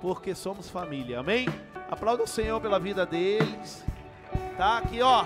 porque 0.00 0.34
somos 0.34 0.68
família. 0.68 1.20
Amém? 1.20 1.46
Aplauda 1.90 2.22
o 2.22 2.26
Senhor 2.26 2.60
pela 2.60 2.78
vida 2.78 3.04
deles. 3.04 3.84
Tá 4.56 4.78
aqui, 4.78 5.00
ó. 5.00 5.24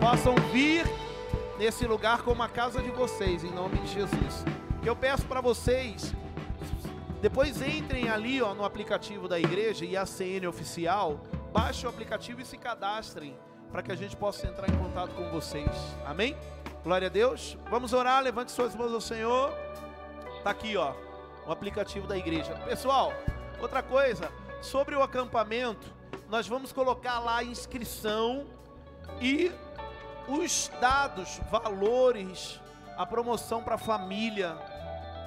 Possam 0.00 0.34
vir 0.52 0.84
nesse 1.58 1.86
lugar 1.86 2.22
como 2.22 2.42
a 2.42 2.48
casa 2.48 2.82
de 2.82 2.90
vocês, 2.90 3.44
em 3.44 3.50
nome 3.50 3.78
de 3.78 3.92
Jesus. 3.92 4.44
Eu 4.84 4.94
peço 4.94 5.24
para 5.26 5.40
vocês, 5.40 6.14
depois 7.20 7.62
entrem 7.62 8.08
ali, 8.08 8.42
ó, 8.42 8.54
no 8.54 8.64
aplicativo 8.64 9.26
da 9.26 9.38
igreja 9.38 9.84
e 9.84 10.46
oficial, 10.46 11.20
baixe 11.52 11.86
o 11.86 11.88
aplicativo 11.88 12.40
e 12.40 12.44
se 12.44 12.58
cadastrem 12.58 13.36
para 13.70 13.82
que 13.82 13.90
a 13.90 13.96
gente 13.96 14.16
possa 14.16 14.46
entrar 14.46 14.68
em 14.68 14.76
contato 14.76 15.14
com 15.14 15.30
vocês. 15.30 15.70
Amém? 16.04 16.36
Glória 16.82 17.06
a 17.06 17.10
Deus. 17.10 17.56
Vamos 17.70 17.92
orar, 17.92 18.22
levante 18.22 18.52
suas 18.52 18.74
mãos 18.74 18.92
ao 18.92 19.00
Senhor. 19.00 19.52
Tá 20.42 20.50
aqui, 20.50 20.76
ó, 20.76 20.92
o 21.46 21.50
aplicativo 21.50 22.06
da 22.06 22.16
igreja. 22.16 22.54
Pessoal, 22.66 23.12
outra 23.60 23.82
coisa, 23.82 24.30
sobre 24.60 24.94
o 24.94 25.02
acampamento, 25.02 25.92
nós 26.28 26.46
vamos 26.46 26.72
colocar 26.72 27.18
lá 27.20 27.38
a 27.38 27.44
inscrição 27.44 28.46
e 29.20 29.50
os 30.28 30.70
dados, 30.80 31.40
valores, 31.50 32.60
a 32.96 33.04
promoção 33.04 33.62
para 33.62 33.74
a 33.74 33.78
família, 33.78 34.56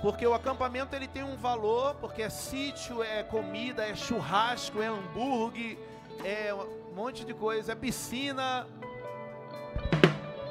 porque 0.01 0.25
o 0.25 0.33
acampamento 0.33 0.95
ele 0.95 1.07
tem 1.07 1.23
um 1.23 1.35
valor, 1.35 1.95
porque 1.95 2.21
é 2.21 2.29
sítio, 2.29 3.01
é 3.03 3.23
comida, 3.23 3.85
é 3.85 3.95
churrasco, 3.95 4.81
é 4.81 4.87
hambúrguer, 4.87 5.77
é 6.23 6.53
monte 6.97 7.23
de 7.23 7.31
coisa, 7.31 7.73
é 7.73 7.75
piscina, 7.75 8.67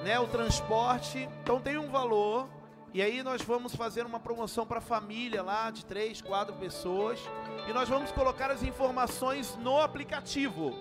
né, 0.04 0.16
o 0.20 0.28
transporte, 0.28 1.28
então 1.42 1.60
tem 1.60 1.76
um 1.76 1.88
valor. 1.88 2.48
E 2.94 3.02
aí 3.02 3.20
nós 3.20 3.42
vamos 3.42 3.74
fazer 3.74 4.06
uma 4.06 4.20
promoção 4.20 4.64
para 4.64 4.78
a 4.78 4.80
família 4.80 5.42
lá 5.42 5.72
de 5.72 5.84
três, 5.84 6.22
quatro 6.22 6.54
pessoas. 6.54 7.18
E 7.68 7.72
nós 7.72 7.88
vamos 7.88 8.12
colocar 8.12 8.48
as 8.48 8.62
informações 8.62 9.56
no 9.56 9.80
aplicativo. 9.80 10.72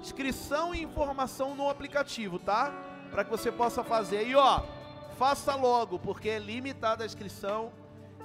Inscrição 0.00 0.72
e 0.72 0.84
informação 0.84 1.56
no 1.56 1.68
aplicativo, 1.68 2.38
tá? 2.38 2.72
Para 3.10 3.24
que 3.24 3.30
você 3.30 3.50
possa 3.50 3.82
fazer. 3.82 4.26
E 4.26 4.34
ó, 4.34 4.62
faça 5.18 5.54
logo, 5.54 5.98
porque 5.98 6.28
é 6.28 6.38
limitada 6.38 7.02
a 7.02 7.06
inscrição. 7.06 7.72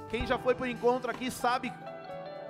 Quem 0.10 0.28
já 0.28 0.38
foi 0.38 0.54
para 0.54 0.66
o 0.66 0.68
encontro 0.68 1.10
aqui 1.10 1.32
sabe 1.32 1.74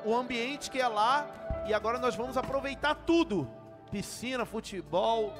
o 0.05 0.15
ambiente 0.15 0.69
que 0.69 0.79
é 0.79 0.87
lá. 0.87 1.27
E 1.67 1.73
agora 1.73 1.97
nós 1.97 2.15
vamos 2.15 2.37
aproveitar 2.37 2.95
tudo 2.95 3.47
piscina, 3.93 4.43
futebol, 4.43 5.35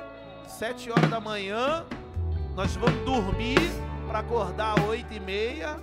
sete 0.47 0.91
horas 0.91 1.09
da 1.09 1.19
manhã, 1.19 1.83
nós 2.55 2.75
vamos 2.75 3.03
dormir 3.03 3.57
para 4.07 4.19
acordar 4.19 4.77
às 4.77 4.85
oito 4.85 5.11
e 5.11 5.19
meia 5.19 5.79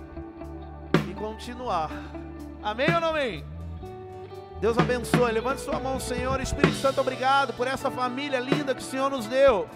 e 1.09 1.13
continuar. 1.13 1.91
Amém 2.63 2.87
ou 2.95 3.01
não 3.01 3.09
amém? 3.09 3.43
Deus 4.61 4.77
abençoe. 4.77 5.33
Levante 5.33 5.59
sua 5.59 5.81
mão, 5.81 5.99
Senhor. 5.99 6.39
Espírito 6.39 6.75
Santo, 6.75 7.01
obrigado 7.01 7.51
por 7.53 7.67
essa 7.67 7.91
família 7.91 8.39
linda 8.39 8.73
que 8.73 8.81
o 8.81 8.85
Senhor 8.85 9.09
nos 9.09 9.27
deu. 9.27 9.67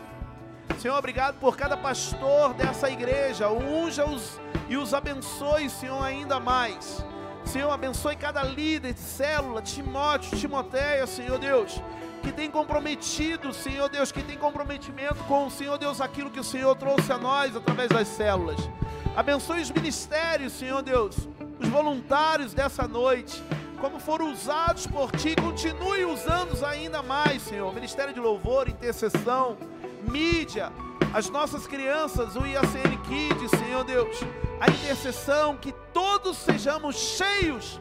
Senhor, 0.79 0.97
obrigado 0.97 1.39
por 1.39 1.55
cada 1.55 1.75
pastor 1.77 2.53
dessa 2.53 2.89
igreja. 2.89 3.49
Unja-os 3.49 4.39
e 4.67 4.77
os 4.77 4.93
abençoe, 4.93 5.69
Senhor, 5.69 6.01
ainda 6.03 6.39
mais. 6.39 7.03
Senhor, 7.43 7.71
abençoe 7.71 8.15
cada 8.15 8.43
líder 8.43 8.93
de 8.93 8.99
célula, 8.99 9.61
Timóteo, 9.61 10.37
Timoteia, 10.37 11.05
Senhor 11.05 11.37
Deus 11.37 11.81
que 12.25 12.31
tem 12.31 12.49
comprometido, 12.49 13.53
Senhor 13.53 13.87
Deus, 13.87 14.11
que 14.11 14.23
tem 14.23 14.35
comprometimento 14.35 15.23
com 15.25 15.45
o 15.45 15.51
Senhor 15.51 15.77
Deus, 15.77 16.01
aquilo 16.01 16.31
que 16.31 16.39
o 16.39 16.43
Senhor 16.43 16.75
trouxe 16.75 17.11
a 17.11 17.19
nós 17.19 17.55
através 17.55 17.87
das 17.89 18.07
células. 18.07 18.59
Abençoe 19.15 19.61
os 19.61 19.69
ministérios, 19.69 20.53
Senhor 20.53 20.81
Deus, 20.81 21.29
os 21.59 21.69
voluntários 21.69 22.51
dessa 22.51 22.87
noite, 22.87 23.43
como 23.79 23.99
foram 23.99 24.31
usados 24.31 24.87
por 24.87 25.11
Ti, 25.11 25.35
continue 25.35 26.03
usando-os 26.03 26.63
ainda 26.63 27.03
mais, 27.03 27.43
Senhor. 27.43 27.71
Ministério 27.75 28.11
de 28.11 28.19
louvor, 28.19 28.67
intercessão, 28.67 29.55
mídia, 30.05 30.71
as 31.13 31.29
nossas 31.29 31.65
crianças, 31.67 32.35
o 32.35 32.45
IACN 32.45 32.97
Kids, 33.07 33.51
Senhor 33.51 33.83
Deus, 33.83 34.19
a 34.59 34.69
intercessão, 34.69 35.55
que 35.55 35.71
todos 35.93 36.37
sejamos 36.37 36.95
cheios 36.95 37.79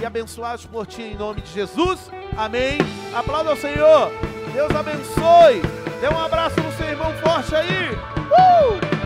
e 0.00 0.04
abençoados 0.04 0.66
por 0.66 0.86
Ti 0.86 1.02
em 1.02 1.16
nome 1.16 1.40
de 1.40 1.52
Jesus. 1.52 2.10
Amém. 2.36 2.78
Aplauda 3.14 3.50
ao 3.50 3.56
Senhor. 3.56 4.10
Deus 4.52 4.70
abençoe. 4.74 5.62
Dê 6.00 6.08
um 6.08 6.18
abraço 6.18 6.60
no 6.60 6.72
seu 6.72 6.88
irmão 6.88 7.12
forte 7.22 7.54
aí. 7.54 7.90
Uh! 7.92 9.05